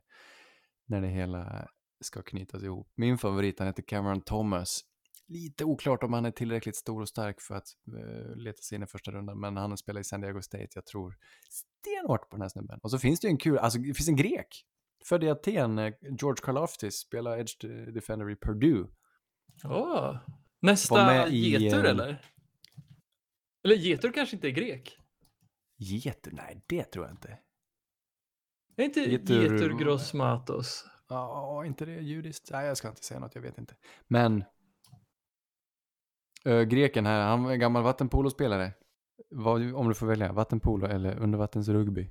när 0.87 1.01
det 1.01 1.07
hela 1.07 1.67
ska 2.01 2.21
knytas 2.21 2.63
ihop. 2.63 2.91
Min 2.95 3.17
favorit, 3.17 3.59
han 3.59 3.67
heter 3.67 3.83
Cameron 3.83 4.21
Thomas. 4.21 4.81
Lite 5.27 5.65
oklart 5.65 6.03
om 6.03 6.13
han 6.13 6.25
är 6.25 6.31
tillräckligt 6.31 6.75
stor 6.75 7.01
och 7.01 7.09
stark 7.09 7.41
för 7.41 7.55
att 7.55 7.67
uh, 7.93 8.35
leta 8.35 8.61
sig 8.61 8.75
in 8.75 8.83
i 8.83 8.87
första 8.87 9.11
rundan, 9.11 9.39
men 9.39 9.57
han 9.57 9.77
spelar 9.77 10.01
i 10.01 10.03
San 10.03 10.21
Diego 10.21 10.41
State. 10.41 10.67
Jag 10.75 10.85
tror 10.85 11.17
stenhårt 11.49 12.29
på 12.29 12.35
den 12.35 12.41
här 12.41 12.49
snubben. 12.49 12.79
Och 12.83 12.91
så 12.91 12.99
finns 12.99 13.19
det 13.19 13.27
ju 13.27 13.31
en 13.31 13.37
kul, 13.37 13.57
alltså 13.57 13.79
det 13.79 13.93
finns 13.93 14.07
en 14.07 14.15
grek. 14.15 14.65
Född 15.05 15.23
i 15.23 15.29
Aten, 15.29 15.79
eh, 15.79 15.93
George 16.01 16.41
Karlaftis, 16.43 16.95
spelar 16.95 17.37
edge 17.37 17.65
defender 17.93 18.29
i 18.29 18.35
Purdue. 18.35 18.87
Åh, 19.63 19.69
Var 19.69 20.19
nästa 20.61 21.27
i, 21.27 21.49
getur 21.51 21.85
eh, 21.85 21.91
eller? 21.91 22.21
Eller 23.63 23.75
getur 23.75 24.11
kanske 24.11 24.35
inte 24.35 24.47
är 24.47 24.51
grek? 24.51 24.97
Getur? 25.77 26.31
Nej, 26.31 26.61
det 26.67 26.83
tror 26.83 27.05
jag 27.05 27.13
inte. 27.13 27.39
Är 28.75 28.83
inte 28.83 28.99
Getur- 28.99 29.43
getur 29.43 29.77
grossmatos? 29.77 30.85
Ja, 31.09 31.65
inte 31.65 31.85
det 31.85 32.01
judiskt? 32.01 32.49
Nej, 32.51 32.67
jag 32.67 32.77
ska 32.77 32.89
inte 32.89 33.03
säga 33.03 33.19
något, 33.19 33.35
jag 33.35 33.41
vet 33.41 33.57
inte. 33.57 33.75
Men 34.07 34.43
ö, 36.43 36.65
greken 36.65 37.05
här, 37.05 37.21
han 37.21 37.45
är 37.45 37.55
gammal 37.55 37.83
vattenpolospelare. 37.83 38.71
Vad, 39.29 39.73
om 39.75 39.87
du 39.87 39.93
får 39.93 40.07
välja, 40.07 40.31
vattenpolo 40.33 40.87
eller 40.87 41.19
undervattensrugby? 41.19 42.09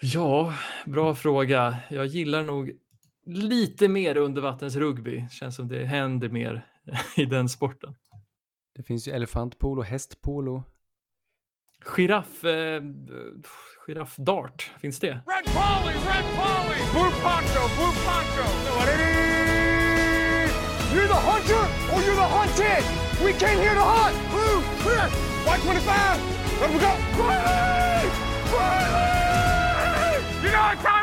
Ja, 0.00 0.54
bra 0.86 1.14
fråga. 1.14 1.76
Jag 1.90 2.06
gillar 2.06 2.44
nog 2.44 2.72
lite 3.26 3.88
mer 3.88 4.16
undervattensrugby. 4.16 5.28
Känns 5.30 5.56
som 5.56 5.68
det 5.68 5.84
händer 5.84 6.28
mer 6.28 6.66
i 7.16 7.24
den 7.24 7.48
sporten. 7.48 7.94
Det 8.76 8.82
finns 8.82 9.08
ju 9.08 9.12
elefantpolo, 9.12 9.82
hästpolo. 9.82 10.62
Giraff, 11.96 12.44
eh, 12.44 12.82
giraffdart, 13.86 14.70
finns 14.80 14.98
det? 14.98 15.08
Red 15.08 15.44
Polly, 15.44 15.94
Red 15.94 16.24
Polly! 16.36 16.80
Blue 16.92 17.10
Poncho, 17.22 17.62
Blue 17.76 17.94
Poncho! 18.04 19.19
You're 20.92 21.06
the 21.06 21.14
hunter 21.14 21.62
or 21.94 22.02
you're 22.02 22.16
the 22.16 22.26
hunted. 22.26 22.82
We 23.24 23.32
came 23.34 23.58
here 23.60 23.74
to 23.74 23.80
hunt. 23.80 24.16
Blue, 24.34 24.58
clear. 24.82 25.06
Y25. 25.46 26.18
Let 26.60 26.70
we 26.70 26.78
go. 26.82 26.90
Riley! 27.14 28.10
Riley! 28.50 30.18
You 30.42 30.50
know 30.50 30.62
what 30.66 30.78
time 30.80 30.99